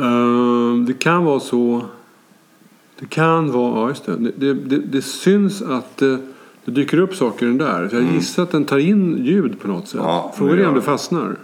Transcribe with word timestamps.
Uh, 0.00 0.84
det 0.84 0.92
kan 0.92 1.24
vara 1.24 1.40
så. 1.40 1.82
Det 2.98 3.06
kan 3.06 3.52
vara, 3.52 3.80
ja 3.80 3.88
just 3.88 4.04
det. 4.04 4.16
Det, 4.16 4.54
det, 4.54 4.78
det 4.78 5.02
syns 5.02 5.62
att 5.62 5.96
det, 5.96 6.18
det, 6.64 6.70
dyker 6.70 6.98
upp 6.98 7.14
saker 7.14 7.46
i 7.46 7.48
den 7.48 7.58
där. 7.58 7.82
Jag 7.82 8.02
mm. 8.02 8.14
gissar 8.14 8.42
att 8.42 8.50
den 8.50 8.64
tar 8.64 8.78
in 8.78 9.24
ljud 9.24 9.60
på 9.60 9.68
något 9.68 9.88
sätt. 9.88 10.00
Ja, 10.04 10.34
Frågan 10.36 10.58
är 10.58 10.68
om 10.68 10.74
det 10.74 10.82
fastnar. 10.82 11.36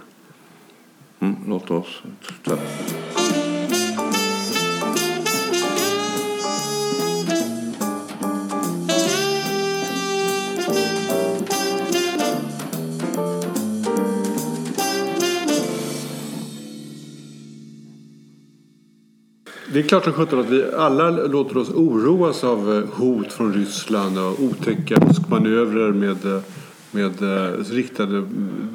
Mm, 1.19 1.35
låt 1.47 1.71
oss 1.71 2.03
Det 19.75 19.81
är 19.81 19.83
klart 19.83 20.03
som 20.03 20.13
sjutton 20.13 20.39
att 20.39 20.49
vi 20.49 20.65
alla 20.77 21.09
låter 21.09 21.57
oss 21.57 21.69
oroas 21.69 22.43
av 22.43 22.73
eh, 22.73 22.99
hot 22.99 23.33
från 23.33 23.53
Ryssland 23.53 24.17
och 24.17 24.43
otäcka 24.43 24.95
manövrer 25.29 25.91
med, 25.91 26.25
eh, 26.25 26.41
med 26.91 27.21
eh, 27.21 27.63
riktade 27.71 28.17
mm, 28.17 28.69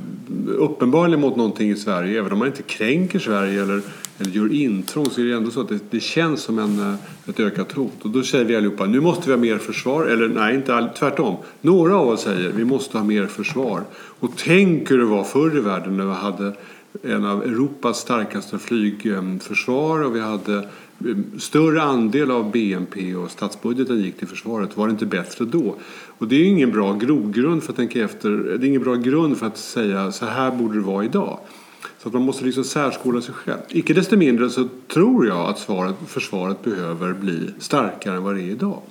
uppenbarligen 0.56 1.20
mot 1.20 1.36
någonting 1.36 1.70
i 1.70 1.76
Sverige. 1.76 2.18
Även 2.18 2.32
om 2.32 2.38
man 2.38 2.48
inte 2.48 2.62
kränker 2.62 3.18
Sverige 3.18 3.62
eller, 3.62 3.82
eller 4.18 4.30
gör 4.30 4.52
intrång 4.52 5.10
så 5.10 5.20
är 5.20 5.24
det 5.24 5.32
ändå 5.32 5.50
så 5.50 5.60
att 5.60 5.68
det, 5.68 5.78
det 5.90 6.00
känns 6.00 6.42
som 6.42 6.58
en, 6.58 6.96
ett 7.28 7.40
ökat 7.40 7.72
hot. 7.72 8.02
Och 8.02 8.10
då 8.10 8.22
säger 8.22 8.44
vi 8.44 8.56
allihopa 8.56 8.86
nu 8.86 9.00
måste 9.00 9.26
vi 9.26 9.32
ha 9.32 9.40
mer 9.40 9.58
försvar. 9.58 10.04
Eller 10.04 10.28
nej, 10.28 10.54
inte 10.54 10.74
all, 10.74 10.88
tvärtom. 10.88 11.36
Några 11.60 11.96
av 11.96 12.08
oss 12.08 12.22
säger 12.22 12.52
vi 12.52 12.64
måste 12.64 12.98
ha 12.98 13.04
mer 13.04 13.26
försvar. 13.26 13.82
Och 13.94 14.30
tänk 14.36 14.90
hur 14.90 14.98
det 14.98 15.04
var 15.04 15.24
förr 15.24 15.56
i 15.56 15.60
världen 15.60 15.96
när 15.96 16.04
vi 16.04 16.12
hade 16.12 16.52
en 17.02 17.24
av 17.24 17.42
Europas 17.42 17.98
starkaste 17.98 18.58
flygförsvar 18.58 20.02
och 20.02 20.16
vi 20.16 20.20
hade 20.20 20.68
större 21.38 21.82
andel 21.82 22.30
av 22.30 22.50
BNP 22.50 23.14
och 23.14 23.30
statsbudgeten 23.30 24.00
gick 24.00 24.18
till 24.18 24.28
försvaret. 24.28 24.76
Var 24.76 24.86
det 24.86 24.90
inte 24.90 25.06
bättre 25.06 25.44
då? 25.44 25.74
Och 26.18 26.28
det 26.28 26.36
är 26.36 26.44
ingen 26.44 26.70
bra 26.70 26.92
grogrund 26.92 27.62
för 27.62 27.72
att 27.72 27.76
tänka 27.76 28.04
efter. 28.04 28.30
Det 28.30 28.66
är 28.66 28.68
ingen 28.68 28.82
bra 28.82 28.94
grund 28.94 29.38
för 29.38 29.46
att 29.46 29.58
säga 29.58 30.12
så 30.12 30.26
här 30.26 30.50
borde 30.50 30.74
det 30.74 30.80
vara 30.80 31.04
idag. 31.04 31.38
Så 31.98 32.08
att 32.08 32.14
man 32.14 32.22
måste 32.22 32.44
liksom 32.44 32.64
särskola 32.64 33.20
sig 33.20 33.34
själv. 33.34 33.60
Icke 33.68 33.94
desto 33.94 34.16
mindre 34.16 34.50
så 34.50 34.68
tror 34.88 35.26
jag 35.26 35.48
att 35.48 35.58
svaret, 35.58 35.94
försvaret 36.06 36.64
behöver 36.64 37.12
bli 37.12 37.50
starkare 37.58 38.16
än 38.16 38.22
vad 38.22 38.34
det 38.34 38.42
är 38.42 38.50
idag. 38.50 38.82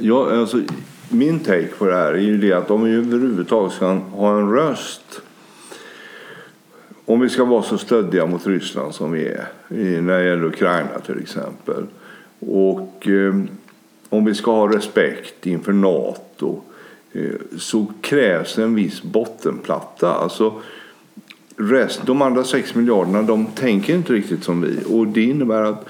Ja, 0.00 0.40
alltså, 0.40 0.60
min 1.08 1.40
take 1.40 1.66
på 1.78 1.86
det 1.86 1.94
här 1.94 2.12
är 2.12 2.20
ju 2.20 2.38
det 2.38 2.52
att 2.52 2.70
om 2.70 2.84
vi 2.84 2.90
överhuvudtaget 2.90 3.72
ska 3.72 3.86
ha 3.92 4.38
en 4.38 4.50
röst 4.52 5.20
om 7.06 7.20
vi 7.20 7.28
ska 7.28 7.44
vara 7.44 7.62
så 7.62 7.78
stöddiga 7.78 8.26
mot 8.26 8.46
Ryssland 8.46 8.94
som 8.94 9.12
vi 9.12 9.26
är 9.26 9.48
när 10.00 10.18
det 10.18 10.24
gäller 10.24 10.44
Ukraina 10.44 10.98
till 11.06 11.18
exempel 11.18 11.86
och 12.38 13.08
eh, 13.08 13.34
om 14.08 14.24
vi 14.24 14.34
ska 14.34 14.52
ha 14.52 14.76
respekt 14.76 15.46
inför 15.46 15.72
Nato 15.72 16.62
eh, 17.12 17.30
så 17.58 17.86
krävs 18.00 18.58
en 18.58 18.74
viss 18.74 19.02
bottenplatta. 19.02 20.14
Alltså, 20.14 20.52
rest, 21.56 22.00
de 22.06 22.22
andra 22.22 22.44
6 22.44 22.74
miljarderna 22.74 23.22
de 23.22 23.46
tänker 23.46 23.94
inte 23.94 24.12
riktigt 24.12 24.44
som 24.44 24.60
vi 24.60 24.78
och 24.90 25.06
det 25.06 25.22
innebär 25.22 25.62
att 25.62 25.86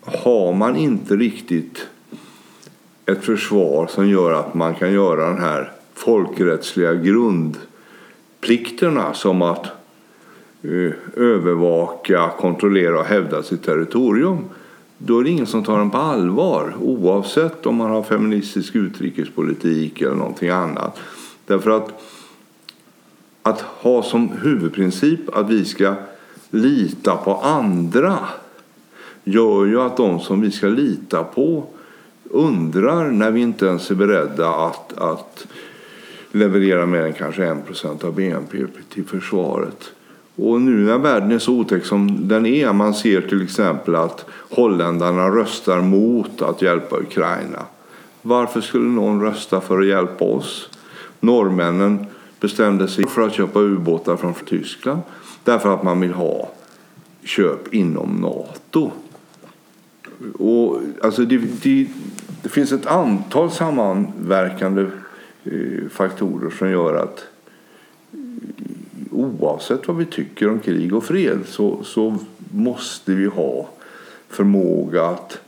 har 0.00 0.52
man 0.52 0.76
inte 0.76 1.16
riktigt 1.16 1.86
ett 3.06 3.24
försvar 3.24 3.86
som 3.86 4.08
gör 4.08 4.32
att 4.32 4.54
man 4.54 4.74
kan 4.74 4.92
göra 4.92 5.28
den 5.28 5.40
här 5.40 5.72
folkrättsliga 5.94 6.94
grundplikterna 6.94 9.14
som 9.14 9.42
att 9.42 9.81
Eh, 10.62 10.92
övervaka, 11.16 12.30
kontrollera 12.38 12.98
och 12.98 13.04
hävda 13.04 13.42
sitt 13.42 13.62
territorium 13.62 14.44
då 14.98 15.18
är 15.18 15.24
det 15.24 15.30
ingen 15.30 15.46
som 15.46 15.64
tar 15.64 15.78
den 15.78 15.90
på 15.90 15.98
allvar 15.98 16.74
oavsett 16.80 17.66
om 17.66 17.76
man 17.76 17.90
har 17.90 18.02
feministisk 18.02 18.74
utrikespolitik 18.74 20.00
eller 20.00 20.14
någonting 20.14 20.48
annat. 20.48 20.98
Därför 21.46 21.70
att 21.70 22.02
att 23.42 23.60
ha 23.60 24.02
som 24.02 24.28
huvudprincip 24.28 25.36
att 25.36 25.50
vi 25.50 25.64
ska 25.64 25.94
lita 26.50 27.16
på 27.16 27.34
andra 27.34 28.18
gör 29.24 29.66
ju 29.66 29.80
att 29.80 29.96
de 29.96 30.20
som 30.20 30.40
vi 30.40 30.50
ska 30.50 30.66
lita 30.68 31.24
på 31.24 31.64
undrar 32.24 33.10
när 33.10 33.30
vi 33.30 33.40
inte 33.40 33.66
ens 33.66 33.90
är 33.90 33.94
beredda 33.94 34.48
att, 34.48 34.98
att 34.98 35.46
leverera 36.32 36.86
mer 36.86 37.00
än 37.00 37.12
kanske 37.12 37.44
1 37.44 38.04
av 38.04 38.14
BNP 38.14 38.58
till 38.88 39.04
försvaret. 39.04 39.92
Och 40.36 40.60
nu 40.60 40.76
när 40.76 40.98
världen 40.98 41.32
är 41.32 41.38
så 41.38 41.52
otäck 41.52 41.84
som 41.84 42.28
den 42.28 42.46
är, 42.46 42.72
man 42.72 42.94
ser 42.94 43.20
till 43.20 43.42
exempel 43.42 43.94
att 43.94 44.26
holländarna 44.50 45.28
röstar 45.28 45.80
mot 45.80 46.42
att 46.42 46.62
hjälpa 46.62 46.96
Ukraina. 46.96 47.62
Varför 48.22 48.60
skulle 48.60 48.88
någon 48.88 49.20
rösta 49.22 49.60
för 49.60 49.80
att 49.80 49.86
hjälpa 49.86 50.24
oss? 50.24 50.70
Norrmännen 51.20 52.06
bestämde 52.40 52.88
sig 52.88 53.06
för 53.06 53.26
att 53.26 53.34
köpa 53.34 53.60
ubåtar 53.60 54.16
från 54.16 54.34
Tyskland 54.34 55.00
därför 55.44 55.74
att 55.74 55.82
man 55.82 56.00
vill 56.00 56.12
ha 56.12 56.50
köp 57.24 57.74
inom 57.74 58.16
Nato. 58.16 58.90
Och, 60.38 60.80
alltså 61.02 61.24
det, 61.24 61.36
det, 61.62 61.86
det 62.42 62.48
finns 62.48 62.72
ett 62.72 62.86
antal 62.86 63.50
sammanverkande 63.50 64.82
eh, 65.44 65.88
faktorer 65.90 66.50
som 66.50 66.70
gör 66.70 66.94
att 66.94 67.26
oavsett 69.12 69.88
vad 69.88 69.96
vi 69.96 70.04
tycker 70.04 70.50
om 70.50 70.60
krig 70.60 70.94
och 70.94 71.04
fred 71.04 71.38
så, 71.46 71.84
så 71.84 72.16
måste 72.50 73.14
vi 73.14 73.26
ha 73.26 73.68
förmåga 74.28 75.04
att 75.04 75.38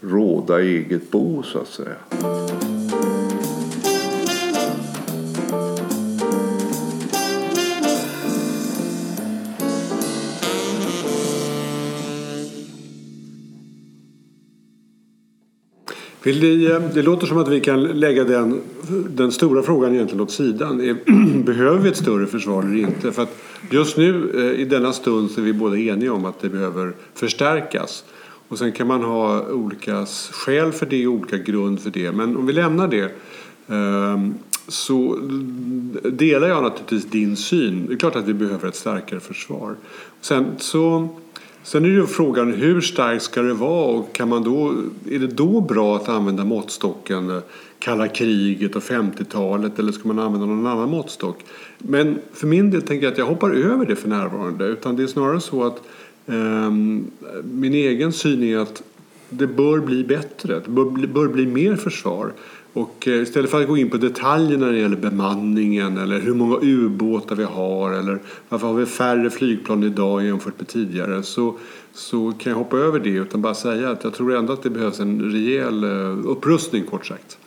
råda 0.00 0.60
eget 0.60 1.10
bo 1.10 1.42
så 1.42 1.58
att 1.58 1.68
säga. 1.68 2.77
Vill 16.28 16.40
ni, 16.40 16.64
eh, 16.64 16.80
det 16.94 17.02
låter 17.02 17.26
som 17.26 17.38
att 17.38 17.48
vi 17.48 17.60
kan 17.60 17.82
lägga 17.82 18.24
den, 18.24 18.60
den 19.08 19.32
stora 19.32 19.62
frågan 19.62 19.94
egentligen 19.94 20.20
åt 20.20 20.30
sidan. 20.30 20.78
Behöver 21.46 21.78
vi 21.78 21.88
ett 21.88 21.96
större 21.96 22.26
försvar 22.26 22.62
eller 22.62 22.76
inte? 22.76 23.12
För 23.12 23.22
att 23.22 23.36
just 23.70 23.96
nu 23.96 24.30
eh, 24.34 24.60
i 24.60 24.64
denna 24.64 24.92
stund 24.92 25.30
så 25.30 25.40
är 25.40 25.44
vi 25.44 25.52
båda 25.52 25.78
eniga 25.78 26.12
om 26.12 26.24
att 26.24 26.40
det 26.40 26.48
behöver 26.48 26.92
förstärkas. 27.14 28.04
Och 28.48 28.58
sen 28.58 28.72
kan 28.72 28.86
man 28.86 29.02
ha 29.02 29.50
olika 29.50 30.06
skäl 30.32 30.72
för 30.72 30.86
det 30.86 31.06
och 31.06 31.14
olika 31.14 31.36
grund 31.36 31.80
för 31.80 31.90
det. 31.90 32.12
Men 32.12 32.36
om 32.36 32.46
vi 32.46 32.52
lämnar 32.52 32.88
det 32.88 33.12
ehm, 33.68 34.34
så 34.68 35.18
delar 36.02 36.48
jag 36.48 36.62
naturligtvis 36.62 37.04
din 37.04 37.36
syn. 37.36 37.86
Det 37.86 37.94
är 37.94 37.98
klart 37.98 38.16
att 38.16 38.28
vi 38.28 38.34
behöver 38.34 38.68
ett 38.68 38.76
starkare 38.76 39.20
försvar. 39.20 39.74
Sen 40.20 40.46
så 40.58 41.08
Sen 41.68 41.84
är 41.84 41.88
ju 41.88 42.06
frågan 42.06 42.52
hur 42.52 42.80
starkt 42.80 43.22
ska 43.22 43.42
det 43.42 43.54
vara 43.54 43.86
och 43.86 44.12
kan 44.12 44.28
man 44.28 44.44
då, 44.44 44.74
är 45.10 45.18
det 45.18 45.26
då 45.26 45.60
bra 45.60 45.96
att 45.96 46.08
använda 46.08 46.44
måttstocken 46.44 47.30
eh, 47.30 47.38
kalla 47.78 48.08
kriget 48.08 48.76
och 48.76 48.82
50-talet 48.82 49.78
eller 49.78 49.92
ska 49.92 50.08
man 50.08 50.18
använda 50.18 50.46
någon 50.46 50.66
annan 50.66 50.90
måttstock? 50.90 51.44
Men 51.78 52.18
för 52.32 52.46
min 52.46 52.70
del 52.70 52.82
tänker 52.82 53.06
jag 53.06 53.12
att 53.12 53.18
jag 53.18 53.26
hoppar 53.26 53.50
över 53.50 53.86
det 53.86 53.96
för 53.96 54.08
närvarande 54.08 54.64
utan 54.66 54.96
det 54.96 55.02
är 55.02 55.06
snarare 55.06 55.40
så 55.40 55.64
att 55.64 55.82
eh, 56.26 56.70
min 57.44 57.74
egen 57.74 58.12
syn 58.12 58.42
är 58.42 58.58
att 58.58 58.82
det 59.28 59.46
bör 59.46 59.78
bli 59.78 60.04
bättre, 60.04 60.60
det 60.64 60.70
bör 60.70 60.84
bli, 60.84 61.06
bör 61.06 61.28
bli 61.28 61.46
mer 61.46 61.76
försvar. 61.76 62.32
Och 62.78 63.08
eh, 63.08 63.22
istället 63.22 63.50
för 63.50 63.60
att 63.62 63.68
gå 63.68 63.76
in 63.76 63.90
på 63.90 63.96
detaljer 63.96 64.58
när 64.58 64.72
det 64.72 64.78
gäller 64.78 64.96
bemanningen 64.96 65.98
eller 65.98 66.20
hur 66.20 66.34
många 66.34 66.58
ubåtar 66.62 67.36
vi 67.36 67.44
har 67.44 67.92
eller 67.92 68.18
varför 68.48 68.66
har 68.66 68.74
vi 68.74 68.86
färre 68.86 69.30
flygplan 69.30 69.82
idag 69.82 70.24
jämfört 70.24 70.58
med 70.58 70.68
tidigare 70.68 71.22
så, 71.22 71.54
så 71.92 72.32
kan 72.38 72.50
jag 72.50 72.58
hoppa 72.58 72.76
över 72.76 72.98
det 72.98 73.10
utan 73.10 73.42
bara 73.42 73.54
säga 73.54 73.90
att 73.90 74.04
jag 74.04 74.14
tror 74.14 74.36
ändå 74.36 74.52
att 74.52 74.62
det 74.62 74.70
behövs 74.70 75.00
en 75.00 75.32
rejäl 75.32 75.84
eh, 75.84 76.30
upprustning 76.30 76.84
kort 76.84 77.06
sagt. 77.06 77.38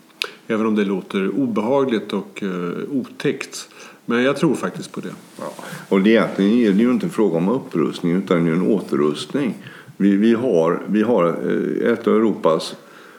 Även 0.48 0.66
om 0.66 0.76
det 0.76 0.86
låter 0.86 1.30
obehagligt 1.30 2.14
och 2.14 2.44
uh, 2.44 2.72
otäckt. 2.92 3.70
Men 4.06 4.24
jag 4.24 4.38
tror 4.38 4.56
faktiskt 4.56 4.92
på 4.92 5.00
det. 5.00 5.14
Ja. 5.40 5.54
Och 5.90 6.02
det 6.02 6.10
egentligen 6.10 6.52
är 6.52 6.72
det 6.72 6.84
ju 6.84 6.92
inte 6.92 7.06
en 7.06 7.10
fråga 7.10 7.38
om 7.38 7.50
upprustning 7.50 8.12
utan 8.12 8.46
det 8.46 8.52
är 8.52 8.56
en 8.56 8.68
återrustning. 8.68 9.54
Vi, 9.98 10.16
vi, 10.16 10.34
har, 10.34 10.82
vi 10.88 11.02
har 11.02 11.26
ett 11.84 12.08
av 12.08 12.16
Europas 12.16 12.76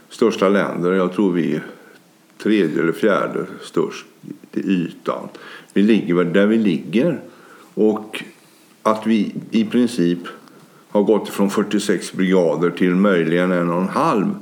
största 0.09 0.49
länder. 0.49 0.93
Jag 0.93 1.13
tror 1.13 1.33
vi 1.33 1.61
tredje 2.43 2.83
eller 2.83 2.93
fjärde 2.93 3.47
störst 3.63 4.07
i 4.53 4.61
ytan. 4.61 5.29
Vi 5.73 5.83
ligger 5.83 6.25
där 6.25 6.47
vi 6.47 6.59
ligger. 6.59 7.21
Och 7.75 8.23
att 8.83 9.07
vi 9.07 9.35
i 9.51 9.65
princip 9.65 10.19
har 10.89 11.03
gått 11.03 11.29
från 11.29 11.51
46 11.51 12.13
brigader 12.13 12.71
till 12.71 12.95
möjligen 12.95 13.53
en 13.53 13.71
och 13.71 13.83
en 13.83 13.89
halv. 13.89 14.35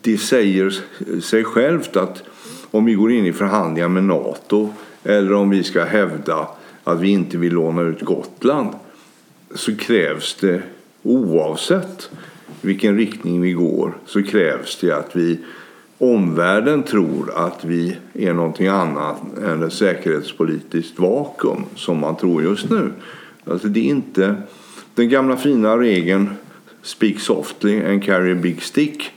Det 0.00 0.18
säger 0.18 0.74
sig 1.20 1.44
självt 1.44 1.96
att 1.96 2.22
om 2.70 2.84
vi 2.84 2.94
går 2.94 3.12
in 3.12 3.26
i 3.26 3.32
förhandlingar 3.32 3.88
med 3.88 4.04
Nato 4.04 4.72
eller 5.04 5.32
om 5.32 5.50
vi 5.50 5.62
ska 5.62 5.84
hävda 5.84 6.48
att 6.84 7.00
vi 7.00 7.08
inte 7.08 7.38
vill 7.38 7.52
låna 7.52 7.82
ut 7.82 8.00
Gotland 8.00 8.68
så 9.54 9.76
krävs 9.76 10.36
det 10.40 10.62
oavsett 11.02 12.10
vilken 12.60 12.96
riktning 12.96 13.40
vi 13.40 13.52
går 13.52 13.96
så 14.06 14.22
krävs 14.22 14.78
det 14.80 14.90
att 14.90 15.16
vi 15.16 15.38
omvärlden 15.98 16.82
tror 16.82 17.32
att 17.34 17.64
vi 17.64 17.96
är 18.14 18.32
någonting 18.32 18.66
annat 18.66 19.16
än 19.44 19.62
ett 19.62 19.72
säkerhetspolitiskt 19.72 20.98
vakuum 20.98 21.64
som 21.74 21.98
man 21.98 22.16
tror 22.16 22.42
just 22.42 22.70
nu. 22.70 22.90
Alltså 23.44 23.68
det 23.68 23.80
är 23.80 23.84
inte 23.84 24.34
den 24.94 25.08
gamla 25.08 25.36
fina 25.36 25.78
regeln 25.78 26.28
Speak 26.84 27.20
softly 27.20 27.84
and 27.84 28.04
carry 28.04 28.32
a 28.32 28.34
big 28.34 28.62
stick 28.62 29.10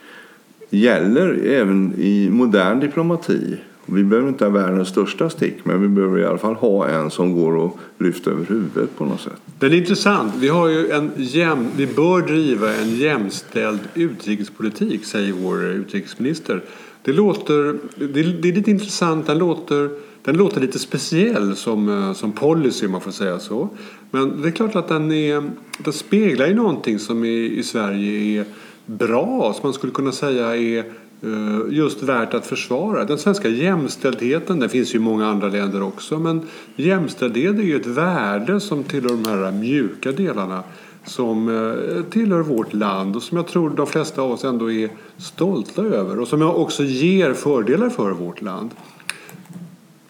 gäller 0.70 1.46
även 1.46 1.94
i 1.98 2.30
modern 2.30 2.80
diplomati. 2.80 3.58
Vi 3.90 4.04
behöver 4.04 4.30
inte 4.30 4.46
ha 4.46 4.52
världens 4.52 4.90
största 4.90 5.30
stick 5.30 5.56
men 5.64 5.82
vi 5.82 5.88
behöver 5.88 6.20
i 6.20 6.26
alla 6.26 6.38
fall 6.38 6.56
ha 6.56 6.88
en 6.88 7.12
som 7.12 7.34
går 7.34 7.66
att 7.66 7.74
lyfta 7.98 8.32
över 8.32 8.46
huvudet 8.46 8.98
på 8.98 9.06
något 9.06 9.22
sätt. 9.22 9.42
Den 9.60 9.74
är 9.74 9.78
intressant. 9.78 10.34
Vi, 10.40 10.48
har 10.48 10.68
ju 10.68 10.90
en 10.90 11.12
jäm, 11.18 11.68
vi 11.78 11.88
bör 11.88 12.22
driva 12.22 12.74
en 12.74 12.96
jämställd 12.96 13.80
utrikespolitik 13.94 15.06
säger 15.06 15.34
vår 15.34 15.66
utrikesminister. 15.66 16.62
Det, 17.02 17.14
låter, 17.14 17.78
det, 17.96 18.24
det 18.24 18.50
är 18.50 18.54
lite 18.54 18.72
intressant. 18.72 19.28
Den 19.28 19.38
låter, 19.38 19.90
den 20.22 20.38
låter 20.38 20.62
lite 20.62 20.80
speciell 20.80 21.56
som, 21.56 21.90
eh, 21.90 22.14
som 22.14 22.32
policy 22.32 22.86
om 22.86 22.92
man 22.92 23.02
får 23.02 23.12
säga 23.12 23.40
så. 23.40 23.70
Men 24.12 24.42
det 24.42 24.48
är 24.48 24.52
klart 24.52 24.76
att 24.76 24.88
den, 24.88 25.12
är, 25.12 25.50
den 25.78 25.94
speglar 25.94 26.48
ju 26.48 26.54
någonting 26.54 27.00
som 27.00 27.26
i, 27.26 27.58
i 27.58 27.64
Sverige 27.64 28.42
är 28.42 28.46
bra. 28.86 29.54
Som 29.54 29.62
man 29.64 29.74
skulle 29.74 29.94
kunna 29.94 30.12
säga 30.12 30.56
är 30.56 30.86
Eh, 31.24 31.60
just 31.70 32.04
värt 32.04 32.34
att 32.34 32.46
försvara. 32.46 33.06
Den 33.06 33.18
svenska 33.18 33.50
jämställdheten, 33.50 34.60
den 34.60 34.70
finns 34.70 34.96
ju 34.96 34.98
i 34.98 35.02
många 35.02 35.28
andra 35.28 35.48
länder 35.48 35.84
också, 35.84 36.20
men 36.20 36.42
jämställdhet 36.76 37.56
är 37.56 37.64
ju 37.64 37.76
ett 37.76 37.86
värde 37.86 38.60
som 38.60 38.84
tillhör 38.84 39.10
de 39.10 39.26
här 39.26 39.52
mjuka 39.52 40.12
delarna 40.12 40.64
som 41.06 41.50
eh, 41.50 42.04
tillhör 42.04 42.42
vårt 42.42 42.74
land 42.74 43.16
och 43.16 43.24
som 43.24 43.38
jag 43.38 43.48
tror 43.48 43.70
de 43.70 43.88
flesta 43.88 44.22
av 44.22 44.32
oss 44.32 44.44
ändå 44.44 44.72
är 44.72 44.90
stolta 45.18 45.82
över 45.82 46.20
och 46.20 46.28
som 46.28 46.42
också 46.42 46.84
ger 46.84 47.34
fördelar 47.34 47.90
för 47.90 48.12
vårt 48.12 48.42
land. 48.42 48.72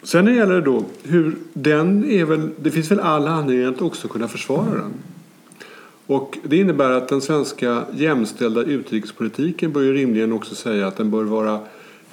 Sen 0.02 0.24
när 0.24 0.32
det 0.32 0.38
gäller 0.38 0.60
då 0.60 0.84
hur 1.02 1.36
den 1.52 2.10
är 2.10 2.24
väl, 2.24 2.50
det 2.60 2.70
finns 2.70 2.90
väl 2.90 3.00
alla 3.00 3.30
anledning 3.30 3.66
att 3.66 3.82
också 3.82 4.08
kunna 4.08 4.28
försvara 4.28 4.70
den. 4.70 4.92
Och 6.08 6.38
det 6.42 6.56
innebär 6.56 6.90
att 6.90 7.08
den 7.08 7.20
svenska 7.20 7.84
jämställda 7.92 8.62
utrikespolitiken 8.62 9.72
bör 9.72 9.82
ju 9.82 9.94
rimligen 9.94 10.32
också 10.32 10.54
säga 10.54 10.86
att 10.86 10.96
den 10.96 11.10
bör 11.10 11.24
vara 11.24 11.60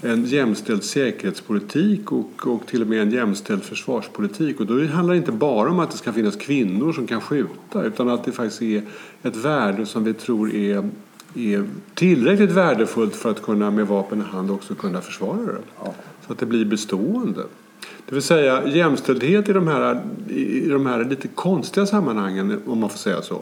en 0.02 0.26
jämställd 0.26 0.84
säkerhetspolitik 0.84 2.12
och, 2.12 2.48
och 2.48 2.68
till 2.68 2.82
och 2.82 2.88
med 2.88 3.02
en 3.02 3.12
jämställd 3.12 3.64
försvarspolitik. 3.64 4.60
Och 4.60 4.66
då 4.66 4.86
handlar 4.86 5.14
det 5.14 5.18
inte 5.18 5.32
bara 5.32 5.70
om 5.70 5.80
att 5.80 5.92
det 5.92 5.98
ska 5.98 6.14
finnas 6.14 6.36
kvinnor 6.36 6.94
som 6.94 7.08
kan 7.08 7.22
skjuta 7.22 7.84
utan 7.84 8.10
att 8.10 8.24
det 8.24 8.32
faktiskt 8.32 8.62
är 8.62 8.82
ett 9.24 9.36
värde 9.36 9.86
som 9.86 10.04
vi 10.04 10.14
tror 10.14 10.54
är, 10.54 10.90
är 11.36 11.66
tillräckligt 11.94 12.52
värdefullt 12.52 13.16
för 13.16 13.32
att 13.32 13.42
kunna 13.42 13.72
med 13.72 13.88
vapen 13.88 14.22
i 14.22 14.24
hand 14.24 14.52
också 14.52 14.76
kunna 14.76 15.02
försvara 15.02 15.46
det. 15.46 15.62
Ja. 15.84 15.94
Så 16.28 16.34
att 16.34 16.40
det 16.40 16.46
blir 16.46 16.66
bestående. 16.66 17.44
Det 18.06 18.16
vill 18.16 18.24
säga 18.24 18.68
jämställdhet 18.68 19.50
i 19.50 19.54
de 19.54 19.68
här, 19.68 20.02
i 20.30 20.70
de 20.70 20.86
här 20.86 21.06
lite 21.06 21.28
konstiga 21.28 21.86
sammanhangen 21.86 22.62
om 22.66 22.80
man 22.80 22.90
får 22.90 22.98
säga 22.98 23.22
så 23.22 23.42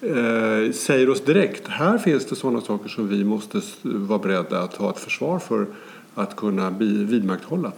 eh, 0.00 0.72
säger 0.72 1.10
oss 1.10 1.24
direkt 1.24 1.68
här 1.68 1.98
finns 1.98 2.26
det 2.26 2.36
sådana 2.36 2.60
saker 2.60 2.88
som 2.88 3.08
vi 3.08 3.24
måste 3.24 3.60
vara 3.82 4.18
beredda 4.18 4.58
att 4.58 4.74
ha 4.74 4.90
ett 4.90 4.98
försvar 4.98 5.38
för 5.38 5.66
att 6.14 6.36
kunna 6.36 6.70
vidmakthålla. 6.70 7.72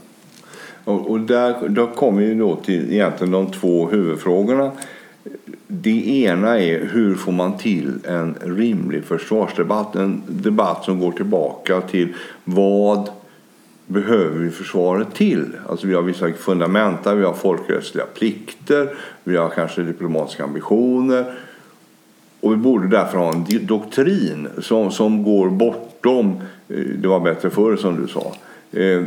Och, 0.85 1.11
och 1.11 1.21
där, 1.21 1.69
då 1.69 1.87
kommer 1.87 2.23
vi 2.23 2.35
då 2.35 2.57
till 2.57 2.93
egentligen 2.93 3.33
de 3.33 3.51
två 3.51 3.89
huvudfrågorna. 3.89 4.71
Det 5.67 6.23
ena 6.23 6.61
är 6.61 6.85
hur 6.87 7.15
får 7.15 7.33
man 7.33 7.59
till 7.59 7.99
en 8.05 8.37
rimlig 8.41 9.05
försvarsdebatt? 9.05 9.97
En 9.97 10.23
debatt 10.27 10.85
som 10.85 11.01
går 11.01 11.13
tillbaka 11.13 11.81
till 11.81 12.15
vad 12.45 13.11
behöver 13.87 14.39
vi 14.39 14.51
försvaret 14.51 15.15
till? 15.15 15.47
Alltså 15.69 15.87
vi 15.87 15.95
har 15.95 16.03
vissa 16.03 16.33
fundamenta, 16.33 17.15
vi 17.15 17.25
har 17.25 17.33
folkrättsliga 17.33 18.07
plikter, 18.07 18.95
vi 19.25 19.37
har 19.37 19.49
kanske 19.49 19.83
diplomatiska 19.83 20.45
ambitioner 20.45 21.35
och 22.43 22.53
vi 22.53 22.57
borde 22.57 22.89
därför 22.89 23.19
ha 23.19 23.33
en 23.33 23.67
doktrin 23.67 24.49
som, 24.59 24.91
som 24.91 25.23
går 25.23 25.51
bortom 25.51 26.41
eh, 26.69 26.77
det 26.77 27.09
var 27.09 27.21
bättre 27.21 27.51
förr 27.51 27.77
som 27.77 28.03
du 28.03 28.09
sa. 28.09 28.35
Eh, 28.73 29.03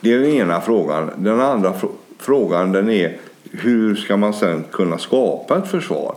det 0.00 0.12
är 0.12 0.18
den 0.18 0.30
ena 0.30 0.60
frågan. 0.60 1.10
Den 1.16 1.40
andra 1.40 1.72
frågan 2.18 2.72
den 2.72 2.90
är 2.90 3.16
hur 3.50 3.94
ska 3.94 4.16
man 4.16 4.34
sen 4.34 4.64
kunna 4.72 4.98
skapa 4.98 5.58
ett 5.58 5.68
försvar? 5.68 6.14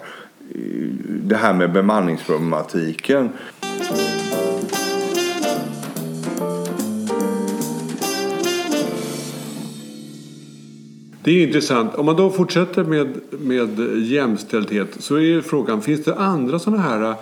Eh, 0.56 0.60
det 1.08 1.36
här 1.36 1.54
med 1.54 1.72
bemanningsproblematiken. 1.72 3.30
Det 11.24 11.32
är 11.32 11.48
intressant. 11.48 11.96
Om 11.96 12.06
man 12.06 12.16
då 12.16 12.30
fortsätter 12.30 12.84
med, 12.84 13.20
med 13.30 13.80
jämställdhet 13.98 14.88
så 15.00 15.20
är 15.20 15.42
frågan, 15.42 15.82
finns 15.82 16.04
det 16.04 16.16
andra 16.16 16.60
sådana 16.60 16.82
här 16.82 17.10
äh, 17.10 17.16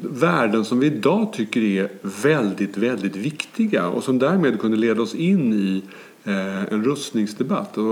värden 0.00 0.64
som 0.64 0.80
vi 0.80 0.86
idag 0.86 1.32
tycker 1.32 1.60
är 1.60 1.88
väldigt, 2.02 2.76
väldigt 2.76 3.16
viktiga 3.16 3.88
och 3.88 4.04
som 4.04 4.18
därmed 4.18 4.60
kunde 4.60 4.76
leda 4.76 5.02
oss 5.02 5.14
in 5.14 5.52
i 5.52 5.82
äh, 6.24 6.72
en 6.72 6.84
rustningsdebatt 6.84 7.76
äh, 7.76 7.84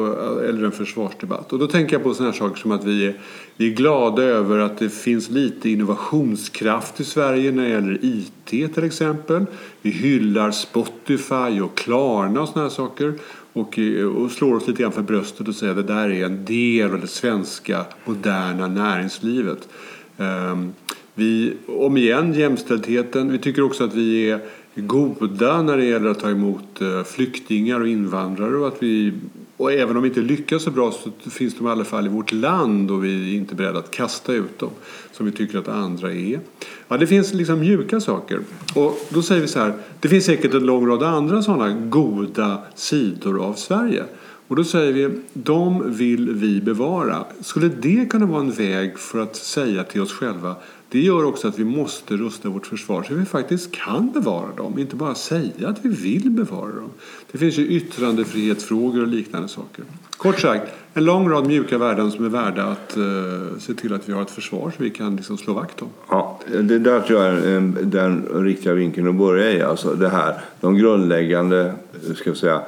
eller 0.48 0.64
en 0.64 0.72
försvarsdebatt. 0.72 1.52
Och 1.52 1.58
då 1.58 1.66
tänker 1.66 1.96
jag 1.96 2.02
på 2.02 2.14
sådana 2.14 2.32
här 2.32 2.38
saker 2.38 2.60
som 2.60 2.72
att 2.72 2.84
vi 2.84 3.06
är, 3.06 3.14
vi 3.56 3.70
är 3.72 3.74
glada 3.74 4.22
över 4.22 4.58
att 4.58 4.78
det 4.78 4.88
finns 4.88 5.30
lite 5.30 5.70
innovationskraft 5.70 7.00
i 7.00 7.04
Sverige 7.04 7.52
när 7.52 7.62
det 7.62 7.70
gäller 7.70 7.98
IT 8.02 8.74
till 8.74 8.84
exempel. 8.84 9.46
Vi 9.82 9.90
hyllar 9.90 10.50
Spotify 10.50 11.60
och 11.60 11.76
Klarna 11.76 12.40
och 12.40 12.48
sådana 12.48 12.68
här 12.68 12.74
saker 12.74 13.14
och, 13.56 13.78
eh, 13.78 14.06
och 14.06 14.30
slår 14.30 14.56
oss 14.56 14.66
lite 14.66 14.82
grann 14.82 14.92
för 14.92 15.02
bröstet 15.02 15.48
och 15.48 15.54
säger 15.54 15.70
att 15.70 15.86
det 15.86 15.94
där 15.94 16.10
är 16.10 16.24
en 16.24 16.44
del 16.44 16.92
av 16.92 17.00
det 17.00 17.06
svenska 17.06 17.84
moderna 18.04 18.68
näringslivet. 18.68 19.68
Um, 20.16 20.72
vi, 21.14 21.52
om 21.66 21.96
igen, 21.96 22.32
jämställdheten. 22.32 23.32
Vi 23.32 23.38
tycker 23.38 23.62
också 23.62 23.84
att 23.84 23.94
vi 23.94 24.30
är 24.30 24.40
goda 24.74 25.62
när 25.62 25.76
det 25.76 25.84
gäller 25.84 26.10
att 26.10 26.20
ta 26.20 26.30
emot 26.30 26.80
eh, 26.80 27.02
flyktingar 27.02 27.80
och 27.80 27.88
invandrare 27.88 28.56
och 28.56 28.68
att 28.68 28.82
vi 28.82 29.12
och 29.56 29.72
även 29.72 29.96
om 29.96 30.02
vi 30.02 30.08
inte 30.08 30.20
lyckas 30.20 30.62
så 30.62 30.70
bra 30.70 30.92
så 30.92 31.30
finns 31.30 31.58
de 31.58 31.66
i 31.66 31.70
alla 31.70 31.84
fall 31.84 32.06
i 32.06 32.08
vårt 32.08 32.32
land 32.32 32.90
och 32.90 33.04
vi 33.04 33.34
är 33.34 33.36
inte 33.36 33.54
beredda 33.54 33.78
att 33.78 33.90
kasta 33.90 34.32
ut 34.32 34.58
dem 34.58 34.70
som 35.12 35.26
vi 35.26 35.32
tycker 35.32 35.58
att 35.58 35.68
andra 35.68 36.12
är. 36.12 36.40
Ja, 36.88 36.96
det 36.96 37.06
finns 37.06 37.34
liksom 37.34 37.60
mjuka 37.60 38.00
saker. 38.00 38.40
Och 38.74 38.98
då 39.08 39.22
säger 39.22 39.40
vi 39.40 39.48
så 39.48 39.58
här, 39.58 39.72
det 40.00 40.08
finns 40.08 40.24
säkert 40.24 40.54
en 40.54 40.66
lång 40.66 40.86
rad 40.86 41.02
andra 41.02 41.42
sådana 41.42 41.72
goda 41.72 42.58
sidor 42.74 43.44
av 43.44 43.54
Sverige. 43.54 44.04
Och 44.48 44.56
då 44.56 44.64
säger 44.64 44.92
vi, 44.92 45.10
de 45.32 45.96
vill 45.96 46.30
vi 46.30 46.60
bevara. 46.60 47.24
Skulle 47.40 47.68
det 47.68 48.10
kunna 48.10 48.26
vara 48.26 48.40
en 48.40 48.50
väg 48.50 48.98
för 48.98 49.18
att 49.18 49.36
säga 49.36 49.84
till 49.84 50.00
oss 50.00 50.12
själva 50.12 50.56
det 50.88 51.00
gör 51.00 51.24
också 51.24 51.48
att 51.48 51.58
vi 51.58 51.64
måste 51.64 52.16
rusta 52.16 52.48
vårt 52.48 52.66
försvar 52.66 53.02
så 53.02 53.14
vi 53.14 53.24
faktiskt 53.24 53.72
kan 53.72 54.12
bevara 54.12 54.52
dem, 54.56 54.78
inte 54.78 54.96
bara 54.96 55.14
säga 55.14 55.68
att 55.68 55.84
vi 55.84 55.88
vill 55.88 56.30
bevara 56.30 56.72
dem. 56.72 56.90
Det 57.32 57.38
finns 57.38 57.58
ju 57.58 57.66
yttrandefrihetsfrågor 57.66 59.02
och 59.02 59.08
liknande 59.08 59.48
saker. 59.48 59.84
Kort 60.16 60.40
sagt, 60.40 60.72
en 60.94 61.04
lång 61.04 61.30
rad 61.30 61.46
mjuka 61.46 61.78
värden 61.78 62.10
som 62.10 62.24
är 62.24 62.28
värda 62.28 62.64
att 62.64 62.96
uh, 62.96 63.58
se 63.58 63.74
till 63.74 63.94
att 63.94 64.08
vi 64.08 64.12
har 64.12 64.22
ett 64.22 64.30
försvar 64.30 64.72
som 64.76 64.84
vi 64.84 64.90
kan 64.90 65.16
liksom 65.16 65.38
slå 65.38 65.54
vakt 65.54 65.82
om. 65.82 65.88
Ja, 66.10 66.40
det 66.60 66.78
där 66.78 67.00
tror 67.00 67.22
jag 67.22 67.34
är 67.34 67.60
den 67.82 68.26
riktiga 68.44 68.74
vinkeln 68.74 69.08
att 69.08 69.14
börja 69.14 69.52
i. 69.52 69.62
Alltså 69.62 69.94
det 69.94 70.08
här, 70.08 70.40
de 70.60 70.78
grundläggande 70.78 71.74
eh, 72.08 72.14
ska 72.14 72.34
säga, 72.34 72.62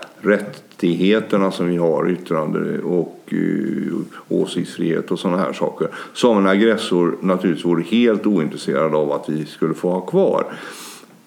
rättigheterna 0.78 1.50
som 1.50 1.68
vi 1.68 1.76
har, 1.76 2.10
yttrande 2.10 2.78
och 2.78 3.18
uh, 3.32 3.98
åsiktsfrihet 4.28 5.10
och 5.10 5.18
sådana 5.18 5.38
här 5.38 5.52
saker. 5.52 5.88
Som 6.12 6.38
en 6.38 6.46
aggressor 6.46 7.16
naturligtvis 7.20 7.64
vore 7.64 7.82
helt 7.82 8.26
ointresserad 8.26 8.94
av 8.94 9.12
att 9.12 9.28
vi 9.28 9.46
skulle 9.46 9.74
få 9.74 9.90
ha 9.90 10.00
kvar. 10.00 10.44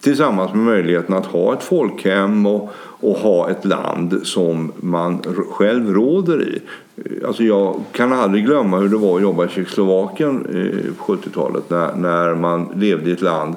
Tillsammans 0.01 0.53
med 0.53 0.65
möjligheten 0.65 1.15
att 1.15 1.25
ha 1.25 1.53
ett 1.53 1.63
folkhem 1.63 2.45
och, 2.45 2.69
och 2.75 3.17
ha 3.17 3.49
ett 3.49 3.65
land 3.65 4.19
som 4.23 4.71
man 4.75 5.21
själv 5.51 5.93
råder 5.93 6.41
i. 6.41 6.59
Eh, 6.95 7.27
alltså 7.27 7.43
jag 7.43 7.81
kan 7.91 8.13
aldrig 8.13 8.45
glömma 8.45 8.77
hur 8.77 8.89
det 8.89 8.97
var 8.97 9.15
att 9.15 9.21
jobba 9.21 9.45
i 9.45 9.49
Tjeckoslovakien 9.49 10.45
eh, 10.45 10.93
på 10.93 11.13
70-talet 11.15 11.69
när, 11.69 11.95
när 11.95 12.35
man 12.35 12.71
levde 12.75 13.09
i 13.09 13.13
ett 13.13 13.21
land 13.21 13.55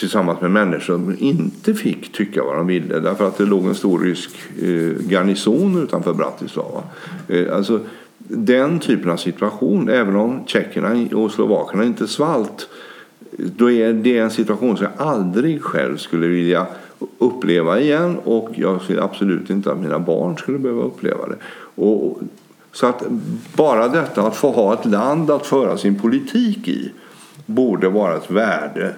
tillsammans 0.00 0.40
med 0.40 0.50
människor 0.50 0.80
som 0.80 1.16
inte 1.18 1.74
fick 1.74 2.12
tycka 2.12 2.44
vad 2.44 2.56
de 2.56 2.66
ville 2.66 3.00
därför 3.00 3.28
att 3.28 3.38
det 3.38 3.44
låg 3.44 3.66
en 3.66 3.74
stor 3.74 3.98
rysk 3.98 4.30
eh, 4.62 5.10
garnison 5.10 5.82
utanför 5.82 6.14
Bratislava. 6.14 6.82
Eh, 7.28 7.56
alltså, 7.56 7.80
den 8.18 8.78
typen 8.78 9.10
av 9.10 9.16
situation, 9.16 9.88
även 9.88 10.16
om 10.16 10.40
tjeckerna 10.46 11.16
och 11.16 11.30
slovakerna 11.30 11.84
inte 11.84 12.08
svalt 12.08 12.68
då 13.38 13.70
är 13.70 13.92
det 13.92 14.18
en 14.18 14.30
situation 14.30 14.76
som 14.76 14.86
jag 14.86 15.06
aldrig 15.06 15.62
själv 15.62 15.96
skulle 15.96 16.26
vilja 16.26 16.66
uppleva 17.18 17.80
igen 17.80 18.18
och 18.24 18.50
jag 18.54 18.82
ser 18.82 19.04
absolut 19.04 19.50
inte 19.50 19.72
att 19.72 19.80
mina 19.80 19.98
barn 19.98 20.36
skulle 20.36 20.58
behöva 20.58 20.82
uppleva 20.82 21.26
det. 21.26 21.36
Och 21.82 22.20
Så 22.72 22.86
att 22.86 23.02
bara 23.56 23.88
detta 23.88 24.22
att 24.22 24.36
få 24.36 24.50
ha 24.50 24.74
ett 24.74 24.84
land 24.84 25.30
att 25.30 25.46
föra 25.46 25.78
sin 25.78 25.98
politik 25.98 26.68
i 26.68 26.92
borde 27.46 27.88
vara 27.88 28.16
ett 28.16 28.30
värde 28.30 28.94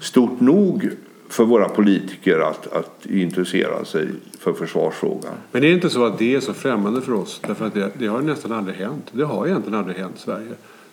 stort 0.00 0.40
nog 0.40 0.90
för 1.28 1.44
våra 1.44 1.68
politiker 1.68 2.38
att, 2.38 2.72
att 2.72 3.06
intressera 3.06 3.84
sig 3.84 4.08
för 4.38 4.52
försvarsfrågan. 4.52 5.34
Men 5.52 5.64
är 5.64 5.68
inte 5.68 5.90
så 5.90 6.04
att 6.04 6.18
det 6.18 6.34
är 6.34 6.40
så 6.40 6.54
främmande 6.54 7.00
för 7.00 7.12
oss? 7.12 7.40
Därför 7.46 7.66
att 7.66 7.74
det, 7.74 7.90
det 7.98 8.06
har 8.06 8.22
nästan 8.22 8.52
aldrig 8.52 8.76
hänt. 8.76 9.06
Det 9.12 9.24
har 9.24 9.46
egentligen 9.46 9.78
aldrig 9.78 9.96
hänt 9.96 10.16
i 10.16 10.20
Sverige. 10.20 10.48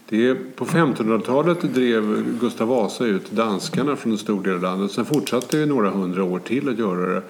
Det 0.10 0.28
är, 0.28 0.38
på 0.56 0.66
1500-talet 0.66 1.62
drev 1.62 2.24
Gustav 2.40 2.68
Vasa 2.68 3.06
ut 3.06 3.32
danskarna 3.32 3.96
från 3.96 4.12
en 4.12 4.18
stor 4.18 4.44
del 4.44 4.54
av 4.54 4.62
landet. 4.62 4.92
Sen 4.92 5.06
fortsatte 5.06 5.58
vi 5.58 5.66
några 5.66 5.90
hundra 5.90 6.24
år 6.24 6.40
till 6.40 6.70
att 6.70 6.80
göra 6.80 7.14
det. 7.14 7.22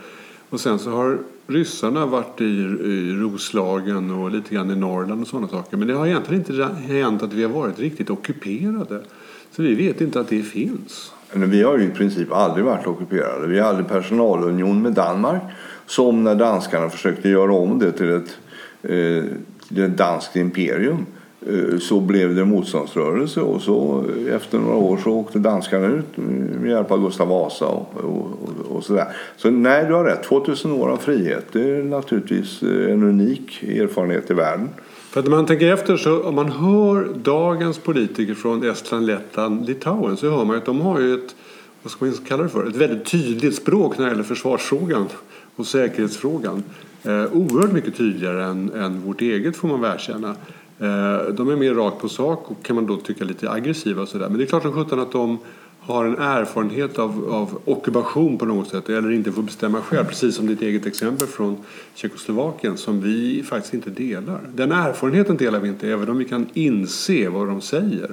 Och 0.50 0.60
sen 0.60 0.79
så 0.79 0.89
har 0.89 1.17
ryssarna 1.48 2.05
varit 2.05 2.41
i, 2.41 2.45
i 2.45 3.13
Roslagen 3.13 4.12
och 4.12 4.31
lite 4.31 4.55
grann 4.55 4.72
i 4.72 4.75
Norrland 4.75 5.22
och 5.22 5.27
sådana 5.27 5.48
saker. 5.48 5.77
Men 5.77 5.88
det 5.88 5.93
har 5.93 6.07
egentligen 6.07 6.41
inte 6.41 6.63
hänt 6.93 7.24
att 7.24 7.34
vi 7.34 7.43
har 7.43 7.50
varit 7.50 7.79
riktigt 7.79 8.10
ockuperade. 8.10 9.03
Så 9.51 9.62
vi 9.62 9.75
vet 9.75 10.01
inte 10.01 10.19
att 10.19 10.29
det 10.29 10.41
finns. 10.41 11.12
Vi 11.34 11.63
har 11.63 11.77
ju 11.77 11.84
i 11.84 11.89
princip 11.89 12.32
aldrig 12.32 12.65
varit 12.65 12.88
ockuperade. 12.88 13.48
Vi 13.48 13.60
hade 13.60 13.84
personalunion 13.84 14.82
med 14.82 14.94
Danmark 14.94 15.41
som 15.86 16.24
när 16.24 16.36
danskarna 16.36 16.89
försökte 16.89 17.29
göra 17.29 17.53
om 17.53 17.79
det 17.79 17.91
till 17.91 18.10
ett, 18.10 18.38
till 19.67 19.84
ett 19.84 19.98
danskt 19.98 20.36
imperium 20.36 21.05
eh, 21.48 21.79
så 21.79 22.00
blev 22.00 22.36
det 22.36 22.46
motståndsrörelse 22.46 23.41
och 23.41 23.62
så 23.62 24.03
eh, 24.27 24.36
efter 24.36 24.58
några 24.58 24.77
år 24.77 24.98
så 24.98 25.12
åkte 25.12 25.39
danskarna 25.39 25.88
ut 25.88 26.17
med 26.62 26.70
hjälp 26.70 26.91
av 26.91 27.01
Gustav 27.01 27.27
Vasa 27.27 27.65
och, 27.65 27.88
och, 27.96 28.75
och 28.75 28.84
sådär. 28.84 29.08
Så 29.38 29.50
nej, 29.50 29.86
du 29.86 29.94
har 29.94 30.03
rätt. 30.03 30.24
2000 30.24 30.72
år 30.72 30.89
av 30.89 30.98
frihet 30.98 31.46
det 31.51 31.70
är 31.70 31.84
naturligtvis 31.84 32.62
en 32.62 33.03
unik 33.03 33.63
erfarenhet 33.63 34.32
i 34.32 34.34
världen. 34.34 34.70
För 35.15 35.19
att 35.19 35.25
när 35.25 35.36
man 35.36 35.45
tänker 35.45 35.74
efter 35.74 35.98
så 35.98 36.24
om 36.24 36.36
man 36.36 36.51
hör 36.51 37.10
dagens 37.24 37.77
politiker 37.77 38.34
från 38.34 38.69
Estland, 38.69 39.05
Lettland, 39.05 39.67
Litauen 39.67 40.17
så 40.17 40.29
hör 40.29 40.45
man 40.45 40.55
att 40.55 40.65
de 40.65 40.81
har 40.81 41.00
ju 41.00 41.13
ett, 41.13 41.36
vad 41.84 41.91
ska 41.91 42.05
man 42.05 42.13
kalla 42.27 42.43
det 42.43 42.50
för, 42.50 42.67
ett 42.67 42.75
väldigt 42.75 43.05
tydligt 43.05 43.55
språk 43.55 43.98
när 43.98 44.05
det 44.05 44.12
gäller 44.12 44.24
försvarsfrågan 44.24 45.07
och 45.55 45.67
säkerhetsfrågan. 45.67 46.63
Eh, 47.03 47.25
oerhört 47.34 47.72
mycket 47.72 47.98
tydligare 47.98 48.43
än, 48.43 48.72
än 48.72 49.01
vårt 49.01 49.22
eget 49.22 49.55
får 49.55 49.67
man 49.67 49.81
väl 49.81 49.95
erkänna. 49.95 50.29
Eh, 50.79 51.34
de 51.34 51.50
är 51.50 51.55
mer 51.55 51.74
rakt 51.74 52.01
på 52.01 52.10
sak 52.10 52.51
och 52.51 52.63
kan 52.63 52.75
man 52.75 52.86
då 52.86 52.98
tycka 52.98 53.24
lite 53.24 53.51
aggressiva 53.51 54.01
och 54.01 54.07
sådär. 54.07 54.29
Men 54.29 54.38
det 54.38 54.43
är 54.43 54.48
klart 54.48 54.63
som 54.63 54.74
sjutton 54.74 55.00
att 55.00 55.12
de 55.12 55.38
har 55.85 56.05
en 56.05 56.17
erfarenhet 56.17 56.99
av, 56.99 57.33
av 57.33 57.61
ockupation 57.65 58.37
på 58.37 58.45
något 58.45 58.67
sätt 58.67 58.89
eller 58.89 59.11
inte 59.11 59.31
får 59.31 59.41
bestämma 59.41 59.81
själv. 59.81 60.05
Precis 60.05 60.35
som 60.35 60.47
ditt 60.47 60.61
eget 60.61 60.85
exempel 60.85 61.27
från 61.27 61.57
Tjeckoslovakien 61.95 62.77
som 62.77 63.01
vi 63.01 63.43
faktiskt 63.43 63.73
inte 63.73 63.89
delar. 63.89 64.39
Den 64.55 64.71
erfarenheten 64.71 65.37
delar 65.37 65.59
vi 65.59 65.69
inte 65.69 65.89
även 65.89 66.09
om 66.09 66.17
vi 66.17 66.25
kan 66.25 66.49
inse 66.53 67.29
vad 67.29 67.47
de 67.47 67.61
säger 67.61 68.07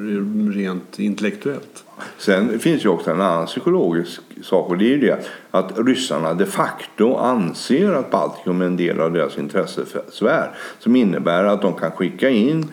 rent 0.52 0.98
intellektuellt. 0.98 1.84
Sen 2.18 2.58
finns 2.58 2.84
ju 2.84 2.88
också 2.88 3.10
en 3.10 3.20
annan 3.20 3.46
psykologisk 3.46 4.20
sak 4.42 4.68
och 4.68 4.78
det 4.78 4.84
är 4.84 4.88
ju 4.88 4.98
det 4.98 5.24
att 5.50 5.78
ryssarna 5.78 6.34
de 6.34 6.46
facto 6.46 7.16
anser 7.16 7.92
att 7.92 8.10
Baltikum 8.10 8.60
är 8.60 8.66
en 8.66 8.76
del 8.76 9.00
av 9.00 9.12
deras 9.12 9.38
intressesfär 9.38 10.50
som 10.78 10.96
innebär 10.96 11.44
att 11.44 11.62
de 11.62 11.74
kan 11.74 11.90
skicka 11.90 12.30
in 12.30 12.66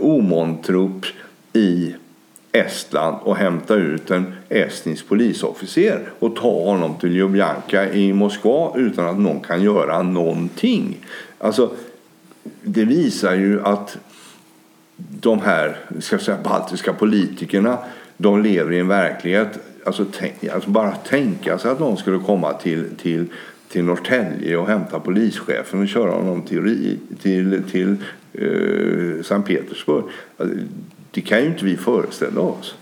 omontrupp 0.00 1.06
i 1.52 1.94
Estland 2.56 3.16
och 3.22 3.36
hämta 3.36 3.74
ut 3.74 4.10
en 4.10 4.32
estnisk 4.48 5.08
polisofficer 5.08 6.00
och 6.18 6.36
ta 6.36 6.64
honom 6.64 6.94
till 7.00 7.12
Ljubljanka 7.12 7.92
i 7.92 8.12
Moskva 8.12 8.72
utan 8.76 9.06
att 9.06 9.18
någon 9.18 9.40
kan 9.40 9.62
göra 9.62 10.02
någonting. 10.02 10.96
Alltså, 11.38 11.70
det 12.62 12.84
visar 12.84 13.34
ju 13.34 13.62
att 13.62 13.98
de 14.96 15.40
här 15.40 15.76
ska 16.00 16.18
säga, 16.18 16.38
baltiska 16.44 16.92
politikerna 16.92 17.78
de 18.16 18.42
lever 18.42 18.72
i 18.72 18.78
en 18.78 18.88
verklighet. 18.88 19.58
Alltså, 19.84 20.04
tänk, 20.18 20.44
alltså 20.44 20.70
bara 20.70 20.92
tänka 20.92 21.58
sig 21.58 21.70
att 21.70 21.78
de 21.78 21.96
skulle 21.96 22.18
komma 22.18 22.52
till, 22.52 22.84
till, 23.02 23.26
till 23.68 23.84
Norrtälje 23.84 24.56
och 24.56 24.66
hämta 24.66 25.00
polischefen 25.00 25.82
och 25.82 25.88
köra 25.88 26.10
honom 26.10 26.42
till, 26.42 26.98
till, 27.22 27.62
till 27.70 27.96
uh, 28.42 29.22
Sankt 29.22 29.48
Petersburg. 29.48 30.04
Alltså, 30.36 30.56
det 31.16 31.22
kan 31.22 31.40
ju 31.40 31.46
inte 31.46 31.64
vi 31.64 31.76
föreställa 31.76 32.40
oss. 32.40 32.74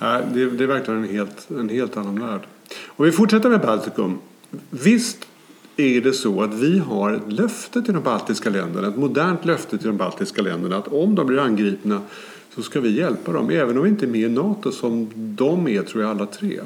Nej, 0.00 0.22
det, 0.34 0.50
det 0.50 0.64
är 0.64 0.68
verkligen 0.68 1.04
en 1.04 1.10
helt, 1.10 1.50
en 1.50 1.68
helt 1.68 1.96
annan 1.96 2.20
värld. 2.20 2.40
Och 2.86 3.06
vi 3.06 3.12
fortsätter 3.12 3.50
med 3.50 3.60
Baltikum. 3.60 4.18
Visst 4.70 5.18
är 5.76 6.00
det 6.00 6.12
så 6.12 6.42
att 6.42 6.54
vi 6.54 6.78
har 6.78 7.12
ett 7.12 7.32
löfte 7.32 7.82
till 7.82 7.94
de 7.94 8.02
baltiska 8.02 8.50
länderna, 8.50 8.88
ett 8.88 8.96
modernt 8.96 9.44
löfte 9.44 9.78
till 9.78 9.86
de 9.86 9.96
baltiska 9.96 10.42
länderna 10.42 10.76
att 10.76 10.88
om 10.88 11.14
de 11.14 11.26
blir 11.26 11.38
angripna 11.38 12.00
så 12.54 12.62
ska 12.62 12.80
vi 12.80 12.90
hjälpa 12.98 13.32
dem. 13.32 13.50
Även 13.50 13.76
om 13.76 13.82
vi 13.82 13.88
inte 13.88 14.06
är 14.06 14.10
med 14.10 14.20
i 14.20 14.28
NATO 14.28 14.72
som 14.72 15.10
de 15.14 15.68
är, 15.68 15.82
tror 15.82 16.02
jag, 16.02 16.10
alla 16.10 16.26
tre. 16.26 16.60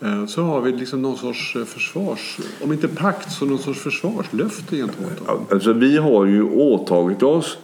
Eh, 0.00 0.26
så 0.26 0.42
har 0.42 0.60
vi 0.60 0.72
liksom 0.72 1.02
någon 1.02 1.16
sorts 1.16 1.56
eh, 1.56 1.64
försvars, 1.64 2.38
om 2.64 2.72
inte 2.72 2.88
pakt 2.88 3.32
så 3.32 3.44
någon 3.44 3.58
sorts 3.58 3.80
försvarslöfte 3.80 4.76
gentemot 4.76 5.26
dem. 5.26 5.46
Alltså 5.50 5.72
vi 5.72 5.96
har 5.96 6.26
ju 6.26 6.42
åtagit 6.42 7.22
oss 7.22 7.58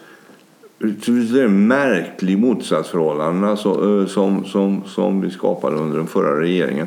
det 0.78 1.42
är 1.42 1.48
märklig 1.48 2.38
motsatsförhållanden 2.38 3.56
som, 3.56 3.72
alltså, 3.72 4.00
eh, 4.00 4.06
som, 4.06 4.44
som, 4.44 4.82
som 4.86 5.20
vi 5.20 5.30
skapade 5.30 5.76
under 5.76 5.96
den 5.96 6.06
förra 6.06 6.40
regeringen. 6.40 6.86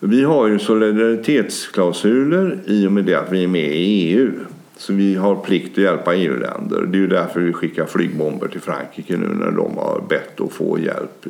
Vi 0.00 0.24
har 0.24 0.46
ju 0.46 0.58
solidaritetsklausuler 0.58 2.58
i 2.66 2.86
och 2.86 2.92
med 2.92 3.04
det 3.04 3.14
att 3.14 3.32
vi 3.32 3.44
är 3.44 3.48
med 3.48 3.76
i 3.76 3.76
EU. 3.76 4.30
Så 4.76 4.92
vi 4.92 5.14
har 5.14 5.36
plikt 5.36 5.72
att 5.72 5.84
hjälpa 5.84 6.14
EU-länder. 6.14 6.86
Det 6.86 6.98
är 6.98 7.00
ju 7.00 7.06
därför 7.06 7.40
vi 7.40 7.52
skickar 7.52 7.86
flygbomber 7.86 8.48
till 8.48 8.60
Frankrike 8.60 9.16
nu 9.16 9.26
när 9.26 9.50
de 9.50 9.76
har 9.76 10.02
bett 10.08 10.40
att 10.40 10.52
få 10.52 10.78
hjälp 10.78 11.26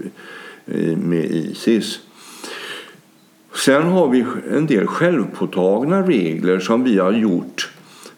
med 0.97 1.25
Isis. 1.25 2.01
Sen 3.55 3.83
har 3.83 4.09
vi 4.09 4.25
en 4.51 4.67
del 4.67 4.87
självpåtagna 4.87 6.03
regler 6.03 6.59
som 6.59 6.85
vi 6.85 6.99
har 6.99 7.13
gjort 7.13 7.70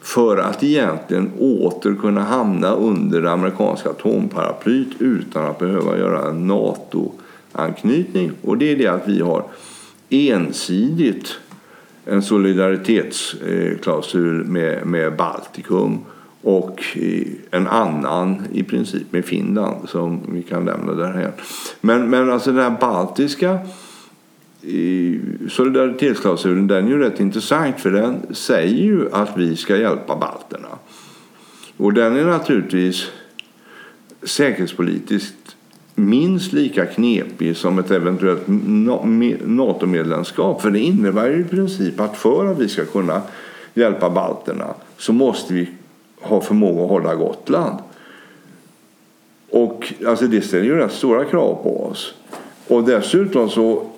för 0.03 0.37
att 0.37 0.63
egentligen 0.63 1.31
åter 1.39 1.95
kunna 1.95 2.21
hamna 2.21 2.75
under 2.75 3.23
det 3.23 3.31
amerikanska 3.31 3.91
atomparaplyt 3.91 4.89
utan 4.99 5.47
att 5.47 5.59
behöva 5.59 5.99
göra 5.99 6.29
en 6.29 6.47
NATO-anknytning. 6.47 8.33
Och 8.43 8.59
det 8.59 8.73
är 8.73 8.77
det 8.77 8.87
att 8.87 9.09
vi 9.09 9.21
har 9.21 9.45
ensidigt 10.11 11.39
en 12.05 12.23
solidaritetsklausul 12.23 14.45
med, 14.45 14.87
med 14.87 15.17
Baltikum 15.17 15.99
och 16.43 16.83
en 17.51 17.69
annan 17.69 18.43
i 18.53 18.63
princip 18.63 19.13
med 19.13 19.25
Finland 19.25 19.89
som 19.89 20.21
vi 20.29 20.43
kan 20.43 20.65
lämna 20.65 20.93
därhen. 20.93 21.33
Men, 21.81 22.11
men 22.11 22.31
alltså 22.31 22.53
den 22.53 22.63
här 22.63 22.77
baltiska 22.81 23.59
solidaritetsklausulen 25.51 26.67
den 26.67 26.87
är 26.87 26.89
ju 26.89 26.99
rätt 26.99 27.21
intressant 27.21 27.81
för 27.81 27.91
den 27.91 28.35
säger 28.35 28.85
ju 28.85 29.13
att 29.13 29.37
vi 29.37 29.57
ska 29.57 29.77
hjälpa 29.77 30.17
balterna. 30.17 30.69
Och 31.77 31.93
den 31.93 32.17
är 32.17 32.25
naturligtvis 32.25 33.11
säkerhetspolitiskt 34.23 35.57
minst 35.95 36.53
lika 36.53 36.87
knepig 36.87 37.57
som 37.57 37.79
ett 37.79 37.91
eventuellt 37.91 38.43
NATO-medlemskap. 39.45 40.63
För 40.63 40.71
det 40.71 40.81
innebär 40.81 41.31
ju 41.31 41.41
i 41.41 41.45
princip 41.45 42.01
att 42.01 42.17
för 42.17 42.47
att 42.47 42.59
vi 42.59 42.69
ska 42.69 42.85
kunna 42.85 43.23
hjälpa 43.75 44.11
balterna 44.11 44.75
så 44.99 45.13
måste 45.13 45.55
vi 45.55 45.69
ha 46.21 46.41
förmåga 46.41 46.83
att 46.83 46.91
hålla 46.91 47.15
Gotland. 47.15 47.79
Och 49.51 49.93
alltså 50.07 50.27
det 50.27 50.41
ställer 50.41 50.65
ju 50.65 50.77
rätt 50.77 50.93
stora 50.93 51.25
krav 51.25 51.63
på 51.63 51.87
oss. 51.87 52.15
Och 52.69 52.85
dessutom 52.85 53.51
så 53.51 53.92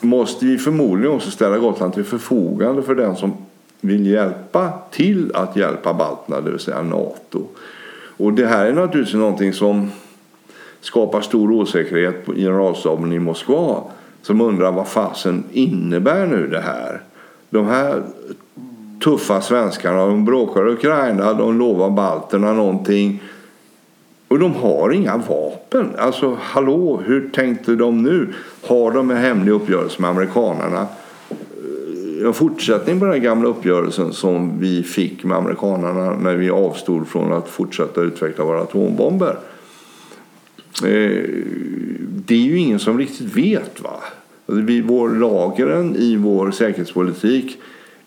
måste 0.00 0.46
vi 0.46 0.58
förmodligen 0.58 1.16
också 1.16 1.30
ställa 1.30 1.58
Gotland 1.58 1.94
till 1.94 2.04
förfogande 2.04 2.82
för 2.82 2.94
den 2.94 3.16
som 3.16 3.32
vill 3.80 4.06
hjälpa 4.06 4.72
till 4.90 5.34
att 5.34 5.56
hjälpa 5.56 5.94
balterna, 5.94 6.40
det 6.40 6.50
vill 6.50 6.60
säga 6.60 6.82
Nato. 6.82 7.46
Och 8.16 8.32
det 8.32 8.46
här 8.46 8.66
är 8.66 8.72
naturligtvis 8.72 9.14
någonting 9.14 9.52
som 9.52 9.90
skapar 10.80 11.20
stor 11.20 11.52
osäkerhet 11.52 12.26
på 12.26 12.34
generalstaben 12.34 13.12
i 13.12 13.18
Moskva 13.18 13.82
som 14.22 14.40
undrar 14.40 14.72
vad 14.72 14.88
fasen 14.88 15.44
innebär 15.52 16.26
nu 16.26 16.46
det 16.46 16.60
här? 16.60 17.02
De 17.50 17.66
här 17.66 18.02
tuffa 19.04 19.40
svenskarna, 19.40 20.06
de 20.06 20.24
bråkar 20.24 20.68
Ukraina, 20.68 21.34
de 21.34 21.58
lovar 21.58 21.90
balterna 21.90 22.52
någonting 22.52 23.22
och 24.30 24.38
de 24.38 24.54
har 24.54 24.90
inga 24.90 25.16
vapen. 25.16 25.90
Alltså 25.98 26.38
hallå, 26.40 27.02
hur 27.06 27.28
tänkte 27.28 27.74
de 27.74 28.02
nu? 28.02 28.28
Har 28.66 28.92
de 28.92 29.10
en 29.10 29.16
hemlig 29.16 29.52
uppgörelse 29.52 30.02
med 30.02 30.10
amerikanarna? 30.10 30.86
Eh, 31.30 32.26
en 32.26 32.32
fortsättning 32.32 33.00
på 33.00 33.06
den 33.06 33.22
gamla 33.22 33.48
uppgörelsen 33.48 34.12
som 34.12 34.60
vi 34.60 34.82
fick 34.82 35.24
med 35.24 35.38
amerikanarna 35.38 36.16
när 36.16 36.34
vi 36.34 36.50
avstod 36.50 37.08
från 37.08 37.32
att 37.32 37.48
fortsätta 37.48 38.00
utveckla 38.00 38.44
våra 38.44 38.60
atombomber. 38.60 39.38
Eh, 40.84 41.24
det 42.26 42.34
är 42.34 42.44
ju 42.44 42.58
ingen 42.58 42.78
som 42.78 42.98
riktigt 42.98 43.36
vet. 43.36 43.80
va? 43.80 43.96
Alltså, 44.46 44.64
vår 44.84 45.08
lagren 45.08 45.96
i 45.96 46.16
vår 46.16 46.50
säkerhetspolitik 46.50 47.58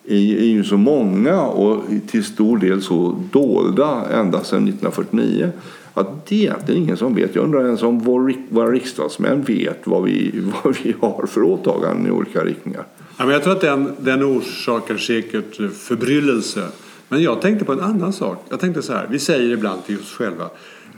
är 0.07 0.45
ju 0.45 0.63
så 0.63 0.77
många 0.77 1.41
och 1.41 1.83
till 2.07 2.23
stor 2.23 2.57
del 2.57 2.81
så 2.81 3.15
dolda 3.31 4.05
ända 4.11 4.43
sedan 4.43 4.67
1949 4.67 5.51
att 5.93 6.25
det 6.25 6.35
är 6.35 6.39
egentligen 6.39 6.83
ingen 6.83 6.97
som 6.97 7.15
vet. 7.15 7.35
Jag 7.35 7.43
undrar 7.43 7.65
ens 7.65 7.83
om 7.83 7.99
vår, 7.99 8.33
våra 8.49 8.71
riksdagsmän 8.71 9.43
vet 9.43 9.79
vad 9.83 10.03
vi, 10.03 10.31
vad 10.63 10.77
vi 10.83 10.95
har 10.99 11.25
för 11.27 11.43
åtaganden 11.43 12.07
i 12.07 12.11
olika 12.11 12.43
riktningar. 12.43 12.85
Ja, 13.17 13.25
men 13.25 13.33
jag 13.33 13.43
tror 13.43 13.53
att 13.53 13.61
den, 13.61 13.91
den 13.99 14.23
orsakar 14.23 14.97
säkert 14.97 15.55
förbryllelse. 15.73 16.67
Men 17.09 17.23
jag 17.23 17.41
tänkte 17.41 17.65
på 17.65 17.71
en 17.73 17.79
annan 17.79 18.13
sak. 18.13 18.45
Jag 18.49 18.59
tänkte 18.59 18.81
så 18.81 18.93
här, 18.93 19.07
vi 19.11 19.19
säger 19.19 19.53
ibland 19.53 19.85
till 19.85 19.99
oss 19.99 20.13
själva 20.13 20.49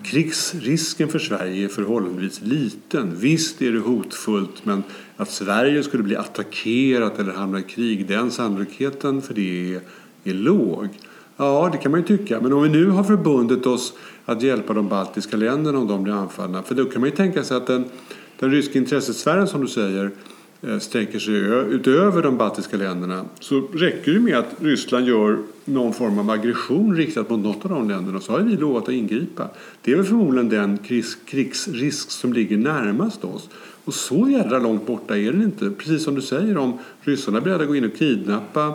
krigsrisken 0.06 1.08
för 1.08 1.20
Sverige 1.20 1.66
är 1.66 1.70
förhållandevis 1.70 2.42
liten. 2.42 3.16
Visst 3.16 3.62
är 3.62 3.72
det 3.72 3.80
hotfullt 3.80 4.66
men 4.66 4.84
att 5.18 5.32
Sverige 5.32 5.84
skulle 5.84 6.04
bli 6.04 6.16
attackerat 6.16 7.20
eller 7.20 7.34
hamna 7.34 7.60
i 7.60 7.64
krig, 7.64 8.08
den 8.08 8.32
sannolikheten 8.32 9.22
för 9.22 9.34
det 9.34 9.76
är, 9.76 9.82
är 10.24 10.34
låg. 10.34 10.90
Ja, 11.38 11.70
det 11.72 11.78
kan 11.78 11.92
man 11.92 12.00
ju 12.00 12.18
tycka. 12.18 12.42
Men 12.42 12.54
om 12.54 12.64
vi 12.64 12.70
nu 12.70 12.90
har 12.90 13.04
förbundit 13.04 13.66
oss 13.66 13.94
att 14.26 14.42
hjälpa 14.42 14.74
de 14.74 14.90
baltiska 14.90 15.38
länderna 15.38 15.80
om 15.80 15.88
de 15.88 16.04
blir 16.04 16.14
anfallna. 16.14 16.64
För 16.64 16.76
då 16.76 16.86
kan 16.86 17.02
man 17.02 17.10
ju 17.10 17.16
tänka 17.16 17.44
sig 17.44 17.58
att 17.58 17.68
den, 17.68 17.86
den 18.40 18.52
ryska 18.52 18.80
intressesfären 18.80 19.48
som 19.48 19.62
du 19.62 19.68
säger 19.68 20.12
eh, 20.62 20.80
sträcker 20.80 21.20
sig 21.20 21.36
utöver 21.76 22.24
de 22.24 22.38
baltiska 22.38 22.78
länderna 22.78 23.26
så 23.40 23.60
räcker 23.60 24.12
det 24.12 24.20
med 24.20 24.38
att 24.38 24.56
Ryssland 24.60 25.08
gör 25.08 25.38
någon 25.66 25.94
form 25.94 26.20
av 26.20 26.30
aggression 26.30 26.96
riktad 26.96 27.26
mot 27.30 27.40
något 27.40 27.66
av 27.66 27.72
de 27.72 27.90
länderna 27.90 28.20
så 28.20 28.32
har 28.32 28.40
vi 28.40 28.56
lovat 28.56 28.84
att 28.84 28.94
ingripa. 28.94 29.48
Det 29.82 29.92
är 29.92 29.96
väl 29.96 30.06
förmodligen 30.06 30.50
den 30.50 30.78
krigs, 30.78 31.18
krigsrisk 31.26 32.12
som 32.12 32.34
ligger 32.34 32.58
närmast 32.58 33.24
oss. 33.24 33.50
Och 33.86 33.94
så 33.94 34.30
jädra 34.30 34.60
långt 34.60 34.88
borta 34.88 35.18
är 35.18 35.32
den 35.32 35.44
inte. 35.44 35.70
Precis 35.70 36.04
som 36.04 36.16
du 36.16 36.22
säger 36.22 36.58
om 36.58 36.78
ryssarna 37.02 37.38
är 37.38 37.42
beredda 37.42 37.64
att 37.64 37.68
gå 37.68 37.76
in 37.76 37.86
och 37.86 37.98
kidnappa 37.98 38.74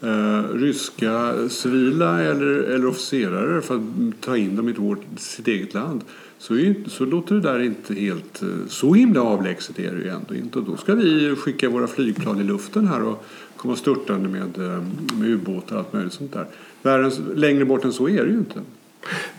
eh, 0.00 0.54
ryska 0.54 1.34
civila 1.48 2.20
eller, 2.20 2.46
eller 2.46 2.86
officerare 2.86 3.60
för 3.60 3.74
att 3.74 3.82
ta 4.20 4.36
in 4.36 4.56
dem 4.56 4.68
i 4.68 4.72
vårt, 4.72 5.02
sitt 5.16 5.48
eget 5.48 5.74
land 5.74 6.04
så, 6.38 6.54
är, 6.54 6.74
så 6.86 7.04
låter 7.04 7.34
det 7.34 7.40
där 7.40 7.60
inte 7.62 7.94
helt... 7.94 8.42
Eh, 8.42 8.48
så 8.68 8.94
himla 8.94 9.22
avlägset 9.22 9.78
är 9.78 9.92
det 9.92 10.02
ju 10.02 10.08
ändå 10.08 10.34
inte. 10.34 10.58
Och 10.58 10.64
då 10.64 10.76
ska 10.76 10.94
vi 10.94 11.36
skicka 11.36 11.68
våra 11.68 11.86
flygplan 11.86 12.40
i 12.40 12.44
luften 12.44 12.88
här 12.88 13.02
och 13.02 13.24
komma 13.56 13.76
störtande 13.76 14.28
med, 14.28 14.58
eh, 14.58 14.82
med 15.18 15.28
ubåtar 15.28 15.76
och 15.76 15.78
allt 15.80 15.92
möjligt 15.92 16.12
sånt 16.12 16.32
där. 16.32 16.46
Världen, 16.82 17.12
längre 17.34 17.64
bort 17.64 17.84
än 17.84 17.92
så 17.92 18.08
är 18.08 18.24
det 18.24 18.30
ju 18.30 18.38
inte. 18.38 18.60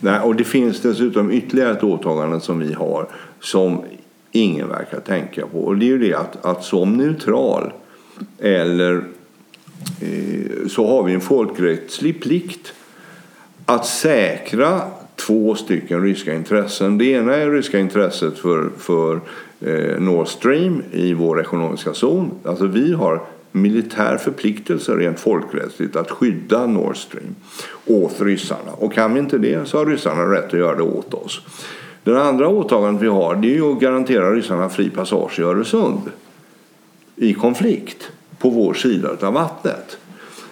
Nej, 0.00 0.20
och 0.20 0.36
det 0.36 0.44
finns 0.44 0.80
dessutom 0.80 1.30
ytterligare 1.30 1.70
ett 1.70 1.84
åtagande 1.84 2.40
som 2.40 2.58
vi 2.58 2.72
har 2.72 3.08
som 3.40 3.84
ingen 4.32 4.68
verkar 4.68 5.00
tänka 5.00 5.46
på. 5.46 5.58
Och 5.58 5.76
det 5.76 5.84
är 5.84 5.88
ju 5.88 5.98
det 5.98 6.14
att, 6.14 6.44
att 6.44 6.64
som 6.64 6.96
neutral 6.96 7.72
eller 8.38 9.04
Eh, 10.00 10.68
så 10.68 10.86
har 10.86 11.02
vi 11.02 11.14
en 11.14 11.20
folkrättslig 11.20 12.22
plikt 12.22 12.72
att 13.66 13.86
säkra 13.86 14.82
två 15.26 15.54
stycken 15.54 16.02
ryska 16.02 16.34
intressen. 16.34 16.98
Det 16.98 17.04
ena 17.04 17.36
är 17.36 17.50
ryska 17.50 17.78
intresset 17.78 18.38
för, 18.38 18.70
för 18.78 19.20
eh, 19.60 20.00
Nord 20.00 20.28
Stream 20.28 20.82
i 20.92 21.14
vår 21.14 21.40
ekonomiska 21.40 21.94
zon. 21.94 22.30
Alltså 22.44 22.66
vi 22.66 22.92
har 22.92 23.22
militär 23.52 24.16
förpliktelse 24.16 24.92
rent 24.92 25.20
folkrättsligt 25.20 25.96
att 25.96 26.10
skydda 26.10 26.66
Nord 26.66 26.96
Stream 26.96 27.34
åt 27.86 28.20
ryssarna. 28.20 28.72
Och 28.72 28.92
kan 28.92 29.14
vi 29.14 29.20
inte 29.20 29.38
det 29.38 29.68
så 29.68 29.78
har 29.78 29.86
ryssarna 29.86 30.22
rätt 30.22 30.46
att 30.46 30.52
göra 30.52 30.76
det 30.76 30.82
åt 30.82 31.14
oss. 31.14 31.40
Det 32.04 32.22
andra 32.22 32.48
åtagandet 32.48 33.02
vi 33.02 33.08
har 33.08 33.34
det 33.34 33.56
är 33.56 33.72
att 33.72 33.80
garantera 33.80 34.34
ryssarna 34.34 34.68
fri 34.68 34.90
passage 34.90 35.40
i 35.40 35.42
Öresund 35.42 36.00
i 37.16 37.34
konflikt 37.34 38.10
på 38.42 38.50
vår 38.50 38.74
sida 38.74 39.08
av 39.20 39.32
vattnet. 39.32 39.98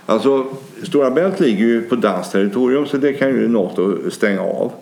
Alltså, 0.07 0.47
Stora 0.83 1.11
Bält 1.11 1.41
ligger 1.41 1.65
ju 1.65 1.83
på 1.83 1.97
danskt 1.97 2.33
territorium 2.33 2.87
så 2.87 2.97
det 2.97 3.13
kan 3.13 3.29
ju 3.29 3.49
Nato 3.49 4.11
stänga 4.11 4.43
av. 4.43 4.73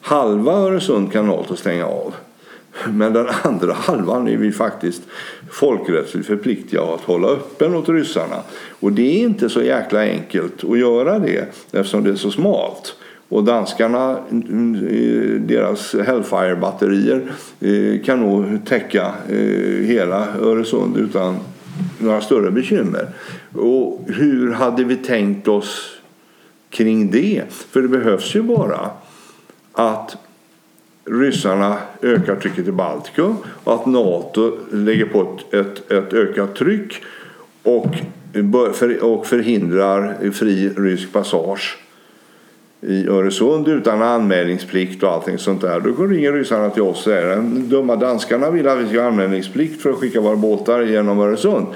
Halva 0.00 0.52
Öresund 0.52 1.12
kan 1.12 1.26
Nato 1.26 1.56
stänga 1.56 1.86
av. 1.86 2.14
Men 2.88 3.12
den 3.12 3.26
andra 3.42 3.72
halvan 3.72 4.28
är 4.28 4.36
vi 4.36 4.52
faktiskt 4.52 5.02
folkrättsligt 5.50 6.26
förpliktiga 6.26 6.82
att 6.82 7.00
hålla 7.00 7.28
öppen 7.28 7.74
åt 7.74 7.88
ryssarna. 7.88 8.36
Och 8.80 8.92
det 8.92 9.02
är 9.02 9.22
inte 9.22 9.48
så 9.48 9.62
jäkla 9.62 10.00
enkelt 10.00 10.64
att 10.64 10.78
göra 10.78 11.18
det 11.18 11.46
eftersom 11.72 12.04
det 12.04 12.10
är 12.10 12.14
så 12.14 12.30
smalt. 12.30 12.96
Och 13.28 13.44
danskarna, 13.44 14.10
eh, 14.10 15.40
deras 15.40 15.94
Hellfire-batterier 15.94 17.32
eh, 17.60 18.04
kan 18.04 18.20
nog 18.20 18.66
täcka 18.66 19.12
eh, 19.28 19.86
hela 19.86 20.26
Öresund 20.40 20.96
utan 20.96 21.36
några 21.98 22.20
större 22.20 22.50
bekymmer. 22.50 23.08
Och 23.54 24.04
hur 24.06 24.52
hade 24.52 24.84
vi 24.84 24.96
tänkt 24.96 25.48
oss 25.48 25.96
kring 26.70 27.10
det? 27.10 27.42
För 27.48 27.82
det 27.82 27.88
behövs 27.88 28.34
ju 28.34 28.42
bara 28.42 28.90
att 29.72 30.16
ryssarna 31.04 31.78
ökar 32.02 32.36
trycket 32.36 32.68
i 32.68 32.72
Baltikum 32.72 33.36
och 33.64 33.74
att 33.74 33.86
Nato 33.86 34.56
lägger 34.72 35.06
på 35.06 35.38
ett, 35.50 35.54
ett, 35.54 35.90
ett 35.90 36.12
ökat 36.12 36.54
tryck 36.54 37.02
och, 37.62 37.86
och 39.00 39.26
förhindrar 39.26 40.30
fri 40.30 40.68
rysk 40.68 41.12
passage 41.12 41.78
i 42.80 43.08
Öresund 43.08 43.68
utan 43.68 44.02
anmälningsplikt 44.02 45.02
och 45.02 45.10
allting 45.10 45.38
sånt 45.38 45.60
där. 45.60 45.80
Då 45.80 46.06
ringer 46.06 46.32
ryssarna 46.32 46.70
till 46.70 46.82
oss 46.82 46.96
och 46.96 47.04
säger 47.04 47.36
de 47.36 47.68
dumma 47.68 47.96
danskarna 47.96 48.50
vill 48.50 48.68
att 48.68 48.78
vi 48.78 48.88
ska 48.88 49.00
ha 49.00 49.08
anmälningsplikt 49.08 49.82
för 49.82 49.90
att 49.90 49.96
skicka 49.96 50.20
våra 50.20 50.36
båtar 50.36 50.82
genom 50.82 51.20
Öresund. 51.20 51.66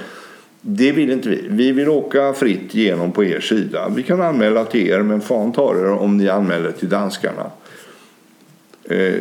Det 0.61 0.91
vill 0.91 1.11
inte 1.11 1.29
vi. 1.29 1.45
Vi 1.49 1.71
vill 1.71 1.89
åka 1.89 2.33
fritt 2.33 2.75
genom 2.75 3.11
på 3.11 3.23
er 3.23 3.39
sida. 3.39 3.89
Vi 3.95 4.03
kan 4.03 4.21
anmäla 4.21 4.65
till 4.65 4.87
er 4.87 5.01
men 5.01 5.21
fan 5.21 5.51
tar 5.51 5.75
er 5.75 5.91
om 5.91 6.17
ni 6.17 6.29
anmäler 6.29 6.71
till 6.71 6.89
danskarna. 6.89 7.51
Eh, 8.83 9.15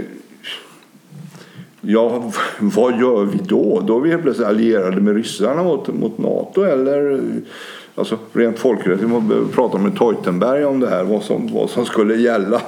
ja, 1.81 2.33
vad 2.59 3.01
gör 3.01 3.25
vi 3.25 3.38
då? 3.38 3.81
Då 3.87 3.99
är 3.99 4.03
vi 4.03 4.11
helt 4.11 4.23
plötsligt 4.23 4.49
allierade 4.49 5.01
med 5.01 5.16
ryssarna 5.16 5.62
mot, 5.62 5.88
mot 5.88 6.18
Nato 6.18 6.62
eller 6.62 7.20
Alltså 7.94 8.18
rent 8.33 8.59
folkrättsligt, 8.59 9.12
man 9.12 9.28
behöver 9.28 9.52
prata 9.52 9.78
med 9.78 9.98
Teutenberg 9.98 10.64
om 10.64 10.80
det 10.80 10.88
här, 10.88 11.04
vad 11.04 11.22
som, 11.22 11.52
vad 11.52 11.70
som 11.70 11.87
skulle 11.87 12.16
gälla. 12.16 12.62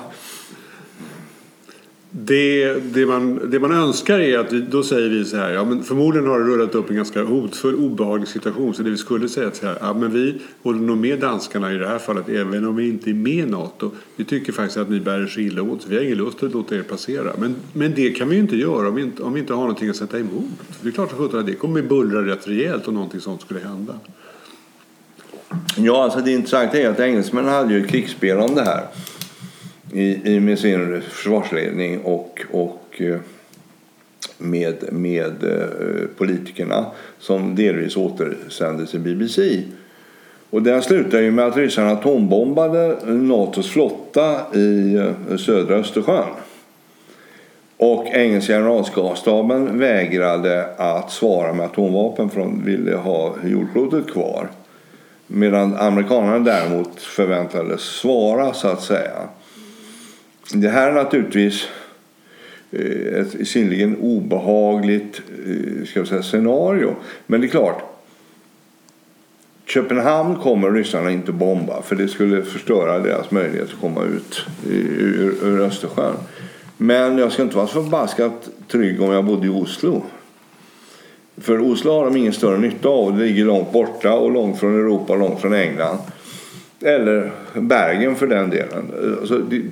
Det, 2.10 2.74
det, 2.74 3.06
man, 3.06 3.50
det 3.50 3.60
man 3.60 3.72
önskar 3.72 4.18
är 4.18 4.38
att 4.38 4.52
vi, 4.52 4.60
då 4.60 4.82
säger 4.82 5.08
vi 5.08 5.24
så 5.24 5.36
här, 5.36 5.52
ja 5.52 5.64
men 5.64 5.82
förmodligen 5.82 6.28
har 6.28 6.38
det 6.38 6.44
rullat 6.44 6.74
upp 6.74 6.90
en 6.90 6.96
ganska 6.96 7.22
hotfull, 7.22 7.74
obehaglig 7.74 8.28
situation. 8.28 8.74
Så 8.74 8.82
det 8.82 8.90
vi 8.90 8.96
skulle 8.96 9.28
säga 9.28 9.46
är 9.46 9.50
så 9.50 9.66
här, 9.66 9.76
ja 9.80 9.94
men 9.94 10.12
vi 10.12 10.40
håller 10.62 10.80
nog 10.80 10.98
med 10.98 11.20
danskarna 11.20 11.72
i 11.72 11.76
det 11.76 11.88
här 11.88 11.98
fallet, 11.98 12.28
även 12.28 12.66
om 12.66 12.76
vi 12.76 12.88
inte 12.88 13.10
är 13.10 13.14
med 13.14 13.32
i 13.32 13.46
NATO. 13.46 13.90
Vi 14.16 14.24
tycker 14.24 14.52
faktiskt 14.52 14.76
att 14.76 14.90
ni 14.90 15.00
bär 15.00 15.22
er 15.22 15.26
så 15.26 15.40
illa 15.40 15.62
åt, 15.62 15.82
så 15.82 15.88
vi 15.88 15.96
har 15.96 16.02
ingen 16.02 16.18
lust 16.18 16.42
att 16.42 16.52
låta 16.52 16.76
er 16.76 16.82
passera. 16.82 17.32
Men, 17.38 17.56
men 17.72 17.94
det 17.94 18.10
kan 18.10 18.28
vi 18.28 18.34
ju 18.34 18.40
inte 18.40 18.56
göra 18.56 18.88
om 18.88 18.94
vi 18.94 19.02
inte, 19.02 19.22
om 19.22 19.32
vi 19.32 19.40
inte 19.40 19.52
har 19.52 19.60
någonting 19.60 19.88
att 19.88 19.96
sätta 19.96 20.18
emot. 20.18 20.44
Det 20.82 20.88
är 20.88 20.92
klart 20.92 21.34
att 21.34 21.46
det 21.46 21.54
kommer 21.54 21.82
bullra 21.82 22.26
rätt 22.26 22.48
rejält 22.48 22.88
om 22.88 22.94
någonting 22.94 23.20
sånt 23.20 23.40
skulle 23.40 23.60
hända. 23.60 23.94
Ja, 25.76 26.04
alltså 26.04 26.20
det 26.20 26.32
intressanta 26.32 26.78
är 26.78 26.88
att 26.88 27.00
engelsmännen 27.00 27.50
hade 27.50 27.74
ju 27.74 27.84
ett 27.84 27.90
krigsspel 27.90 28.38
om 28.38 28.54
det 28.54 28.64
här 28.64 28.82
i, 29.92 30.34
i 30.34 30.40
med 30.40 30.58
sin 30.58 31.02
försvarsledning 31.02 32.00
och, 32.00 32.40
och 32.50 33.00
eh, 33.00 33.16
med, 34.38 34.92
med 34.92 35.44
eh, 35.44 36.06
politikerna 36.16 36.86
som 37.18 37.54
delvis 37.54 37.96
återsändes 37.96 38.94
i 38.94 38.98
BBC. 38.98 39.62
Och 40.50 40.62
den 40.62 40.82
slutade 40.82 41.22
ju 41.22 41.30
med 41.30 41.46
att 41.46 41.56
ryssarna 41.56 41.90
atombombade 41.90 42.96
Natos 43.06 43.70
flotta 43.70 44.54
i 44.54 44.94
eh, 44.94 45.36
södra 45.36 45.74
Östersjön. 45.74 46.28
Och 47.76 48.06
engelska 48.06 48.52
generalstaben 48.52 49.78
vägrade 49.78 50.66
att 50.76 51.10
svara 51.10 51.52
med 51.52 51.66
atomvapen 51.66 52.30
för 52.30 52.40
de 52.40 52.64
ville 52.64 52.96
ha 52.96 53.34
jordklotet 53.44 54.12
kvar. 54.12 54.48
Medan 55.26 55.76
amerikanerna 55.76 56.38
däremot 56.38 57.00
förväntades 57.00 57.80
svara 57.80 58.54
så 58.54 58.68
att 58.68 58.82
säga. 58.82 59.28
Det 60.52 60.68
här 60.68 60.88
är 60.88 60.92
naturligtvis 60.92 61.68
eh, 62.70 63.20
ett 63.20 63.48
synnerligen 63.48 63.96
obehagligt 63.96 65.20
eh, 65.46 65.86
ska 65.86 66.06
säga, 66.06 66.22
scenario. 66.22 66.94
Men 67.26 67.40
det 67.40 67.46
är 67.46 67.48
klart, 67.48 67.82
Köpenhamn 69.66 70.36
kommer 70.36 70.70
ryssarna 70.70 71.10
inte 71.10 71.32
bomba 71.32 71.82
för 71.82 71.96
det 71.96 72.08
skulle 72.08 72.42
förstöra 72.42 72.98
deras 72.98 73.30
möjlighet 73.30 73.68
att 73.68 73.80
komma 73.80 74.04
ut 74.04 74.46
ur, 74.66 75.34
ur 75.42 75.60
Östersjön. 75.60 76.14
Men 76.76 77.18
jag 77.18 77.32
ska 77.32 77.42
inte 77.42 77.56
vara 77.56 77.66
så 77.66 77.82
förbaskat 77.82 78.48
trygg 78.68 79.02
om 79.02 79.12
jag 79.12 79.24
bodde 79.24 79.46
i 79.46 79.50
Oslo. 79.50 80.02
För 81.40 81.60
Oslo 81.60 81.92
har 81.92 82.04
de 82.04 82.16
ingen 82.16 82.32
större 82.32 82.58
nytta 82.58 82.88
av. 82.88 83.18
Det 83.18 83.24
ligger 83.24 83.44
långt 83.44 83.72
borta 83.72 84.14
och 84.14 84.32
långt 84.32 84.60
från 84.60 84.74
Europa 84.74 85.12
och 85.12 85.18
långt 85.18 85.40
från 85.40 85.54
England. 85.54 85.98
Eller 86.80 87.32
Bergen 87.54 88.16
för 88.16 88.26
den 88.26 88.50
delen. 88.50 89.16
Alltså 89.20 89.38
det, 89.38 89.62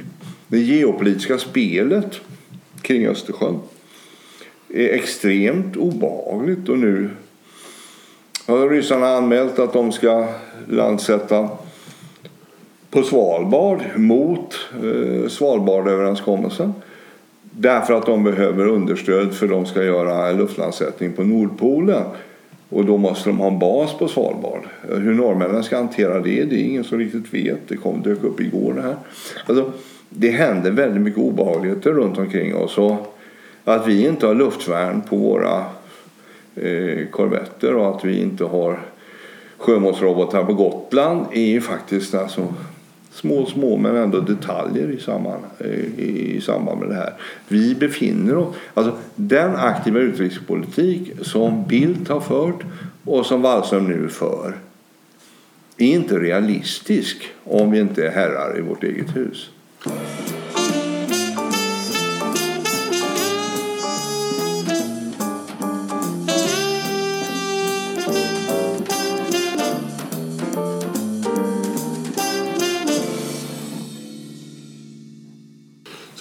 det 0.48 0.58
geopolitiska 0.58 1.38
spelet 1.38 2.20
kring 2.82 3.06
Östersjön 3.06 3.58
är 4.68 4.88
extremt 4.88 5.76
obehagligt 5.76 6.68
och 6.68 6.78
nu 6.78 7.10
har 8.46 8.68
ryssarna 8.68 9.06
anmält 9.06 9.58
att 9.58 9.72
de 9.72 9.92
ska 9.92 10.28
landsätta 10.68 11.48
på 12.90 13.02
Svalbard 13.02 13.80
mot 13.96 14.54
eh, 14.82 15.28
Svalbardöverenskommelsen. 15.28 16.72
Därför 17.56 17.94
att 17.94 18.06
de 18.06 18.24
behöver 18.24 18.66
understöd 18.66 19.34
för 19.34 19.48
de 19.48 19.66
ska 19.66 19.84
göra 19.84 20.32
luftlandsättning 20.32 21.12
på 21.12 21.24
Nordpolen. 21.24 22.02
Och 22.68 22.84
då 22.84 22.96
måste 22.96 23.28
de 23.28 23.38
ha 23.38 23.46
en 23.46 23.58
bas 23.58 23.98
på 23.98 24.08
Svalbard. 24.08 24.60
Hur 24.88 25.14
norrmännen 25.14 25.64
ska 25.64 25.76
hantera 25.76 26.20
det, 26.20 26.44
det 26.44 26.56
är 26.56 26.64
ingen 26.64 26.84
som 26.84 26.98
riktigt 26.98 27.34
vet. 27.34 27.68
Det 27.68 27.76
kom, 27.76 28.02
dök 28.02 28.24
upp 28.24 28.40
igår 28.40 28.72
det 28.72 28.82
här. 28.82 28.96
Alltså, 29.46 29.72
det 30.08 30.30
händer 30.30 30.70
väldigt 30.70 31.02
mycket 31.02 31.20
obehagligheter 31.20 31.92
runt 31.92 32.18
omkring 32.18 32.56
oss. 32.56 32.78
Och 32.78 33.16
att 33.64 33.86
vi 33.86 34.06
inte 34.06 34.26
har 34.26 34.34
luftvärn 34.34 35.02
på 35.02 35.16
våra 35.16 35.64
eh, 36.54 37.06
korvetter 37.10 37.74
och 37.74 37.96
att 37.96 38.04
vi 38.04 38.20
inte 38.20 38.44
har 38.44 38.78
sjömålsrobotar 39.58 40.44
på 40.44 40.54
Gotland 40.54 41.26
är 41.32 41.46
ju 41.46 41.60
faktiskt 41.60 42.14
alltså 42.14 42.54
små, 43.14 43.46
små 43.46 43.76
men 43.76 43.96
ändå 43.96 44.20
detaljer 44.20 44.90
i 44.90 45.00
samband, 45.00 45.42
eh, 45.58 45.70
i, 45.70 46.34
i 46.36 46.40
samband 46.40 46.80
med 46.80 46.88
det 46.88 46.94
här. 46.94 47.12
Vi 47.48 47.74
befinner 47.74 48.36
oss, 48.36 48.54
alltså 48.74 48.96
den 49.14 49.56
aktiva 49.56 50.00
utrikespolitik 50.00 51.12
som 51.22 51.66
Bildt 51.66 52.08
har 52.08 52.20
fört 52.20 52.60
och 53.04 53.26
som 53.26 53.42
Wallström 53.42 53.88
nu 53.88 54.08
för 54.08 54.54
är 55.76 55.86
inte 55.86 56.18
realistisk 56.18 57.28
om 57.44 57.70
vi 57.70 57.80
inte 57.80 58.06
är 58.06 58.10
herrar 58.10 58.58
i 58.58 58.60
vårt 58.60 58.84
eget 58.84 59.16
hus. 59.16 59.50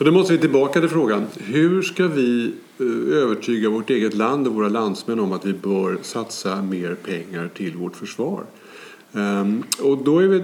Så 0.04 0.10
då 0.10 0.14
måste 0.14 0.34
vi 0.34 0.40
tillbaka 0.40 0.80
till 0.80 0.90
frågan. 0.90 1.26
Hur 1.40 1.82
ska 1.82 2.08
vi 2.08 2.54
eh, 2.80 3.18
övertyga 3.18 3.70
vårt 3.70 3.90
eget 3.90 4.14
land 4.14 4.48
och 4.48 4.54
våra 4.54 4.70
landsmän 4.70 5.20
om 5.20 5.32
att 5.32 5.46
vi 5.46 5.54
bör 5.54 5.98
satsa 6.02 6.62
mer 6.62 6.96
pengar 6.96 7.50
till 7.54 7.78
vårt 7.78 7.96
försvar? 7.96 8.44
Um, 9.12 9.64
och 9.82 9.98
då 9.98 10.20
är, 10.20 10.28
vi, 10.28 10.38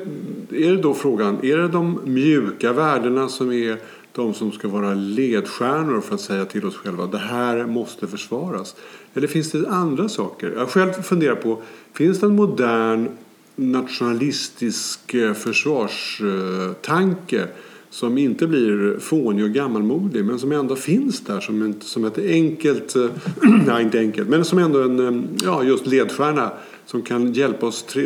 är 0.67 0.71
det 0.71 0.81
då 0.81 0.93
frågan, 0.93 1.45
är 1.45 1.57
det 1.57 1.67
de 1.67 1.99
mjuka 2.05 2.73
värdena 2.73 3.29
som 3.29 3.51
är 3.51 3.77
de 4.11 4.33
som 4.33 4.51
ska 4.51 4.67
vara 4.67 4.93
ledstjärnor 4.93 6.01
för 6.01 6.15
att 6.15 6.21
säga 6.21 6.45
till 6.45 6.65
oss 6.65 6.75
själva 6.75 7.05
det 7.05 7.17
här 7.17 7.65
måste 7.65 8.07
försvaras? 8.07 8.75
Eller 9.13 9.27
finns 9.27 9.51
det 9.51 9.69
andra 9.69 10.09
saker? 10.09 10.53
Jag 10.57 10.69
själv 10.69 10.91
funderar 10.91 11.35
på, 11.35 11.61
finns 11.93 12.19
det 12.19 12.25
en 12.25 12.35
modern 12.35 13.09
nationalistisk 13.55 15.13
eh, 15.13 15.33
försvarstanke 15.33 17.47
som 17.89 18.17
inte 18.17 18.47
blir 18.47 18.99
fånig 18.99 19.45
och 19.45 19.51
gammalmodig 19.51 20.25
men 20.25 20.39
som 20.39 20.51
ändå 20.51 20.75
finns 20.75 21.21
där 21.21 21.39
som, 21.39 21.61
en, 21.61 21.81
som 21.81 22.05
ett 22.05 22.17
enkelt, 22.17 22.95
eh, 22.95 23.05
nej 23.67 23.83
inte 23.83 23.99
enkelt, 23.99 24.29
men 24.29 24.45
som 24.45 24.59
ändå 24.59 24.81
en 24.81 25.07
eh, 25.07 25.23
ja, 25.43 25.63
just 25.63 25.87
ledstjärna 25.87 26.51
som 26.85 27.01
kan 27.01 27.33
hjälpa 27.33 27.65
oss 27.65 27.83
tre, 27.83 28.03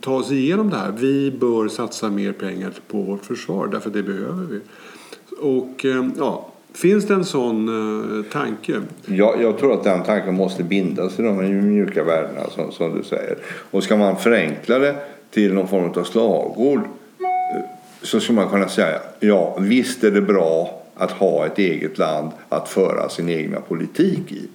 ta 0.00 0.14
oss 0.14 0.32
igenom 0.32 0.70
det 0.70 0.76
här. 0.76 0.92
Vi 0.98 1.30
bör 1.30 1.68
satsa 1.68 2.10
mer 2.10 2.32
pengar 2.32 2.72
på 2.88 3.02
vårt 3.02 3.24
försvar 3.24 3.68
därför 3.72 3.90
det 3.90 4.02
behöver 4.02 4.46
vi. 4.50 4.60
Och 5.40 5.84
eh, 5.84 6.08
ja, 6.18 6.50
Finns 6.72 7.06
det 7.06 7.14
en 7.14 7.24
sån 7.24 8.24
tanke? 8.32 8.80
Ja, 9.06 9.34
jag 9.40 9.58
tror 9.58 9.74
att 9.74 9.84
den 9.84 10.02
tanken 10.02 10.34
måste 10.34 10.62
bindas 10.62 11.16
till 11.16 11.24
de 11.24 11.36
mjuka 11.68 12.04
värdena 12.04 12.50
som, 12.50 12.72
som 12.72 12.96
du 12.96 13.02
säger. 13.02 13.38
Och 13.70 13.82
ska 13.82 13.96
man 13.96 14.16
förenkla 14.16 14.78
det 14.78 14.96
till 15.30 15.54
någon 15.54 15.68
form 15.68 15.92
av 15.96 16.04
slagord 16.04 16.80
så 18.04 18.20
skulle 18.20 18.36
man 18.36 18.48
kunna 18.48 18.68
säga 18.68 19.00
ja 19.20 19.56
visst 19.60 20.04
är 20.04 20.10
det 20.10 20.20
bra 20.20 20.82
att 20.96 21.10
ha 21.10 21.46
ett 21.46 21.58
eget 21.58 21.98
land 21.98 22.30
att 22.48 22.68
föra 22.68 23.08
sin 23.08 23.28
egna 23.28 23.60
politik 23.60 24.32
i. 24.32 24.48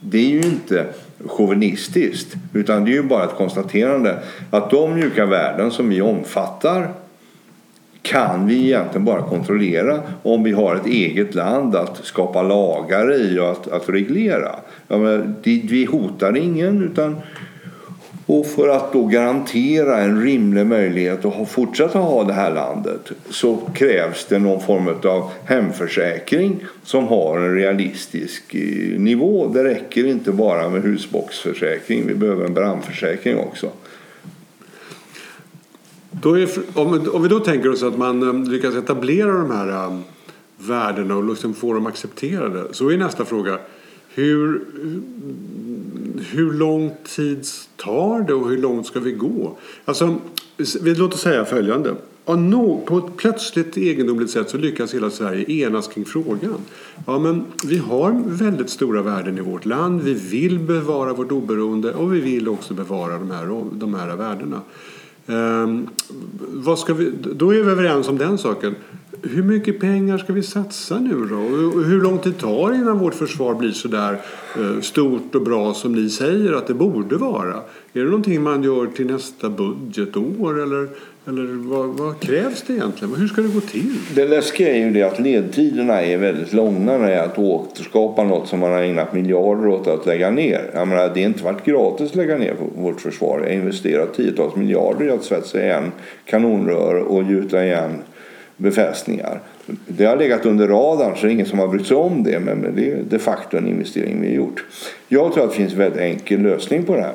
Det 0.00 0.18
är 0.18 0.28
ju 0.28 0.40
inte 0.40 0.86
chauvinistiskt 1.26 2.34
utan 2.52 2.84
det 2.84 2.90
är 2.90 2.94
ju 2.94 3.02
bara 3.02 3.24
ett 3.24 3.36
konstaterande 3.36 4.18
att 4.50 4.70
de 4.70 4.94
mjuka 4.94 5.26
värden 5.26 5.70
som 5.70 5.88
vi 5.88 6.00
omfattar 6.00 6.88
kan 8.02 8.46
vi 8.46 8.64
egentligen 8.64 9.04
bara 9.04 9.22
kontrollera 9.22 10.00
om 10.22 10.42
vi 10.42 10.52
har 10.52 10.76
ett 10.76 10.86
eget 10.86 11.34
land 11.34 11.76
att 11.76 12.04
skapa 12.04 12.42
lagar 12.42 13.14
i 13.14 13.38
och 13.38 13.50
att, 13.50 13.68
att 13.68 13.88
reglera. 13.88 14.56
Ja, 14.88 14.98
men, 14.98 15.36
vi 15.42 15.84
hotar 15.84 16.36
ingen 16.36 16.82
utan 16.82 17.16
och 18.26 18.46
för 18.46 18.68
att 18.68 18.92
då 18.92 19.06
garantera 19.06 19.98
en 19.98 20.22
rimlig 20.22 20.66
möjlighet 20.66 21.24
att 21.24 21.50
fortsätta 21.50 21.98
ha 21.98 22.24
det 22.24 22.32
här 22.32 22.54
landet 22.54 23.12
så 23.30 23.56
krävs 23.74 24.26
det 24.26 24.38
någon 24.38 24.60
form 24.60 24.88
av 24.88 25.30
hemförsäkring 25.44 26.64
som 26.82 27.06
har 27.06 27.38
en 27.38 27.54
realistisk 27.54 28.54
eh, 28.54 29.00
nivå. 29.00 29.48
Det 29.48 29.64
räcker 29.64 30.06
inte 30.06 30.32
bara 30.32 30.68
med 30.68 30.82
husboxförsäkring, 30.82 32.06
vi 32.06 32.14
behöver 32.14 32.44
en 32.44 32.54
brandförsäkring 32.54 33.38
också. 33.38 33.70
Är, 36.24 36.48
om, 36.78 37.08
om, 37.12 37.22
vi 37.22 37.28
då 37.28 37.40
tänker 37.40 37.70
oss 37.70 37.82
att 37.82 37.98
man 37.98 38.22
eh, 38.22 38.50
lyckas 38.50 38.74
etablera 38.74 39.32
de 39.32 39.50
här 39.50 39.86
um, 39.86 40.02
värdena 40.56 41.16
och 41.16 41.24
liksom 41.24 41.54
få 41.54 41.72
dem 41.72 41.86
accepterade 41.86 42.64
så 42.70 42.88
är 42.88 42.96
nästa 42.96 43.24
fråga 43.24 43.58
hur, 44.14 44.60
hur 46.18 46.52
lång 46.52 46.90
tid 47.04 47.46
tar 47.76 48.20
det 48.20 48.34
och 48.34 48.48
hur 48.48 48.58
långt 48.58 48.86
ska 48.86 49.00
vi 49.00 49.12
gå? 49.12 49.58
Alltså, 49.84 50.16
låt 50.82 51.14
oss 51.14 51.20
säga 51.20 51.44
följande. 51.44 51.94
På 52.86 53.02
ett 53.06 53.16
plötsligt 53.16 53.76
egendomligt 53.76 54.30
sätt 54.30 54.50
så 54.50 54.56
lyckas 54.56 54.94
hela 54.94 55.10
Sverige 55.10 55.66
enas 55.66 55.88
kring 55.88 56.04
frågan. 56.04 56.54
Ja, 57.06 57.18
men 57.18 57.44
vi 57.64 57.78
har 57.78 58.22
väldigt 58.24 58.70
stora 58.70 59.02
värden 59.02 59.38
i 59.38 59.40
vårt 59.40 59.64
land. 59.64 60.02
Vi 60.02 60.14
vill 60.14 60.58
bevara 60.58 61.12
vårt 61.12 61.32
oberoende 61.32 61.94
och 61.94 62.14
vi 62.14 62.20
vill 62.20 62.48
också 62.48 62.74
bevara 62.74 63.18
de 63.18 63.30
här, 63.30 63.64
de 63.72 63.94
här 63.94 64.16
värdena. 64.16 64.60
Ehm, 65.26 65.88
vad 66.38 66.78
ska 66.78 66.94
vi, 66.94 67.12
då 67.34 67.54
är 67.54 67.62
vi 67.62 67.70
överens 67.70 68.08
om 68.08 68.18
den 68.18 68.38
saken. 68.38 68.74
Hur 69.22 69.42
mycket 69.42 69.80
pengar 69.80 70.18
ska 70.18 70.32
vi 70.32 70.42
satsa 70.42 70.98
nu 70.98 71.26
då? 71.30 71.36
Och 71.36 71.84
hur 71.84 72.00
lång 72.00 72.18
tid 72.18 72.38
tar 72.38 72.70
det 72.70 72.76
innan 72.76 72.98
vårt 72.98 73.14
försvar 73.14 73.54
blir 73.54 73.70
så 73.70 73.88
där 73.88 74.20
eh, 74.56 74.80
stort 74.80 75.34
och 75.34 75.42
bra 75.42 75.74
som 75.74 75.92
ni 75.92 76.10
säger 76.10 76.52
att 76.52 76.66
det 76.66 76.74
borde 76.74 77.16
vara? 77.16 77.54
Är 77.92 78.00
det 78.00 78.04
någonting 78.04 78.42
man 78.42 78.62
gör 78.62 78.86
till 78.86 79.06
nästa 79.06 79.50
budgetår 79.50 80.62
eller 80.62 80.88
eller 81.28 81.68
vad, 81.68 81.88
vad, 81.88 82.20
krävs 82.20 82.62
det 82.66 82.72
egentligen? 82.72 83.14
Hur 83.14 83.28
ska 83.28 83.42
det 83.42 83.48
gå 83.48 83.60
till? 83.60 83.94
Det 84.14 84.28
läskiga 84.28 84.74
är 84.74 84.78
ju 84.78 84.90
det 84.90 85.02
att 85.02 85.20
ledtiderna 85.20 86.02
är 86.02 86.18
väldigt 86.18 86.52
långa 86.52 86.98
när 86.98 87.10
det 87.10 87.22
att 87.22 87.38
återskapa 87.38 88.24
något 88.24 88.48
som 88.48 88.60
man 88.60 88.72
har 88.72 88.82
ägnat 88.82 89.12
miljarder 89.12 89.66
åt 89.66 89.86
att 89.86 90.06
lägga 90.06 90.30
ner. 90.30 90.70
Jag 90.74 90.88
menar, 90.88 91.10
det 91.14 91.22
har 91.22 91.28
inte 91.28 91.44
varit 91.44 91.64
gratis 91.64 92.10
att 92.10 92.16
lägga 92.16 92.38
ner 92.38 92.56
vårt 92.76 93.00
försvar. 93.00 93.38
Jag 93.40 93.46
har 93.46 93.54
investerat 93.54 94.14
tiotals 94.14 94.56
miljarder 94.56 95.06
i 95.06 95.10
att 95.10 95.24
svetsa 95.24 95.62
igen 95.62 95.92
kanonrör 96.24 96.94
och 96.94 97.22
gjuta 97.22 97.64
igen 97.64 98.02
befästningar. 98.56 99.40
Det 99.86 100.04
har 100.04 100.16
legat 100.16 100.46
under 100.46 100.68
radarn 100.68 101.16
så 101.16 101.22
det 101.22 101.28
är 101.28 101.32
ingen 101.32 101.46
som 101.46 101.58
har 101.58 101.68
brytt 101.68 101.86
sig 101.86 101.96
om 101.96 102.22
det 102.22 102.40
men 102.40 102.74
det 102.76 102.90
är 102.90 103.02
de 103.08 103.18
facto 103.18 103.56
en 103.56 103.68
investering 103.68 104.20
vi 104.20 104.26
har 104.26 104.34
gjort. 104.34 104.64
Jag 105.08 105.32
tror 105.32 105.44
att 105.44 105.50
det 105.50 105.56
finns 105.56 105.72
en 105.72 105.78
väldigt 105.78 106.00
enkel 106.00 106.42
lösning 106.42 106.84
på 106.84 106.94
det 106.94 107.02
här 107.02 107.14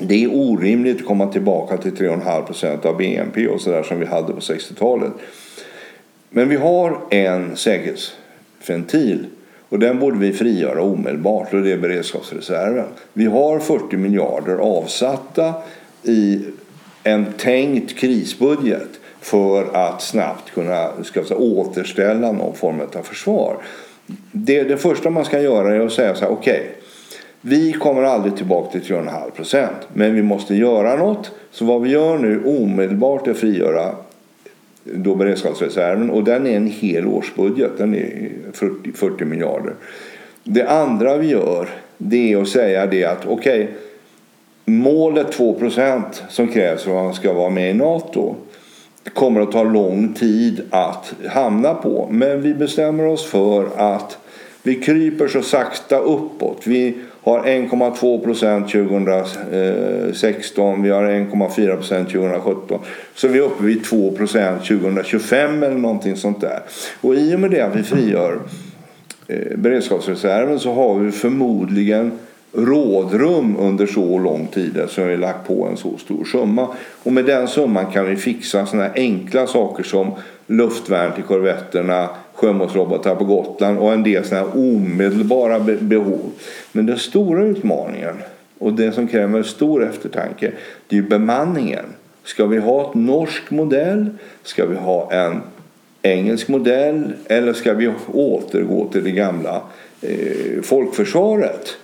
det 0.00 0.24
är 0.24 0.34
orimligt 0.34 0.96
att 0.96 1.06
komma 1.06 1.26
tillbaka 1.26 1.76
till 1.76 1.92
3,5 1.92 2.86
av 2.86 2.96
BNP 2.96 3.48
och 3.48 3.60
sådär 3.60 3.82
som 3.82 4.00
vi 4.00 4.06
hade 4.06 4.32
på 4.32 4.40
60-talet. 4.40 5.12
Men 6.30 6.48
vi 6.48 6.56
har 6.56 6.98
en 7.10 7.56
säkerhetsventil 7.56 9.26
och 9.68 9.78
den 9.78 9.98
borde 9.98 10.18
vi 10.18 10.32
frigöra 10.32 10.82
omedelbart 10.82 11.54
och 11.54 11.62
det 11.62 11.72
är 11.72 11.78
beredskapsreserven. 11.78 12.86
Vi 13.12 13.26
har 13.26 13.58
40 13.58 13.96
miljarder 13.96 14.56
avsatta 14.56 15.54
i 16.02 16.44
en 17.02 17.26
tänkt 17.38 17.98
krisbudget 17.98 18.88
för 19.20 19.76
att 19.76 20.02
snabbt 20.02 20.50
kunna 20.50 20.90
ska 21.02 21.24
säga, 21.24 21.40
återställa 21.40 22.32
någon 22.32 22.54
form 22.54 22.80
av 22.80 23.02
försvar. 23.02 23.56
Det, 24.32 24.62
det 24.62 24.76
första 24.76 25.10
man 25.10 25.24
ska 25.24 25.40
göra 25.40 25.74
är 25.74 25.80
att 25.80 25.92
säga 25.92 26.14
så 26.14 26.24
här, 26.24 26.32
okej 26.32 26.60
okay, 26.60 26.72
vi 27.40 27.72
kommer 27.72 28.02
aldrig 28.02 28.36
tillbaka 28.36 28.70
till 28.70 28.94
3,5 28.94 29.30
procent. 29.30 29.88
Men 29.92 30.14
vi 30.14 30.22
måste 30.22 30.54
göra 30.54 30.96
något. 30.96 31.30
Så 31.50 31.64
vad 31.64 31.82
vi 31.82 31.90
gör 31.90 32.18
nu 32.18 32.44
omedelbart 32.44 33.26
är 33.26 33.30
att 33.30 33.36
frigöra 33.36 33.94
då 34.84 35.14
beredskapsreserven 35.14 36.10
och 36.10 36.24
den 36.24 36.46
är 36.46 36.56
en 36.56 36.66
hel 36.66 37.06
årsbudget. 37.06 37.78
Den 37.78 37.94
är 37.94 38.30
40, 38.52 38.92
40 38.92 39.24
miljarder. 39.24 39.74
Det 40.44 40.66
andra 40.68 41.16
vi 41.16 41.26
gör 41.26 41.68
det 41.98 42.32
är 42.32 42.42
att 42.42 42.48
säga 42.48 42.86
det 42.86 43.04
att 43.04 43.26
okej 43.26 43.62
okay, 43.62 43.74
målet 44.64 45.32
2 45.32 45.54
procent 45.54 46.24
som 46.28 46.48
krävs 46.48 46.82
för 46.82 46.98
att 46.98 47.04
man 47.04 47.14
ska 47.14 47.32
vara 47.32 47.50
med 47.50 47.70
i 47.70 47.74
NATO 47.74 48.34
kommer 49.14 49.40
att 49.40 49.52
ta 49.52 49.62
lång 49.62 50.14
tid 50.14 50.62
att 50.70 51.14
hamna 51.28 51.74
på. 51.74 52.08
Men 52.10 52.42
vi 52.42 52.54
bestämmer 52.54 53.06
oss 53.06 53.26
för 53.26 53.68
att 53.76 54.18
vi 54.62 54.74
kryper 54.74 55.28
så 55.28 55.42
sakta 55.42 55.98
uppåt. 55.98 56.66
Vi 56.66 56.94
har 57.22 57.40
1,2 57.40 58.24
procent 58.24 58.68
2016, 58.68 60.82
vi 60.82 60.90
har 60.90 61.02
1,4 61.02 61.76
procent 61.76 62.08
2017. 62.08 62.80
Så 63.14 63.28
vi 63.28 63.38
är 63.38 63.42
uppe 63.42 63.64
vid 63.64 63.84
2 63.84 64.12
procent 64.12 64.64
2025 64.64 65.62
eller 65.62 65.76
någonting 65.76 66.16
sånt 66.16 66.40
där. 66.40 66.60
Och 67.00 67.14
i 67.14 67.34
och 67.34 67.40
med 67.40 67.50
det 67.50 67.60
att 67.60 67.76
vi 67.76 67.82
frigör 67.82 68.38
eh, 69.28 69.56
beredskapsreserven 69.56 70.58
så 70.58 70.72
har 70.72 70.94
vi 70.94 71.12
förmodligen 71.12 72.12
rådrum 72.56 73.56
under 73.58 73.86
så 73.86 74.18
lång 74.18 74.46
tid 74.46 74.80
så 74.88 75.04
vi 75.04 75.16
lagt 75.16 75.46
på 75.46 75.66
en 75.66 75.76
så 75.76 75.98
stor 75.98 76.24
summa. 76.24 76.68
Och 77.02 77.12
med 77.12 77.24
den 77.24 77.48
summan 77.48 77.86
kan 77.92 78.06
vi 78.06 78.16
fixa 78.16 78.66
sådana 78.66 78.92
enkla 78.94 79.46
saker 79.46 79.82
som 79.82 80.12
luftvärn 80.46 81.12
till 81.12 81.24
korvetterna, 81.24 82.08
sjömålsrobotar 82.34 83.14
på 83.14 83.24
Gotland 83.24 83.78
och 83.78 83.92
en 83.92 84.02
del 84.02 84.24
sådana 84.24 84.46
omedelbara 84.46 85.60
behov. 85.60 86.32
Men 86.72 86.86
den 86.86 86.98
stora 86.98 87.44
utmaningen 87.44 88.14
och 88.58 88.72
det 88.72 88.92
som 88.92 89.08
kräver 89.08 89.42
stor 89.42 89.84
eftertanke 89.84 90.52
det 90.88 90.98
är 90.98 91.02
bemanningen. 91.02 91.84
Ska 92.24 92.46
vi 92.46 92.58
ha 92.58 92.88
ett 92.88 92.94
norsk 92.94 93.50
modell? 93.50 94.06
Ska 94.42 94.66
vi 94.66 94.76
ha 94.76 95.12
en 95.12 95.40
engelsk 96.02 96.48
modell? 96.48 97.12
Eller 97.26 97.52
ska 97.52 97.74
vi 97.74 97.92
återgå 98.12 98.88
till 98.92 99.04
det 99.04 99.10
gamla 99.10 99.62
eh, 100.00 100.62
folkförsvaret? 100.62 101.76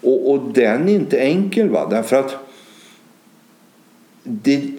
Och, 0.00 0.30
och 0.30 0.52
den 0.52 0.88
är 0.88 0.94
inte 0.94 1.18
enkel 1.18 1.68
va? 1.68 1.86
därför 1.90 2.16
att 2.16 2.36
det 4.22 4.70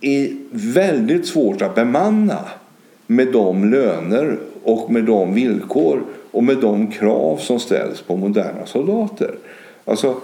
är 0.00 0.36
väldigt 0.50 1.26
svårt 1.26 1.62
att 1.62 1.74
bemanna 1.74 2.44
med 3.06 3.32
de 3.32 3.70
löner 3.70 4.38
och 4.62 4.90
med 4.90 5.04
de 5.04 5.34
villkor 5.34 6.02
och 6.30 6.44
med 6.44 6.56
de 6.56 6.86
krav 6.86 7.36
som 7.36 7.60
ställs 7.60 8.00
på 8.00 8.16
moderna 8.16 8.66
soldater. 8.66 9.34
Alltså, 9.84 10.16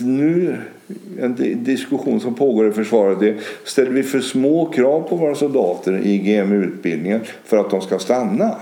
nu 0.00 0.56
en 1.20 1.34
diskussion 1.64 2.20
som 2.20 2.34
pågår 2.34 2.68
i 2.68 2.72
försvaret 2.72 3.22
är 3.22 3.36
ställer 3.64 3.90
vi 3.90 4.02
för 4.02 4.20
små 4.20 4.66
krav 4.66 5.00
på 5.00 5.16
våra 5.16 5.34
soldater 5.34 6.00
i 6.06 6.18
GMU-utbildningen 6.18 7.20
för 7.44 7.56
att 7.56 7.70
de 7.70 7.80
ska 7.80 7.98
stanna? 7.98 8.56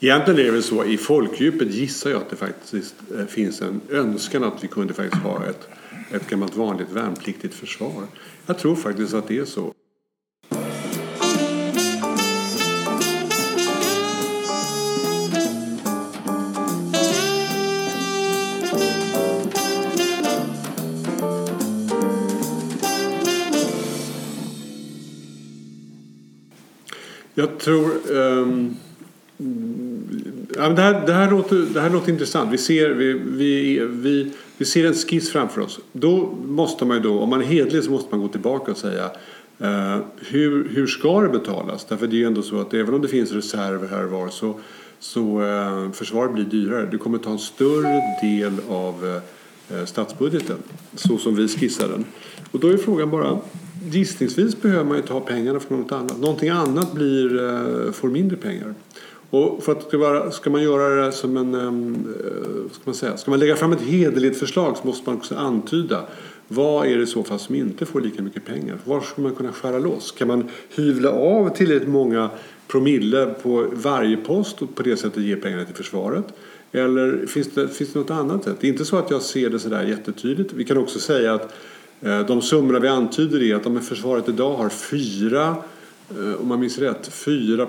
Egentligen 0.00 0.40
är 0.40 0.44
det 0.44 0.50
väl 0.50 0.62
så 0.62 0.84
i 0.84 0.96
folkdjupet 0.96 1.74
gissar 1.74 2.10
jag 2.10 2.22
att 2.22 2.30
det 2.30 2.36
faktiskt 2.36 2.94
eh, 3.18 3.26
finns 3.26 3.62
en 3.62 3.80
önskan 3.90 4.44
att 4.44 4.64
vi 4.64 4.68
kunde 4.68 4.94
faktiskt 4.94 5.22
ha 5.22 5.46
ett, 5.46 5.68
ett 6.12 6.30
gammalt 6.30 6.56
vanligt 6.56 6.92
värnpliktigt 6.92 7.54
försvar. 7.54 8.04
Jag 8.46 8.58
tror 8.58 8.76
faktiskt 8.76 9.14
att 9.14 9.28
det 9.28 9.38
är 9.38 9.44
så. 9.44 9.72
Jag 27.34 27.58
tror... 27.58 28.10
Um, 28.10 28.76
ja, 30.58 30.68
det, 30.68 30.82
här, 30.82 31.06
det, 31.06 31.12
här 31.12 31.30
låter, 31.30 31.56
det 31.74 31.80
här 31.80 31.90
låter 31.90 32.12
intressant. 32.12 32.52
Vi 32.52 32.58
ser, 32.58 32.90
vi, 32.90 33.12
vi, 33.12 33.78
vi, 33.90 34.32
vi 34.58 34.64
ser 34.64 34.86
en 34.86 34.94
skiss 34.94 35.30
framför 35.30 35.60
oss. 35.60 35.80
Då 35.92 36.34
måste 36.46 36.84
man 36.84 36.96
ju 36.96 37.02
då, 37.02 37.20
om 37.20 37.30
man 37.30 37.40
är 37.40 37.46
hedlig 37.46 37.84
så 37.84 37.90
måste 37.90 38.08
man 38.10 38.20
gå 38.20 38.28
tillbaka 38.28 38.70
och 38.70 38.78
säga 38.78 39.04
eh, 39.58 39.98
hur, 40.16 40.68
hur 40.68 40.86
ska 40.86 41.20
det 41.20 41.28
betalas? 41.28 41.84
Därför 41.84 42.06
det 42.06 42.16
är 42.16 42.18
ju 42.18 42.26
ändå 42.26 42.42
så 42.42 42.60
att 42.60 42.74
även 42.74 42.94
om 42.94 43.02
det 43.02 43.08
finns 43.08 43.32
reserver 43.32 43.88
här 43.88 44.04
och 44.04 44.10
var 44.10 44.28
så, 44.28 44.60
så 44.98 45.42
eh, 45.42 45.92
försvaret 45.92 46.34
blir 46.34 46.44
dyrare. 46.44 46.88
Du 46.90 46.98
kommer 46.98 47.18
ta 47.18 47.30
en 47.30 47.38
större 47.38 48.02
del 48.22 48.52
av 48.68 49.20
eh, 49.70 49.84
statsbudgeten 49.84 50.58
så 50.94 51.18
som 51.18 51.34
vi 51.34 51.48
skissar 51.48 51.88
den. 51.88 52.04
Och 52.50 52.60
då 52.60 52.68
är 52.68 52.76
frågan 52.76 53.10
bara 53.10 53.38
gissningsvis 53.84 54.62
behöver 54.62 54.84
man 54.84 54.96
ju 54.96 55.02
ta 55.02 55.20
pengarna 55.20 55.60
från 55.60 55.80
något 55.80 55.92
annat. 55.92 56.20
Någonting 56.20 56.48
annat 56.48 56.92
blir, 56.92 57.42
eh, 57.44 57.92
får 57.92 58.08
mindre 58.08 58.36
pengar. 58.36 58.74
Och 59.30 59.62
för 59.62 59.72
att 59.72 59.82
ska, 59.82 59.98
vara, 59.98 60.30
ska 60.30 60.50
man 60.50 60.62
göra 60.62 61.06
det 61.06 61.12
som 61.12 61.36
en... 61.36 61.54
Eh, 61.54 62.72
ska 62.72 62.82
man 62.84 62.94
säga, 62.94 63.16
ska 63.16 63.30
man 63.30 63.40
lägga 63.40 63.56
fram 63.56 63.72
ett 63.72 63.80
hederligt 63.80 64.38
förslag 64.38 64.76
så 64.76 64.86
måste 64.86 65.10
man 65.10 65.16
också 65.16 65.34
antyda 65.34 66.06
vad 66.48 66.86
är 66.86 66.96
det 66.96 67.02
i 67.02 67.06
så 67.06 67.24
fall 67.24 67.38
som 67.38 67.54
inte 67.54 67.86
får 67.86 68.00
lika 68.00 68.22
mycket 68.22 68.44
pengar? 68.44 68.78
Var 68.84 69.00
ska 69.00 69.22
man 69.22 69.34
kunna 69.34 69.52
skära 69.52 69.78
loss? 69.78 70.12
Kan 70.12 70.28
man 70.28 70.44
hyvla 70.76 71.10
av 71.10 71.48
tillräckligt 71.48 71.88
många 71.88 72.30
promille 72.68 73.34
på 73.42 73.66
varje 73.72 74.16
post 74.16 74.62
och 74.62 74.74
på 74.74 74.82
det 74.82 74.96
sättet 74.96 75.22
ge 75.22 75.36
pengarna 75.36 75.64
till 75.64 75.74
försvaret? 75.74 76.24
Eller 76.72 77.26
finns 77.26 77.48
det, 77.48 77.68
finns 77.68 77.92
det 77.92 77.98
något 77.98 78.10
annat 78.10 78.44
sätt? 78.44 78.56
Det 78.60 78.66
är 78.66 78.68
inte 78.68 78.84
så 78.84 78.96
att 78.96 79.10
jag 79.10 79.22
ser 79.22 79.50
det 79.50 79.58
sådär 79.58 79.84
jättetydligt. 79.84 80.52
Vi 80.52 80.64
kan 80.64 80.78
också 80.78 80.98
säga 80.98 81.34
att 81.34 81.54
eh, 82.00 82.26
de 82.26 82.42
summorna 82.42 82.78
vi 82.78 82.88
antyder 82.88 83.42
är 83.42 83.54
att 83.54 83.66
om 83.66 83.80
försvaret 83.80 84.28
idag 84.28 84.56
har 84.56 84.68
fyra 84.68 85.56
Eh, 86.10 86.40
om 86.40 86.48
man 86.48 86.60
minns 86.60 86.78
rätt, 86.78 87.08
4 87.08 87.66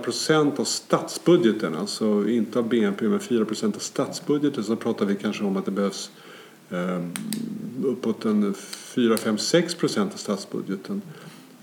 av 0.57 0.63
statsbudgeten, 0.63 1.75
alltså 1.75 2.29
inte 2.29 2.59
av 2.59 2.69
BNP 2.69 3.07
men 3.07 3.19
4 3.19 3.45
av 3.63 3.79
statsbudgeten 3.79 4.63
så 4.63 4.75
pratar 4.75 5.05
vi 5.05 5.15
kanske 5.15 5.43
om 5.43 5.57
att 5.57 5.65
det 5.65 5.71
behövs 5.71 6.11
eh, 6.69 6.99
uppåt 7.83 8.25
en 8.25 8.53
4, 8.53 9.17
5, 9.17 9.37
6 9.37 9.75
av 9.97 10.09
statsbudgeten 10.15 11.01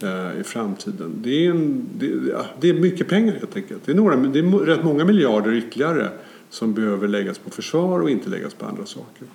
eh, 0.02 0.40
i 0.40 0.44
framtiden. 0.44 1.12
Det 1.22 1.46
är, 1.46 1.50
en, 1.50 1.88
det, 1.98 2.36
det, 2.60 2.68
är 2.68 2.74
mycket 2.74 3.08
pengar 3.08 3.32
helt 3.32 3.56
enkelt. 3.56 3.82
Det 3.84 3.92
är, 3.92 3.96
några, 3.96 4.16
det 4.16 4.38
är 4.38 4.58
rätt 4.58 4.84
många 4.84 5.04
miljarder 5.04 5.52
ytterligare 5.52 6.10
som 6.50 6.74
behöver 6.74 7.08
läggas 7.08 7.38
på 7.38 7.50
försvar 7.50 8.00
och 8.00 8.10
inte 8.10 8.30
läggas 8.30 8.54
på 8.54 8.66
andra 8.66 8.86
saker. 8.86 9.26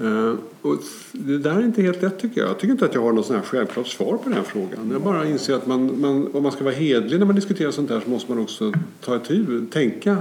Uh, 0.00 0.34
och 0.62 0.76
det 1.12 1.38
där 1.38 1.54
är 1.54 1.64
inte 1.64 1.82
helt 1.82 2.02
lätt 2.02 2.18
tycker 2.18 2.40
jag. 2.40 2.50
Jag 2.50 2.58
tycker 2.58 2.72
inte 2.72 2.84
att 2.84 2.94
jag 2.94 3.02
har 3.02 3.12
något 3.12 3.26
sån 3.26 3.36
här 3.36 3.42
självklart 3.42 3.86
svar 3.86 4.06
på 4.06 4.22
den 4.24 4.32
här 4.32 4.42
frågan. 4.42 4.90
Jag 4.92 5.00
bara 5.00 5.26
inser 5.26 5.54
att 5.54 5.66
man, 5.66 6.00
man, 6.00 6.28
om 6.34 6.42
man 6.42 6.52
ska 6.52 6.64
vara 6.64 6.74
hedlig 6.74 7.18
när 7.18 7.26
man 7.26 7.34
diskuterar 7.34 7.70
sånt 7.70 7.90
här 7.90 8.00
så 8.00 8.10
måste 8.10 8.32
man 8.32 8.42
också 8.42 8.72
ta 9.00 9.16
ett 9.16 9.30
huvud, 9.30 9.72
tänka, 9.72 10.16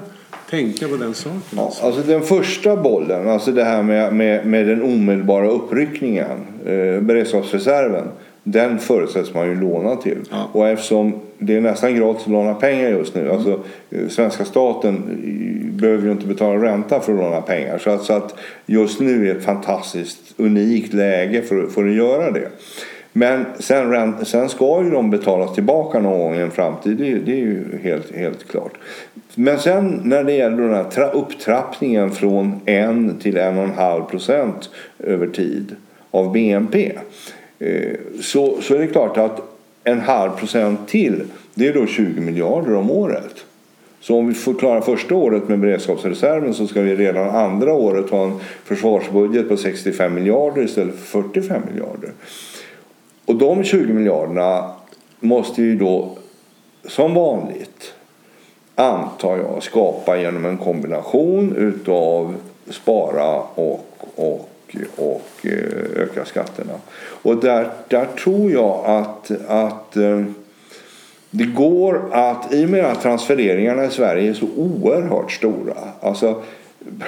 tänka 0.50 0.88
på 0.88 0.96
den 0.96 1.14
saken. 1.14 1.42
Ja, 1.56 1.74
alltså 1.82 2.02
den 2.02 2.22
första 2.22 2.76
bollen, 2.76 3.30
alltså 3.30 3.52
det 3.52 3.64
här 3.64 3.84
med, 3.84 4.14
med, 4.14 4.46
med 4.46 4.68
den 4.68 4.82
omedelbara 4.82 5.50
uppryckningen, 5.50 6.38
eh, 6.66 7.02
beredskapsreserven. 7.02 8.08
Den 8.44 8.80
förutsätts 8.80 9.34
man 9.34 9.48
ju 9.48 9.56
låna 9.56 9.96
till. 9.96 10.20
Ja. 10.30 10.50
Och 10.52 10.68
eftersom 10.68 11.14
det 11.38 11.56
är 11.56 11.62
nästan 11.62 11.96
gratis 11.96 12.24
att 12.24 12.32
låna 12.32 12.54
pengar 12.54 12.90
just 12.90 13.16
nu. 13.16 13.30
Alltså, 13.30 13.60
eh, 13.90 14.08
svenska 14.10 14.46
staten 14.46 15.04
behöver 15.84 16.06
ju 16.06 16.12
inte 16.12 16.28
betala 16.28 16.64
ränta 16.66 17.00
för 17.00 17.14
att 17.14 17.20
låna 17.20 17.42
pengar. 17.42 17.78
Så 17.78 17.90
att, 17.90 18.04
så 18.04 18.14
att 18.14 18.36
just 18.66 19.00
nu 19.00 19.30
är 19.30 19.36
ett 19.36 19.44
fantastiskt 19.44 20.34
unikt 20.38 20.94
läge 20.94 21.42
för, 21.42 21.68
för 21.68 21.88
att 21.88 21.94
göra 21.94 22.32
det. 22.32 22.50
Men 23.14 23.46
sen, 23.60 24.26
sen 24.26 24.50
ska 24.50 24.84
ju 24.84 24.90
de 24.90 25.10
betalas 25.10 25.54
tillbaka 25.54 26.00
någon 26.00 26.20
gång 26.20 26.36
i 26.36 26.42
en 26.42 26.52
framtid. 26.52 26.98
Det, 26.98 27.14
det 27.14 27.32
är 27.32 27.38
ju 27.38 27.80
helt, 27.84 28.16
helt 28.16 28.48
klart. 28.48 28.72
Men 29.36 29.60
sen 29.60 30.02
när 30.04 30.24
det 30.24 30.34
gäller 30.34 30.58
den 30.58 30.74
här 30.74 31.16
upptrappningen 31.16 32.12
från 32.12 32.62
1 32.66 33.22
till 33.22 33.38
1,5 33.38 34.06
procent 34.06 34.70
över 35.00 35.28
tid 35.28 35.76
av 36.12 36.32
BNP. 36.32 36.92
Eh, 37.60 37.98
så, 38.22 38.62
så 38.62 38.76
är 38.76 38.80
det 38.80 38.88
klart 38.88 39.18
att 39.18 39.42
en 39.84 40.00
halv 40.00 40.32
procent 40.32 40.88
till 40.88 41.24
det 41.54 41.68
är 41.68 41.74
då 41.74 41.86
20 41.86 42.22
miljarder 42.22 42.76
om 42.76 42.92
året. 42.92 43.46
Så 44.04 44.18
om 44.18 44.28
vi 44.28 44.34
får 44.34 44.54
klara 44.54 44.82
första 44.82 45.16
året 45.16 45.48
med 45.48 45.60
beredskapsreserven 45.60 46.54
så 46.54 46.68
ska 46.68 46.82
vi 46.82 46.96
redan 46.96 47.30
andra 47.30 47.74
året 47.74 48.10
ha 48.10 48.24
en 48.24 48.40
försvarsbudget 48.64 49.50
på 49.50 49.58
65 49.58 50.14
miljarder 50.14 50.64
istället 50.64 50.96
för 50.96 51.22
45 51.22 51.62
miljarder. 51.72 52.12
Och 53.26 53.36
de 53.36 53.64
20 53.64 53.94
miljarderna 53.94 54.72
måste 55.20 55.62
ju 55.62 55.76
då 55.76 56.18
som 56.86 57.14
vanligt 57.14 57.94
antar 58.76 59.38
jag 59.38 59.64
skapa 59.64 60.18
genom 60.18 60.46
en 60.46 60.58
kombination 60.58 61.56
utav 61.56 62.36
spara 62.70 63.36
och, 63.36 63.86
och, 64.16 64.50
och 64.96 65.46
eh, 65.46 66.02
öka 66.04 66.26
skatterna. 66.26 66.74
Och 67.22 67.38
där, 67.38 67.70
där 67.88 68.06
tror 68.06 68.52
jag 68.52 68.86
att, 68.86 69.32
att 69.48 69.98
eh, 69.98 70.24
det 71.36 71.44
går 71.44 72.10
att, 72.12 72.54
i 72.54 72.66
och 72.66 72.70
med 72.70 72.86
att 72.86 73.02
transfereringarna 73.02 73.86
i 73.86 73.90
Sverige 73.90 74.30
är 74.30 74.34
så 74.34 74.48
oerhört 74.56 75.32
stora, 75.32 75.74
alltså 76.02 76.42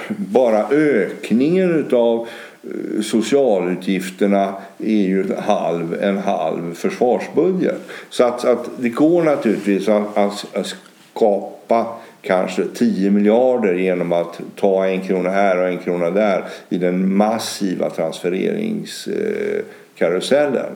bara 0.08 0.68
ökningen 0.70 1.74
utav 1.74 2.28
eh, 2.62 3.02
socialutgifterna 3.02 4.54
är 4.78 5.02
ju 5.02 5.20
en 5.20 5.42
halv, 5.42 6.02
en 6.02 6.18
halv 6.18 6.74
försvarsbudget. 6.74 7.80
Så 8.10 8.24
att, 8.24 8.44
att 8.44 8.68
det 8.78 8.88
går 8.88 9.22
naturligtvis 9.22 9.88
att, 9.88 10.18
att 10.56 10.76
skapa 11.14 11.86
kanske 12.22 12.64
10 12.74 13.10
miljarder 13.10 13.74
genom 13.74 14.12
att 14.12 14.40
ta 14.56 14.86
en 14.86 15.00
krona 15.00 15.30
här 15.30 15.58
och 15.58 15.68
en 15.68 15.78
krona 15.78 16.10
där 16.10 16.44
i 16.68 16.78
den 16.78 17.16
massiva 17.16 17.90
transfereringskarusellen. 17.90 20.72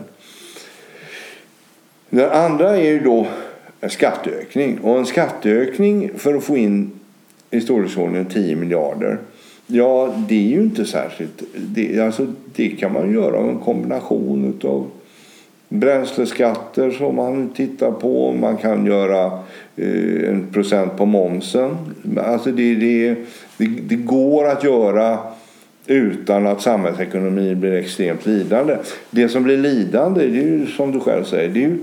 Den 2.11 2.31
andra 2.31 2.77
är 2.77 2.91
ju 2.93 3.01
då 3.01 3.27
skatteökning. 3.89 4.79
Och 4.79 4.99
en 4.99 5.07
skatteökning 5.07 6.11
för 6.17 6.35
att 6.35 6.45
få 6.45 6.57
in 6.57 6.91
i 7.51 7.61
storleksordningen 7.61 8.27
10 8.27 8.57
miljarder 8.57 9.19
Ja, 9.73 10.15
det 10.29 10.35
är 10.35 10.49
ju 10.49 10.63
inte 10.63 10.85
särskilt. 10.85 11.43
Det, 11.55 12.01
alltså, 12.01 12.27
det 12.55 12.69
kan 12.69 12.93
man 12.93 13.13
göra 13.13 13.37
av 13.37 13.49
en 13.49 13.59
kombination 13.59 14.61
av 14.65 14.91
bränsleskatter 15.69 16.91
som 16.91 17.17
man 17.17 17.49
tittar 17.49 17.93
på. 17.93 18.33
Man 18.33 18.57
kan 18.57 18.87
göra 18.87 19.25
eh, 19.77 20.31
en 20.31 20.47
procent 20.53 20.97
på 20.97 21.07
momsen. 21.07 21.77
Alltså 22.17 22.53
det, 22.53 22.75
det, 22.75 23.15
det, 23.57 23.67
det 23.67 23.97
går 23.97 24.49
att 24.49 24.65
göra 24.65 25.19
utan 25.87 26.47
att 26.47 26.63
samhällsekonomin 26.63 27.61
blir 27.61 27.73
extremt 27.73 28.27
lidande. 28.27 28.77
Det 29.11 29.29
som 29.29 29.43
blir 29.43 29.57
lidande, 29.57 30.27
det 30.27 30.39
är 30.39 30.45
ju 30.45 30.67
som 30.67 30.93
du 30.93 31.01
själv 31.01 31.25
säger, 31.25 31.49
det 31.49 31.61
är 31.65 31.69
ju 31.69 31.79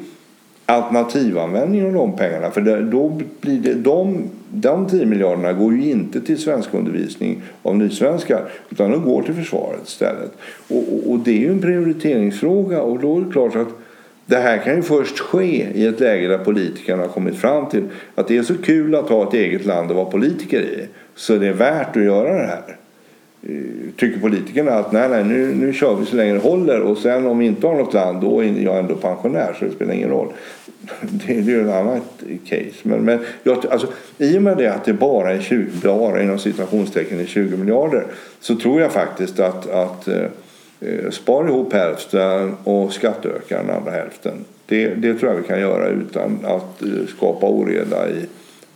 alternativanvändning 0.70 1.86
av 1.86 1.94
de 1.94 2.16
pengarna. 2.16 2.52
För 2.52 2.62
då 2.82 3.22
blir 3.42 3.60
det, 3.60 3.74
de, 3.74 4.30
de 4.52 4.88
10 4.88 5.06
miljarderna 5.06 5.54
går 5.54 5.74
ju 5.74 5.92
inte 5.92 6.22
till 6.22 6.38
svenskundervisning 6.38 7.42
av 7.64 7.78
nysvenskar 7.78 8.50
utan 8.70 8.92
de 8.92 9.04
går 9.04 9.22
till 9.22 9.34
försvaret 9.34 9.88
istället. 9.88 10.32
Och, 10.68 10.94
och, 10.94 11.12
och, 11.12 11.20
det 11.20 11.32
är 11.32 11.40
ju 11.40 11.52
en 11.52 11.62
prioriteringsfråga 11.62 12.82
och 12.82 13.00
då 13.00 13.18
är 13.18 13.22
det 13.22 13.32
klart 13.32 13.56
att 13.56 13.68
det 14.26 14.38
här 14.38 14.58
kan 14.58 14.76
ju 14.76 14.82
först 14.82 15.20
ske 15.20 15.68
i 15.74 15.86
ett 15.86 16.00
läge 16.00 16.28
där 16.28 16.38
politikerna 16.38 17.02
har 17.02 17.10
kommit 17.10 17.36
fram 17.36 17.70
till 17.70 17.84
att 18.16 18.28
det 18.28 18.38
är 18.38 18.44
så 18.44 18.58
kul 18.58 18.96
att 18.96 19.10
ha 19.10 19.28
ett 19.28 19.34
eget 19.34 19.66
land 19.66 19.90
att 19.90 19.98
vara 19.98 20.06
politiker 20.06 20.62
i 20.62 20.88
så 21.16 21.36
det 21.36 21.48
är 21.48 21.54
värt 21.54 21.98
att 21.98 22.04
göra 22.04 22.34
det 22.34 22.48
här. 22.48 22.78
Eh, 23.44 23.94
tycker 23.96 24.20
politikerna 24.20 24.72
att 24.72 24.92
nej, 24.92 25.10
nej, 25.10 25.24
nu, 25.24 25.56
nu 25.56 25.74
kör 25.74 25.96
vi 25.96 26.06
så 26.06 26.16
länge 26.16 26.34
det 26.34 26.40
håller 26.40 26.82
och 26.82 26.98
sen 26.98 27.28
om 27.28 27.40
vi 27.40 27.46
inte 27.46 27.68
har 27.68 27.76
något 27.76 27.94
land 27.94 28.22
då 28.22 28.44
är 28.44 28.64
jag 28.64 28.80
ändå 28.80 28.96
pensionär 28.96 29.56
så 29.60 29.66
det 29.66 29.72
spelar 29.72 29.94
ingen 29.94 30.10
roll. 30.10 30.34
Det, 31.02 31.34
det 31.34 31.52
är 31.52 31.56
ju 31.56 31.70
ett 31.70 31.76
annat 31.76 32.24
case. 32.46 32.76
Men, 32.84 33.06
men 33.06 33.20
jag, 33.44 33.66
alltså, 33.72 33.88
i 34.18 34.38
och 34.38 34.42
med 34.42 34.58
det 34.58 34.68
att 34.68 34.86
det 34.86 34.94
bara 34.94 35.34
är 35.34 35.42
20, 35.42 35.70
bara 35.84 36.24
inom 36.24 36.40
citationstecken 36.40 37.20
är 37.20 37.26
20 37.26 37.58
miljarder 37.58 38.06
så 38.40 38.56
tror 38.56 38.82
jag 38.82 38.92
faktiskt 38.92 39.40
att, 39.40 39.70
att 39.70 40.08
eh, 40.08 40.26
eh, 40.80 41.10
spara 41.12 41.48
ihop 41.48 41.74
hälften 41.74 42.56
och 42.64 42.94
skatteöka 42.94 43.58
den 43.58 43.76
andra 43.76 43.92
hälften. 43.92 44.46
Det, 44.66 44.88
det 44.88 45.14
tror 45.14 45.32
jag 45.32 45.42
vi 45.42 45.48
kan 45.48 45.60
göra 45.60 45.88
utan 45.88 46.40
att 46.44 46.82
eh, 46.82 47.08
skapa 47.18 47.48
oreda 47.48 48.10
i 48.10 48.26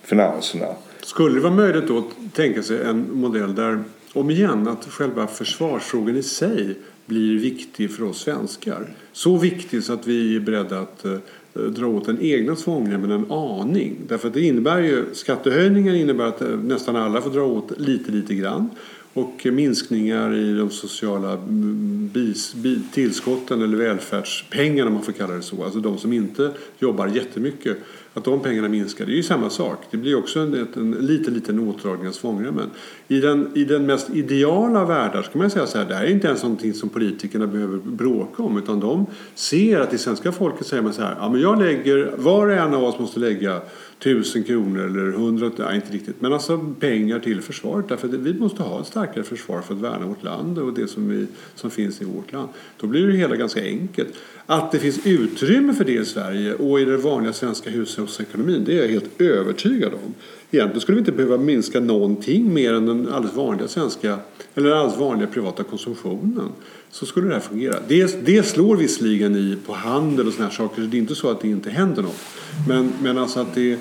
finanserna. 0.04 0.68
Skulle 1.04 1.36
det 1.36 1.42
vara 1.42 1.54
möjligt 1.54 1.88
då 1.88 1.98
att 1.98 2.36
tänka 2.36 2.64
sig 2.64 2.84
en 2.84 3.08
modell 3.12 3.56
där 3.56 3.80
om 4.14 4.30
igen 4.30 4.68
att 4.68 4.86
själva 4.86 5.28
försvarsfrågan 5.28 6.18
i 6.18 6.24
sig 6.24 6.76
blir 7.06 7.40
viktig 7.40 7.92
för 7.92 8.04
oss 8.04 8.20
svenskar. 8.20 8.94
Så 9.12 9.38
viktig 9.38 9.84
så 9.84 9.94
att 9.94 10.08
vi 10.08 10.36
är 10.36 10.40
beredda 10.40 10.80
att 10.80 11.06
eh, 11.06 11.18
dra 11.54 11.88
åt 11.88 12.06
den 12.06 12.22
egna 12.22 12.56
svångremmen 12.56 13.12
en 13.12 13.32
aning. 13.32 13.96
Därför 14.08 14.28
att 14.28 14.34
det 14.34 14.42
innebär 14.42 14.80
ju, 14.80 15.06
skattehöjningar 15.14 15.94
innebär 15.94 16.26
att 16.26 16.42
eh, 16.42 16.50
nästan 16.50 16.96
alla 16.96 17.22
får 17.22 17.30
dra 17.30 17.46
åt 17.46 17.80
lite, 17.80 18.12
lite 18.12 18.36
grann. 18.36 18.70
Och 19.14 19.48
minskningar 19.52 20.34
i 20.36 20.54
de 20.54 20.70
sociala 20.70 21.32
mm, 21.32 22.10
bis, 22.14 22.54
bi, 22.54 22.80
tillskotten 22.94 23.62
eller 23.62 23.78
välfärdspengarna 23.78 24.88
om 24.88 24.94
man 24.94 25.04
får 25.04 25.12
kalla 25.12 25.34
det 25.34 25.42
så. 25.42 25.64
Alltså 25.64 25.80
de 25.80 25.98
som 25.98 26.14
inte 26.14 26.52
jobbar 26.80 27.08
jättemycket 27.08 27.78
att 28.14 28.24
de 28.24 28.40
pengarna 28.40 28.70
minskar. 28.70 29.06
Det 29.06 29.12
är 29.12 29.16
ju 29.16 29.24
samma 29.24 29.50
sak. 29.50 29.78
Det 29.92 29.98
blir 29.98 30.16
också 30.16 30.40
en, 30.40 30.68
en 30.76 30.92
liten, 30.92 31.34
liten 31.34 31.60
åtdragning 31.60 32.08
av 32.08 32.12
svångremmen. 32.12 32.70
I 33.08 33.20
den, 33.20 33.52
I 33.54 33.64
den 33.64 33.86
mest 33.86 34.10
ideala 34.10 34.86
världar 34.86 35.22
ska 35.22 35.40
man 35.40 35.50
säga 35.50 35.68
så 35.68 35.78
här, 35.78 35.86
det 35.86 35.96
här 35.96 36.04
är 36.04 36.10
inte 36.10 36.28
ens 36.28 36.44
någonting 36.44 36.74
som 36.74 36.90
politikerna 36.90 37.48
behöver 37.48 37.78
bråka 37.78 38.44
om 38.44 38.58
utan 38.58 38.80
de 38.80 39.06
ser 39.36 39.80
att 39.80 39.94
i 39.94 39.98
svenska 39.98 40.32
folket 40.32 40.68
säger 40.68 40.84
man 40.84 40.94
så 40.94 41.02
här, 41.02 41.16
ja 41.20 41.30
men 41.30 41.42
jag 41.42 41.60
lägger, 41.60 42.14
var 42.18 42.48
och 42.48 42.54
en 42.54 42.74
av 42.74 42.84
oss 42.84 43.00
måste 43.00 43.20
lägga 43.20 43.62
tusen 44.00 44.44
kronor 44.44 44.86
eller 44.86 45.12
hundra, 45.12 45.52
nej 45.58 45.76
inte 45.76 45.94
riktigt, 45.94 46.22
men 46.22 46.34
alltså 46.34 46.74
pengar 46.80 47.20
till 47.20 47.42
försvaret. 47.42 47.90
Därför 47.90 48.08
att 48.08 48.14
vi 48.14 48.34
måste 48.34 48.64
ha 48.64 48.82
ett 48.82 48.88
starkare 48.88 49.24
försvar 49.24 49.62
för 49.62 49.74
att 49.74 49.80
värna 49.80 50.06
vårt 50.06 50.24
land 50.24 50.60
och 50.60 50.74
det 50.74 50.88
som, 50.88 51.10
vi, 51.10 51.28
som 51.56 51.72
finns 51.72 52.02
i 52.02 52.06
vårt 52.06 52.32
land. 52.32 52.50
Då 52.78 52.88
blir 52.88 53.08
det 53.08 53.14
hela 53.14 53.36
ganska 53.36 53.64
enkelt. 53.64 54.14
Att 54.52 54.72
det 54.72 54.80
finns 54.80 55.06
utrymme 55.06 55.74
för 55.74 55.84
det 55.84 55.92
i 55.92 56.06
Sverige 56.06 56.54
och 56.54 56.80
i 56.80 56.86
den 56.86 57.02
vanliga 57.02 57.34
svenska 57.34 57.70
hushållsekonomin, 57.70 58.64
det 58.66 58.78
är 58.78 58.82
jag 58.82 58.88
helt 58.88 59.22
övertygad 59.22 59.94
om. 59.94 60.14
Egentligen 60.52 60.82
skulle 60.82 60.96
vi 60.96 61.00
inte 61.00 61.12
behöva 61.12 61.38
minska 61.38 61.80
någonting 61.80 62.54
mer 62.54 62.74
än 62.74 62.86
den 62.86 63.14
alldeles 63.14 63.36
vanliga 63.36 63.68
svenska, 63.68 64.20
eller 64.56 64.72
alldeles 64.72 65.00
vanliga 65.00 65.28
privata 65.28 65.64
konsumtionen. 65.64 66.50
Så 66.90 67.06
skulle 67.06 67.28
det 67.28 67.34
här 67.34 67.42
fungera. 67.42 67.76
Det, 67.88 68.26
det 68.26 68.44
slår 68.44 68.78
visserligen 68.78 69.36
i 69.36 69.58
på 69.66 69.74
handel 69.74 70.28
och 70.28 70.34
sådana 70.34 70.50
här 70.50 70.58
saker, 70.58 70.82
så 70.82 70.88
det 70.88 70.98
är 70.98 71.00
inte 71.00 71.16
så 71.16 71.30
att 71.30 71.42
det 71.42 71.48
inte 71.48 71.70
händer 71.70 72.02
något. 72.02 72.20
Men, 72.68 72.94
men 73.02 73.18
alltså 73.18 73.40
att 73.40 73.56
det, 73.56 73.78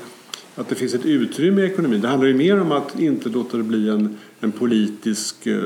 att 0.61 0.69
det 0.69 0.75
finns 0.75 0.95
ett 0.95 1.07
utrymme 1.07 1.63
i 1.63 1.65
ekonomin. 1.65 2.01
Det 2.01 2.09
handlar 2.09 2.29
ju 2.29 2.35
mer 2.35 2.61
om 2.61 2.73
att 2.73 2.99
inte 3.01 3.29
låta 3.29 3.57
det 3.57 3.63
bli 3.63 3.89
en, 3.89 4.19
en 4.41 4.53
politisk, 4.53 5.47
eh, 5.47 5.57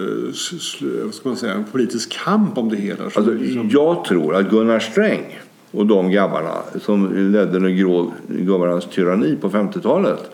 vad 1.04 1.14
ska 1.14 1.28
man 1.28 1.36
säga, 1.36 1.54
en 1.54 1.64
politisk 1.64 2.12
kamp 2.24 2.58
om 2.58 2.68
det 2.68 2.76
hela. 2.76 3.04
Alltså, 3.04 3.34
jag 3.70 4.04
tror 4.04 4.34
att 4.34 4.50
Gunnar 4.50 4.78
Sträng 4.78 5.38
och 5.70 5.86
de 5.86 6.10
grabbarna 6.10 6.62
som 6.80 7.32
ledde 7.32 7.60
den 7.60 7.76
grå 7.76 8.12
gubbarnas 8.28 8.86
tyranni 8.86 9.36
på 9.36 9.50
50-talet 9.50 10.30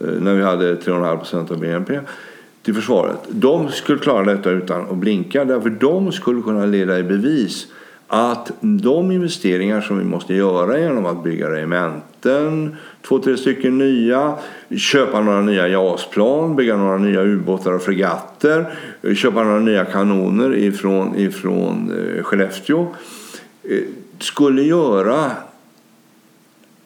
eh, 0.00 0.06
när 0.06 0.34
vi 0.34 0.42
hade 0.42 0.74
3,5 0.74 1.16
procent 1.16 1.50
av 1.50 1.60
BNP 1.60 2.00
till 2.62 2.74
försvaret. 2.74 3.18
De 3.28 3.68
skulle 3.68 3.98
klara 3.98 4.24
detta 4.24 4.50
utan 4.50 4.90
att 4.90 4.96
blinka 4.96 5.44
därför 5.44 5.70
de 5.70 6.12
skulle 6.12 6.42
kunna 6.42 6.66
leda 6.66 6.98
i 6.98 7.02
bevis 7.02 7.66
att 8.14 8.52
de 8.60 9.10
investeringar 9.10 9.80
som 9.80 9.98
vi 9.98 10.04
måste 10.04 10.34
göra 10.34 10.78
genom 10.78 11.06
att 11.06 11.24
bygga 11.24 11.50
regementen, 11.50 12.76
två, 13.02 13.18
tre 13.18 13.36
stycken 13.36 13.78
nya, 13.78 14.38
köpa 14.76 15.20
några 15.20 15.40
nya 15.40 15.68
JAS-plan, 15.68 16.56
bygga 16.56 16.76
några 16.76 16.98
nya 16.98 17.22
ubåtar 17.22 17.72
och 17.72 17.82
fregatter, 17.82 18.74
köpa 19.14 19.44
några 19.44 19.60
nya 19.60 19.84
kanoner 19.84 20.56
ifrån, 20.56 21.16
ifrån 21.16 21.92
eh, 22.16 22.22
Skellefteå 22.22 22.86
eh, 23.62 23.78
skulle 24.18 24.62
göra 24.62 25.30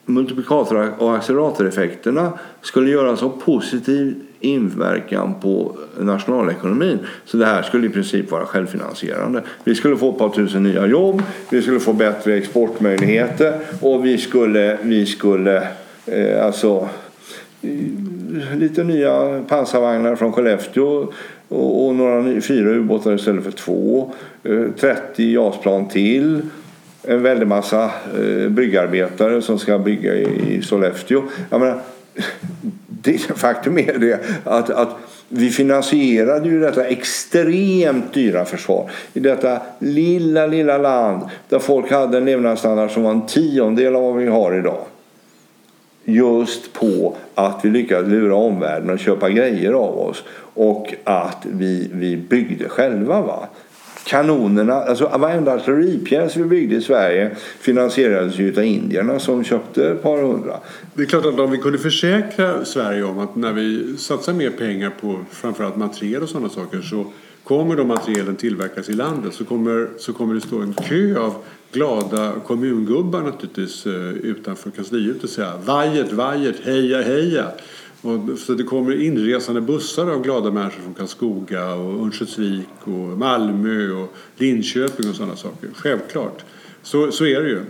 multiplikator 0.05 0.93
och 0.99 1.17
acceleratoreffekterna 1.17 2.33
skulle 2.63 2.91
göra 2.91 3.17
så 3.17 3.31
positiv 3.31 4.15
inverkan 4.47 5.35
på 5.41 5.77
nationalekonomin. 6.01 6.99
Så 7.25 7.37
det 7.37 7.47
här 7.47 7.63
skulle 7.63 7.87
i 7.87 7.91
princip 7.91 8.31
vara 8.31 8.45
självfinansierande. 8.47 9.43
Vi 9.65 9.75
skulle 9.75 9.97
få 9.97 10.11
ett 10.11 10.19
par 10.19 10.29
tusen 10.29 10.63
nya 10.63 10.87
jobb, 10.87 11.23
vi 11.51 11.63
skulle 11.63 11.81
få 11.81 11.93
bättre 11.93 12.37
exportmöjligheter 12.37 13.59
och 13.81 14.07
vi 14.07 14.19
skulle, 14.19 14.79
vi 14.83 15.07
skulle 15.07 15.69
eh, 16.07 16.45
alltså 16.45 16.89
eh, 17.63 18.57
lite 18.57 18.85
nya 18.85 19.45
pansarvagnar 19.49 20.17
från 20.17 20.33
Skellefteå 20.33 21.13
och, 21.49 21.87
och 21.87 21.95
några 21.95 22.41
fyra 22.41 22.71
ubåtar 22.71 23.15
istället 23.15 23.45
för 23.45 23.51
två. 23.51 24.13
Eh, 24.43 24.65
30 24.81 25.33
JAS-plan 25.33 25.89
till 25.89 26.41
en 27.03 27.23
väldig 27.23 27.47
massa 27.47 27.85
eh, 27.85 28.49
byggarbetare 28.49 29.43
som 29.43 29.59
ska 29.59 29.79
bygga 29.79 30.15
i 30.15 30.63
Sollefteå. 30.63 31.23
Jag 31.51 31.61
menar, 31.61 31.81
det, 33.07 33.19
faktum 33.19 33.79
är 33.79 33.99
det 33.99 34.21
att, 34.45 34.71
att 34.71 34.97
vi 35.29 35.51
finansierade 35.51 36.49
ju 36.49 36.61
detta 36.61 36.85
extremt 36.85 38.15
dyra 38.15 38.45
försvar 38.45 38.91
i 39.13 39.21
detta 39.21 39.61
lilla, 39.79 40.47
lilla 40.47 40.79
land 40.79 41.23
där 41.49 41.59
folk 41.59 41.91
hade 41.91 42.19
en 42.19 42.25
levnadsstandard 42.25 42.91
som 42.91 43.03
var 43.03 43.11
en 43.11 43.27
tiondel 43.27 43.97
av 43.97 44.03
vad 44.03 44.17
vi 44.17 44.27
har 44.27 44.55
idag. 44.55 44.85
Just 46.05 46.73
på 46.73 47.15
att 47.35 47.61
vi 47.63 47.71
lyckades 47.71 48.09
lura 48.09 48.35
omvärlden 48.35 48.91
och 48.91 48.99
köpa 48.99 49.31
grejer 49.31 49.73
av 49.73 49.99
oss 49.99 50.25
och 50.55 50.95
att 51.05 51.39
vi, 51.43 51.91
vi 51.93 52.17
byggde 52.17 52.69
själva. 52.69 53.21
Va? 53.21 53.49
Kanonerna, 54.07 54.75
alltså 54.75 55.05
varenda 55.19 55.55
artilleripjäs 55.55 56.37
vi 56.37 56.45
byggde 56.45 56.77
i 56.77 56.81
Sverige 56.81 57.37
finansierades 57.61 58.39
ju 58.39 58.59
av 58.59 58.65
indierna 58.65 59.19
som 59.19 59.45
köpte 59.45 59.89
ett 59.89 60.03
par 60.03 60.23
hundra. 60.23 60.61
Det 60.95 61.03
är 61.03 61.07
klart 61.07 61.27
att 61.27 61.41
om 61.41 61.51
vi 61.51 61.59
kunde 61.59 61.79
försäkra 61.79 62.65
Sverige 62.65 63.05
om 63.05 63.19
att 63.19 63.37
när 63.37 63.53
vi 63.53 63.97
satsar 63.97 64.33
mer 64.33 64.51
pengar 64.51 64.93
på 65.01 65.25
framförallt 65.31 65.77
materiel 65.77 66.23
och 66.23 66.29
sådana 66.29 66.49
saker 66.49 66.81
så 66.81 67.07
kommer 67.45 67.77
de 67.77 67.89
materielen 67.89 68.37
tillverkas 68.37 68.89
i 68.89 68.93
landet 68.93 69.35
så 69.35 69.45
kommer, 69.45 69.89
så 69.99 70.13
kommer 70.13 70.35
det 70.35 70.41
stå 70.41 70.61
en 70.61 70.75
kö 70.75 71.19
av 71.19 71.35
glada 71.73 72.33
kommungubbar 72.47 73.21
naturligtvis 73.21 73.87
eh, 73.87 73.93
utanför 74.11 74.71
kanslihuset 74.71 75.25
och 75.25 75.31
säga 75.31 75.53
vajet, 75.65 76.13
vajet, 76.13 76.57
heja, 76.65 77.03
heja. 77.03 77.47
Och, 78.07 78.39
så 78.39 78.55
det 78.55 78.65
kommer 78.65 79.03
inresande 79.03 79.61
bussar 79.61 80.11
av 80.11 80.23
glada 80.23 80.51
människor 80.51 80.83
från 80.83 80.95
Karlskoga 80.95 81.75
och 81.75 82.01
Örnsköldsvik 82.03 82.69
och 82.85 83.19
Malmö 83.19 83.91
och 83.91 84.15
Linköping 84.37 85.11
och 85.11 85.17
sådana 85.17 85.37
saker. 85.37 85.69
Självklart. 85.75 86.45
Så, 86.83 87.13
så 87.13 87.27
är 87.27 87.43
det 87.43 87.49
ju. 87.49 87.61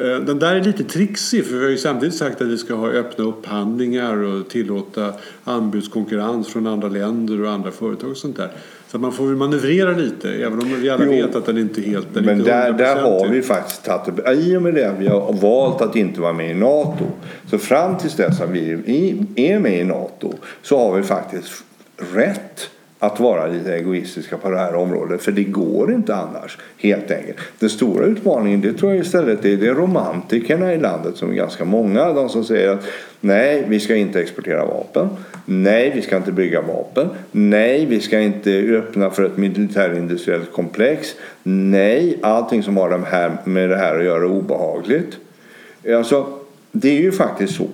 Eh, 0.00 0.24
den 0.24 0.38
där 0.38 0.54
är 0.54 0.60
lite 0.60 0.84
trixig 0.84 1.46
för 1.46 1.54
vi 1.54 1.62
har 1.64 1.70
ju 1.70 1.78
samtidigt 1.78 2.14
sagt 2.14 2.40
att 2.40 2.48
vi 2.48 2.58
ska 2.58 2.74
ha 2.74 2.88
öppna 2.88 3.24
upphandlingar 3.24 4.16
och 4.16 4.48
tillåta 4.48 5.12
anbudskonkurrens 5.44 6.48
från 6.48 6.66
andra 6.66 6.88
länder 6.88 7.42
och 7.42 7.50
andra 7.50 7.70
företag 7.70 8.10
och 8.10 8.16
sånt 8.16 8.36
där. 8.36 8.50
Så 8.88 8.98
man 8.98 9.12
får 9.12 9.26
väl 9.26 9.36
manövrera 9.36 9.90
lite 9.90 10.32
även 10.32 10.60
om 10.60 10.80
vi 10.80 10.90
alla 10.90 11.04
jo, 11.04 11.10
vet 11.10 11.36
att 11.36 11.46
den 11.46 11.58
inte 11.58 11.80
är 11.80 11.82
helt 11.82 12.14
Men 12.14 12.28
inte 12.28 12.50
där, 12.50 12.72
där 12.72 13.02
har 13.02 13.28
vi 13.28 13.42
faktiskt 13.42 13.84
tagit 13.84 14.28
I 14.28 14.56
och 14.56 14.62
med 14.62 14.74
det 14.74 14.94
vi 14.98 15.08
har 15.08 15.32
valt 15.32 15.80
att 15.80 15.96
inte 15.96 16.20
vara 16.20 16.32
med 16.32 16.50
i 16.50 16.54
NATO. 16.54 17.04
Så 17.50 17.58
fram 17.58 17.98
tills 17.98 18.14
dess 18.14 18.40
att 18.40 18.50
vi 18.50 18.72
är 19.36 19.58
med 19.58 19.80
i 19.80 19.84
NATO 19.84 20.32
så 20.62 20.78
har 20.78 20.96
vi 20.96 21.02
faktiskt 21.02 21.64
rätt 22.14 22.70
att 23.02 23.20
vara 23.20 23.46
lite 23.46 23.74
egoistiska 23.74 24.36
på 24.36 24.50
det 24.50 24.58
här 24.58 24.74
området. 24.74 25.22
För 25.22 25.32
det 25.32 25.44
går 25.44 25.92
inte 25.92 26.14
annars, 26.14 26.58
helt 26.78 27.10
enkelt. 27.10 27.38
Den 27.58 27.70
stora 27.70 28.04
utmaningen 28.04 28.60
det 28.60 28.72
tror 28.72 28.92
jag 28.92 29.00
istället 29.00 29.44
är, 29.44 29.56
det 29.56 29.66
är 29.66 29.74
romantikerna 29.74 30.74
i 30.74 30.78
landet 30.78 31.16
som 31.16 31.30
är 31.30 31.34
ganska 31.34 31.64
många. 31.64 32.12
De 32.12 32.28
som 32.28 32.44
säger 32.44 32.68
att 32.68 32.84
nej, 33.20 33.64
vi 33.68 33.80
ska 33.80 33.96
inte 33.96 34.20
exportera 34.20 34.64
vapen. 34.64 35.08
Nej, 35.44 35.92
vi 35.94 36.02
ska 36.02 36.16
inte 36.16 36.32
bygga 36.32 36.60
vapen. 36.60 37.08
Nej, 37.32 37.86
vi 37.86 38.00
ska 38.00 38.20
inte 38.20 38.50
öppna 38.50 39.10
för 39.10 39.24
ett 39.24 39.36
militärindustriellt 39.36 40.52
komplex. 40.52 41.14
Nej, 41.42 42.18
allting 42.22 42.62
som 42.62 42.76
har 42.76 43.48
med 43.48 43.70
det 43.70 43.76
här 43.76 43.98
att 43.98 44.04
göra 44.04 44.22
är 44.22 44.30
obehagligt. 44.30 45.16
Alltså, 45.96 46.26
det 46.72 46.88
är 46.88 47.02
ju 47.02 47.12
faktiskt 47.12 47.54
så 47.54 47.68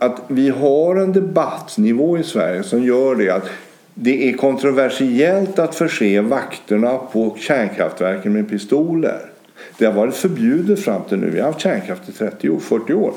att 0.00 0.22
vi 0.28 0.48
har 0.48 0.96
en 0.96 1.12
debattnivå 1.12 2.18
i 2.18 2.22
Sverige 2.22 2.62
som 2.62 2.84
gör 2.84 3.14
det 3.14 3.30
att 3.30 3.50
det 3.94 4.28
är 4.28 4.32
kontroversiellt 4.32 5.58
att 5.58 5.74
förse 5.74 6.20
vakterna 6.20 6.98
på 6.98 7.36
kärnkraftverken 7.38 8.32
med 8.32 8.48
pistoler. 8.48 9.20
Det 9.78 9.84
har 9.84 9.92
varit 9.92 10.14
förbjudet 10.14 10.80
fram 10.80 11.02
till 11.08 11.18
nu. 11.18 11.30
Vi 11.30 11.40
har 11.40 11.46
haft 11.46 11.60
kärnkraft 11.60 12.08
i 12.08 12.12
30-40 12.12 12.92
år. 12.92 13.12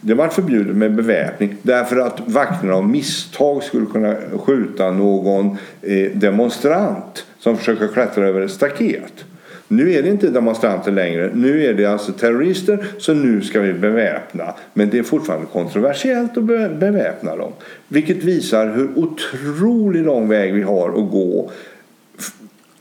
Det 0.00 0.12
har 0.12 0.18
varit 0.18 0.32
förbjudet 0.32 0.76
med 0.76 0.94
beväpning 0.94 1.56
därför 1.62 1.96
att 1.96 2.20
vakterna 2.26 2.74
av 2.74 2.88
misstag 2.88 3.62
skulle 3.62 3.86
kunna 3.86 4.16
skjuta 4.38 4.90
någon 4.90 5.56
eh, 5.82 6.10
demonstrant 6.14 7.26
som 7.38 7.56
försöker 7.56 7.88
klättra 7.88 8.26
över 8.28 8.40
ett 8.40 8.50
staket. 8.50 9.24
Nu 9.68 9.92
är 9.92 10.02
det 10.02 10.08
inte 10.08 10.30
demonstranter 10.30 10.92
längre. 10.92 11.30
Nu 11.34 11.64
är 11.64 11.74
det 11.74 11.86
alltså 11.86 12.12
terrorister. 12.12 12.86
Så 12.98 13.14
nu 13.14 13.42
ska 13.42 13.60
vi 13.60 13.72
beväpna. 13.72 14.54
Men 14.74 14.90
det 14.90 14.98
är 14.98 15.02
fortfarande 15.02 15.46
kontroversiellt 15.46 16.36
att 16.36 16.44
beväpna 16.78 17.36
dem. 17.36 17.52
Vilket 17.88 18.24
visar 18.24 18.74
hur 18.74 18.98
otroligt 18.98 20.04
lång 20.04 20.28
väg 20.28 20.54
vi 20.54 20.62
har 20.62 20.88
att 20.88 21.10
gå 21.10 21.50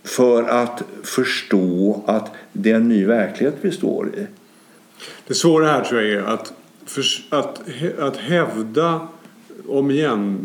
för 0.03 0.43
att 0.43 0.83
förstå 1.03 2.03
att 2.07 2.31
det 2.53 2.71
är 2.71 2.75
en 2.75 2.89
ny 2.89 3.05
verklighet 3.05 3.55
vi 3.61 3.71
står 3.71 4.07
i. 4.07 4.27
Det 5.27 5.33
svåra 5.33 5.67
här 5.67 5.83
tror 5.83 6.01
jag 6.01 6.11
är 6.11 6.33
att, 6.33 6.53
för, 6.85 7.03
att, 7.29 7.61
att 7.99 8.17
hävda, 8.17 9.07
om 9.67 9.91
igen, 9.91 10.37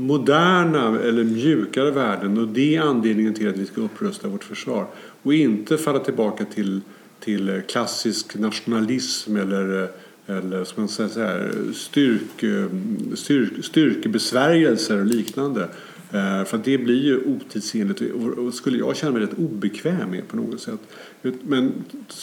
moderna 0.00 0.98
eller 1.00 1.24
mjukare 1.24 1.90
värden 1.90 2.38
och 2.38 2.48
det 2.48 2.76
är 2.76 2.80
anledningen 2.80 3.34
till 3.34 3.48
att 3.48 3.56
vi 3.56 3.66
ska 3.66 3.80
upprusta 3.80 4.28
vårt 4.28 4.44
försvar 4.44 4.86
och 5.22 5.34
inte 5.34 5.78
falla 5.78 5.98
tillbaka 5.98 6.44
till, 6.44 6.80
till 7.20 7.62
klassisk 7.68 8.38
nationalism 8.38 9.36
eller 9.36 9.88
eller 10.26 10.64
ska 10.64 10.80
man 10.80 10.88
säga 10.88 11.08
så 11.08 11.20
här, 11.20 11.52
styrk, 11.74 12.44
styrk, 13.14 13.64
styrkebesvärjelser 13.64 14.98
och 14.98 15.06
liknande. 15.06 15.68
Eh, 16.12 16.44
för 16.44 16.60
det 16.64 16.78
blir 16.78 17.02
ju 17.04 17.24
otidsenligt 17.24 18.02
och 18.38 18.54
skulle 18.54 18.78
jag 18.78 18.96
känna 18.96 19.12
mig 19.12 19.22
rätt 19.22 19.38
obekväm 19.38 20.10
med 20.10 20.28
på 20.28 20.36
något 20.36 20.60
sätt. 20.60 20.80
Men 21.42 21.72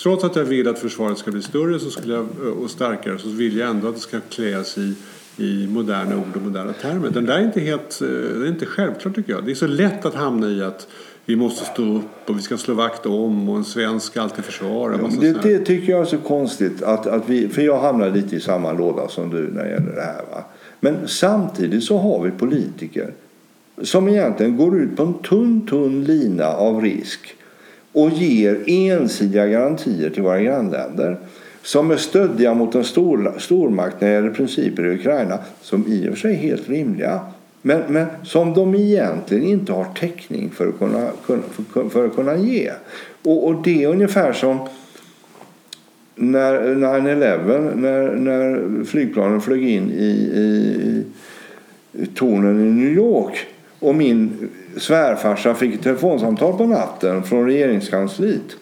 trots 0.03 0.23
att 0.23 0.35
jag 0.35 0.43
vill 0.43 0.67
att 0.67 0.79
försvaret 0.79 1.17
ska 1.17 1.31
bli 1.31 1.41
större 1.41 1.79
så 1.79 1.89
skulle 1.89 2.13
jag, 2.13 2.27
eh, 2.43 2.47
och 2.47 2.71
starkare 2.71 3.19
så 3.19 3.29
vill 3.29 3.57
jag 3.57 3.69
ändå 3.69 3.87
att 3.87 3.95
det 3.95 4.01
ska 4.01 4.19
kläs 4.29 4.77
i 4.77 4.93
i 5.39 5.67
moderna 5.67 6.17
ord 6.17 6.35
och 6.35 6.41
moderna 6.41 6.73
termer. 6.73 7.09
Den 7.09 7.25
där 7.25 7.37
är 7.37 7.43
inte 7.43 7.59
helt, 7.59 8.01
eh, 8.01 8.07
det 8.07 8.45
är 8.45 8.47
inte 8.47 8.65
självklart 8.65 9.15
tycker 9.15 9.31
jag. 9.31 9.45
Det 9.45 9.51
är 9.51 9.55
så 9.55 9.67
lätt 9.67 10.05
att 10.05 10.15
hamna 10.15 10.49
i 10.49 10.61
att 10.61 10.87
vi 11.27 11.35
måste 11.35 11.65
stå 11.65 11.83
upp 11.83 12.29
och 12.29 12.37
vi 12.37 12.41
ska 12.41 12.57
slå 12.57 12.73
vakt 12.73 13.05
om 13.05 13.49
och 13.49 13.57
en 13.57 13.63
svensk 13.63 14.05
ska 14.05 14.21
alltid 14.21 14.45
försvara. 14.45 14.99
Ja, 15.01 15.09
det, 15.21 15.43
det, 15.43 15.65
tycker 15.65 15.91
jag 15.91 16.01
är 16.01 16.05
så 16.05 16.17
konstigt. 16.17 16.83
Att, 16.83 17.07
att 17.07 17.29
vi, 17.29 17.49
för 17.49 17.61
jag 17.61 17.79
hamnar 17.79 18.09
lite 18.09 18.35
i 18.35 18.39
samma 18.39 18.73
låda 18.73 19.07
som 19.07 19.29
du 19.29 19.51
när 19.53 19.63
det 19.63 19.69
gäller 19.69 19.95
det 19.95 20.01
här. 20.01 20.21
Va? 20.31 20.43
Men 20.79 21.07
samtidigt 21.07 21.83
så 21.83 21.97
har 21.97 22.23
vi 22.23 22.31
politiker 22.31 23.11
som 23.81 24.07
egentligen 24.07 24.57
går 24.57 24.79
ut 24.79 24.97
på 24.97 25.03
en 25.03 25.13
tunn, 25.13 25.67
tunn 25.67 26.03
lina 26.03 26.47
av 26.47 26.81
risk 26.81 27.35
och 27.91 28.09
ger 28.09 28.63
ensidiga 28.67 29.47
garantier 29.47 30.09
till 30.09 30.23
våra 30.23 30.41
grannländer 30.41 31.17
som 31.63 31.91
är 31.91 31.97
stöddiga 31.97 32.53
mot 32.53 32.75
en 32.75 32.83
stor, 32.83 33.33
stormakt 33.39 34.01
när 34.01 34.07
det 34.07 34.13
gäller 34.13 34.29
principer 34.29 34.85
i 34.85 34.95
Ukraina 34.95 35.39
som 35.61 35.87
i 35.87 36.09
och 36.09 36.13
för 36.13 36.19
sig 36.19 36.33
är 36.33 36.37
helt 36.37 36.69
rimliga. 36.69 37.19
Men, 37.61 37.81
men 37.87 38.07
som 38.23 38.53
de 38.53 38.75
egentligen 38.75 39.43
inte 39.43 39.73
har 39.73 39.85
täckning 39.85 40.49
för 40.49 40.67
att 40.67 40.79
kunna, 40.79 41.07
för, 41.73 41.89
för 41.89 42.05
att 42.05 42.15
kunna 42.15 42.35
ge. 42.35 42.71
Och, 43.23 43.47
och 43.47 43.61
det 43.63 43.83
är 43.83 43.87
ungefär 43.87 44.33
som 44.33 44.59
när 46.15 46.59
9-11, 46.59 47.75
när, 47.75 48.15
när 48.15 48.83
flygplanen 48.83 49.41
flög 49.41 49.69
in 49.69 49.91
i, 49.91 50.11
i, 50.35 51.03
i 51.91 52.05
tornen 52.05 52.67
i 52.67 52.71
New 52.71 52.93
York 52.93 53.37
och 53.79 53.95
min 53.95 54.49
svärfarsa 54.77 55.55
fick 55.55 55.75
ett 55.75 55.83
telefonsamtal 55.83 56.57
på 56.57 56.65
natten 56.65 57.23
från 57.23 57.45
regeringskansliet 57.45 58.55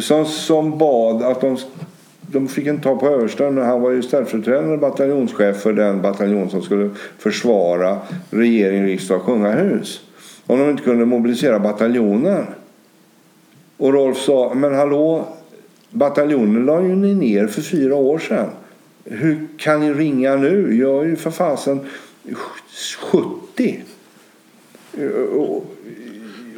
som, 0.00 0.26
som 0.26 0.78
bad 0.78 1.22
att 1.22 1.40
de, 1.40 1.56
de 2.32 2.48
fick 2.48 2.66
inte 2.66 2.82
ta 2.82 2.96
på 2.96 3.08
översten. 3.08 3.58
Han 3.58 3.80
var 3.80 3.90
ju 3.90 4.02
ställföreträdande 4.02 4.76
bataljonschef 4.76 5.56
för 5.56 5.72
den 5.72 6.02
bataljon 6.02 6.50
som 6.50 6.62
skulle 6.62 6.90
försvara 7.18 7.98
regering, 8.30 8.84
riksdag 8.84 9.16
och 9.16 9.24
kungahus. 9.24 10.00
Om 10.46 10.58
de 10.58 10.70
inte 10.70 10.82
kunde 10.82 11.04
mobilisera 11.04 11.58
bataljonen. 11.58 12.44
Och 13.76 13.92
Rolf 13.92 14.18
sa, 14.18 14.54
men 14.54 14.74
hallå, 14.74 15.26
bataljonen 15.90 16.66
la 16.66 16.82
ju 16.82 16.96
ni 16.96 17.14
ner 17.14 17.46
för 17.46 17.62
fyra 17.62 17.94
år 17.94 18.18
sedan. 18.18 18.48
Hur 19.04 19.46
kan 19.56 19.80
ni 19.80 19.92
ringa 19.92 20.36
nu? 20.36 20.78
Jag 20.78 21.04
är 21.04 21.08
ju 21.08 21.16
för 21.16 21.30
fasen 21.30 21.80
70 23.00 23.82
och, 25.34 25.66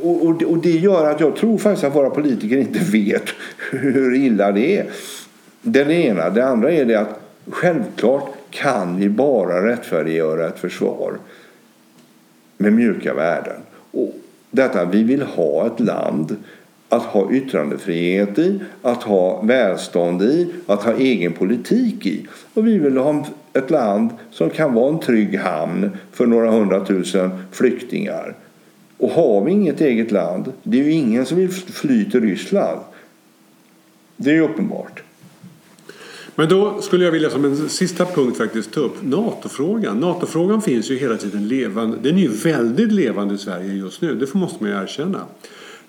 och, 0.01 0.43
och, 0.43 0.59
det 0.59 0.71
gör 0.71 1.11
att 1.11 1.21
jag 1.21 1.37
tror 1.37 1.59
faktiskt 1.59 1.85
att 1.85 1.95
våra 1.95 2.11
politiker 2.11 2.57
inte 2.57 2.79
vet 2.93 3.25
hur 3.71 4.15
illa 4.15 4.53
det 4.53 4.79
är. 4.79 4.87
Den 5.67 5.91
ena. 5.91 6.31
Det 6.31 6.47
andra 6.47 6.73
är 6.73 6.85
det 6.85 6.95
att 6.95 7.21
självklart 7.47 8.35
kan 8.51 8.97
vi 8.97 9.09
bara 9.09 9.67
rättfärdiggöra 9.67 10.49
ett 10.49 10.59
försvar 10.59 11.19
med 12.57 12.73
mjuka 12.73 13.15
värden. 13.15 13.61
Och 13.91 14.15
detta, 14.51 14.85
vi 14.85 15.03
vill 15.03 15.23
ha 15.23 15.67
ett 15.67 15.81
land 15.81 16.37
att 16.89 17.03
ha 17.03 17.33
yttrandefrihet 17.33 18.39
i, 18.39 18.61
att 18.83 19.03
ha 19.03 19.43
välstånd 19.43 20.23
i, 20.23 20.53
att 20.67 20.83
ha 20.83 20.93
egen 20.93 21.33
politik 21.33 22.07
i. 22.07 22.27
Och 22.55 22.67
vi 22.67 22.79
vill 22.79 22.97
ha 22.97 23.27
ett 23.53 23.71
land 23.71 24.11
som 24.31 24.51
kan 24.51 24.75
vara 24.75 24.89
en 24.89 25.01
trygg 25.01 25.39
hamn 25.39 25.91
för 26.13 26.27
några 26.27 26.51
hundratusen 26.51 27.31
flyktingar. 27.53 28.35
Och 28.99 29.11
har 29.11 29.45
vi 29.45 29.53
inget 29.53 29.81
eget 29.81 30.11
land, 30.11 30.53
det 30.63 30.81
är 30.81 30.85
ju 30.85 30.93
ingen 30.93 31.27
som 31.27 31.37
vill 31.37 31.51
fly 31.51 32.11
till 32.11 32.21
Ryssland. 32.21 32.81
Det 34.17 34.31
är 34.31 34.35
ju 34.35 34.41
uppenbart. 34.41 35.03
Men 36.37 36.49
då 36.49 36.83
skulle 36.83 37.05
jag 37.05 37.13
vilja 37.13 37.31
som 37.31 37.45
en 37.45 37.69
sista 37.69 38.05
punkt 38.05 38.37
faktiskt 38.37 38.73
ta 38.73 38.81
upp 38.81 39.03
NATO-frågan. 39.03 40.01
NATO-frågan 40.01 40.63
finns 40.63 40.91
ju 40.91 40.97
hela 40.97 41.17
tiden 41.17 41.49
levande. 41.49 41.97
Den 42.03 42.19
är 42.19 42.23
ju 42.23 42.29
väldigt 42.29 42.93
levande 42.93 43.35
i 43.35 43.39
Sverige 43.39 43.73
just 43.73 44.01
nu, 44.01 44.15
det 44.15 44.35
måste 44.35 44.65
man 44.65 44.73
ju 44.73 44.83
erkänna. 44.83 45.21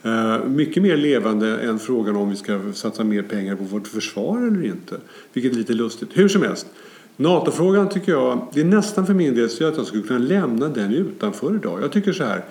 Eh, 0.03 0.45
mycket 0.45 0.83
mer 0.83 0.97
levande 0.97 1.57
än 1.57 1.79
frågan 1.79 2.15
om 2.15 2.29
vi 2.29 2.35
ska 2.35 2.59
satsa 2.73 3.03
mer 3.03 3.21
pengar 3.21 3.55
på 3.55 3.63
vårt 3.63 3.87
försvar 3.87 4.47
eller 4.47 4.65
inte. 4.65 4.95
Vilket 5.33 5.51
är 5.51 5.55
lite 5.55 5.73
lustigt. 5.73 6.09
Hur 6.13 6.27
som 6.27 6.41
helst. 6.41 6.67
NATO-frågan 7.17 7.89
tycker 7.89 8.11
jag, 8.11 8.47
det 8.53 8.61
är 8.61 8.65
nästan 8.65 9.05
för 9.05 9.13
min 9.13 9.35
del 9.35 9.49
så 9.49 9.67
att 9.67 9.77
jag 9.77 9.85
skulle 9.85 10.03
kunna 10.03 10.19
lämna 10.19 10.67
den 10.67 10.93
utanför 10.93 11.55
idag. 11.55 11.79
Jag 11.81 11.91
tycker 11.91 12.13
så 12.13 12.23
här 12.23 12.43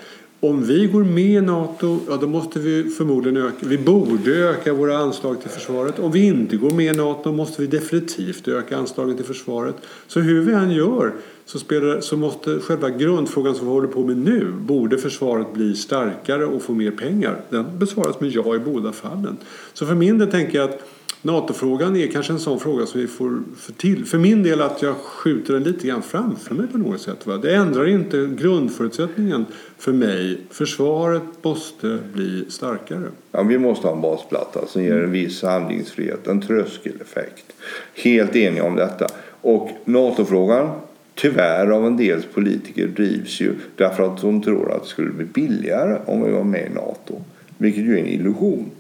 om 0.49 0.65
vi 0.65 0.87
går 0.87 1.05
med 1.05 1.25
i 1.25 1.41
NATO, 1.41 1.99
ja 2.09 2.17
då 2.17 2.27
måste 2.27 2.59
vi 2.59 2.91
förmodligen 2.91 3.37
öka, 3.43 3.67
vi 3.67 3.79
borde 3.79 4.31
öka 4.31 4.73
våra 4.73 4.99
anslag 4.99 5.41
till 5.41 5.51
försvaret. 5.51 5.99
Om 5.99 6.13
vi 6.13 6.27
inte 6.27 6.57
går 6.57 6.71
med 6.71 6.95
i 6.95 6.99
NATO 6.99 7.33
måste 7.33 7.63
vi 7.63 7.69
definitivt 7.69 8.49
öka 8.49 8.77
anslagen 8.77 9.17
till 9.17 9.25
försvaret. 9.25 9.75
Så 10.07 10.21
hur 10.21 10.43
vi 10.43 10.53
än 10.53 10.71
gör 10.71 11.13
så, 11.47 11.59
spelar, 11.59 12.01
så 12.01 12.17
måste 12.17 12.61
själva 12.61 12.91
grundfrågan 12.91 13.55
som 13.55 13.67
vi 13.67 13.73
håller 13.73 13.89
på 13.89 14.05
med 14.05 14.17
nu, 14.17 14.53
borde 14.61 14.99
försvaret 14.99 15.53
bli 15.53 15.75
starkare 15.75 16.47
och 16.47 16.63
få 16.63 16.73
mer 16.73 16.91
pengar? 16.91 17.41
Den 17.51 17.79
besvaras 17.79 18.21
med 18.21 18.31
ja 18.31 18.57
i 18.57 18.59
båda 18.59 18.93
fallen. 18.93 19.37
Så 19.73 19.87
för 19.87 19.95
min 19.95 20.19
del 20.19 20.31
tänker 20.31 20.59
jag 20.59 20.71
att 20.71 20.81
NATO-frågan 21.25 21.97
är 21.97 22.07
kanske 22.07 22.33
en 22.33 22.39
sån 22.39 22.61
fråga 22.61 22.87
som 22.87 23.01
vi 23.01 23.07
får 23.07 23.43
för, 23.57 23.73
till, 23.73 24.05
för 24.05 24.19
min 24.19 24.43
del 24.43 24.61
att 24.61 24.83
jag 24.83 24.97
skjuter 24.97 25.55
den 25.55 25.63
lite 25.63 25.87
grann 25.87 26.03
framför 26.03 26.55
mig 26.55 26.67
på 26.67 26.79
något 26.79 27.01
sätt. 27.01 27.27
Va? 27.27 27.37
Det 27.37 27.55
ändrar 27.55 27.89
inte 27.89 28.31
grundförutsättningen 28.39 29.47
för 29.79 29.93
mig. 29.93 30.41
Försvaret 30.51 31.23
måste 31.43 31.99
bli 32.13 32.45
starkare. 32.49 33.09
Ja, 33.33 33.43
vi 33.43 33.59
måste 33.59 33.87
ha 33.87 33.95
en 33.95 34.01
basplatta 34.01 34.67
som 34.67 34.85
ger 34.85 35.03
en 35.03 35.13
viss 35.13 35.43
handlingsfrihet, 35.43 36.27
en 36.27 36.41
tröskeleffekt. 36.41 37.53
Helt 37.95 38.37
eniga 38.37 38.65
om 38.65 38.77
detta. 38.77 39.07
Och 39.41 39.71
NATO-frågan, 39.85 40.71
tyvärr 41.15 41.71
av 41.71 41.87
en 41.87 41.97
del 41.97 42.23
politiker, 42.23 42.87
drivs 42.87 43.41
ju 43.41 43.55
därför 43.77 44.03
att 44.03 44.21
de 44.21 44.43
tror 44.43 44.73
att 44.73 44.83
det 44.83 44.89
skulle 44.89 45.11
bli 45.11 45.25
billigare 45.25 45.99
om 46.07 46.25
vi 46.25 46.31
var 46.31 46.45
med 46.45 46.67
i 46.67 46.75
NATO. 46.75 47.23
Vilket 47.59 47.85
ju 47.85 47.95
är 47.95 48.01
en 48.01 48.07
illusion. 48.07 48.71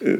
Eh, 0.00 0.14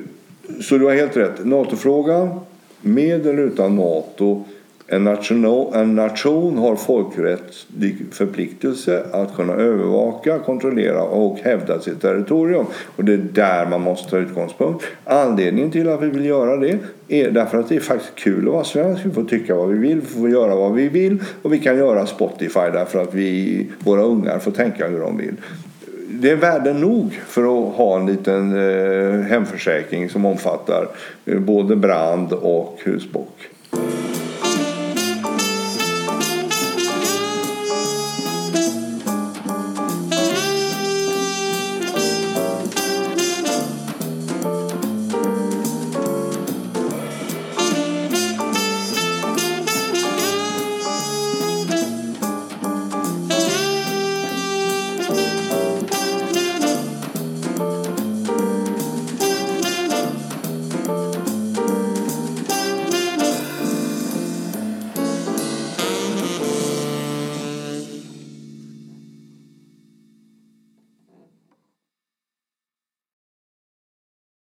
så 0.61 0.79
du 0.79 0.85
har 0.85 0.95
helt 0.95 1.17
rätt. 1.17 1.45
NATO-frågan, 1.45 2.41
med 2.81 3.27
eller 3.27 3.43
utan 3.43 3.77
NATO, 3.77 4.45
En 4.93 5.05
nation, 5.05 5.75
en 5.75 5.95
nation 5.95 6.59
har 6.59 6.77
folkrättslig 6.77 7.97
förpliktelse 8.13 9.05
att 9.13 9.37
kunna 9.37 9.53
övervaka, 9.53 10.39
kontrollera 10.39 11.03
och 11.03 11.39
hävda 11.39 11.81
sitt 11.81 12.01
territorium. 12.01 12.67
Och 12.97 13.05
det 13.05 13.13
är 13.13 13.27
där 13.33 13.67
man 13.67 13.81
måste 13.81 14.11
ta 14.11 14.19
utgångspunkt. 14.19 14.85
Anledningen 15.05 15.71
till 15.71 15.89
att 15.89 16.03
vi 16.03 16.07
vill 16.11 16.25
göra 16.25 16.57
det 16.57 16.79
är 17.09 17.31
därför 17.31 17.59
att 17.59 17.69
det 17.69 17.77
är 17.77 17.81
faktiskt 17.81 18.15
kul 18.15 18.47
att 18.47 18.53
vara 18.53 18.65
svensk. 18.65 19.07
Vi 19.07 19.11
får 19.11 19.25
tycka 19.25 19.55
vad 19.55 19.69
vi 19.69 19.79
vill, 19.79 20.01
vi 20.01 20.07
får 20.07 20.31
göra 20.31 20.55
vad 20.55 20.75
vi 20.75 20.89
vill 20.89 21.19
och 21.43 21.53
vi 21.53 21.59
kan 21.59 21.77
göra 21.77 22.07
Spotify 22.07 22.71
därför 22.73 23.03
att 23.03 23.15
vi, 23.15 23.67
våra 23.79 24.03
ungar 24.03 24.39
får 24.39 24.51
tänka 24.51 24.89
hur 24.89 25.01
de 25.01 25.17
vill 25.17 25.37
det 26.13 26.31
är 26.31 26.37
värde 26.37 26.73
nog 26.73 27.21
för 27.27 27.43
att 27.43 27.75
ha 27.75 27.97
en 27.97 28.07
liten 28.07 28.53
eh, 28.57 29.21
hemförsäkring 29.21 30.11
som 30.11 30.25
omfattar 30.25 30.89
eh, 31.25 31.39
både 31.39 31.77
brand 31.77 32.33
och 32.33 32.79
husbock. 32.85 33.49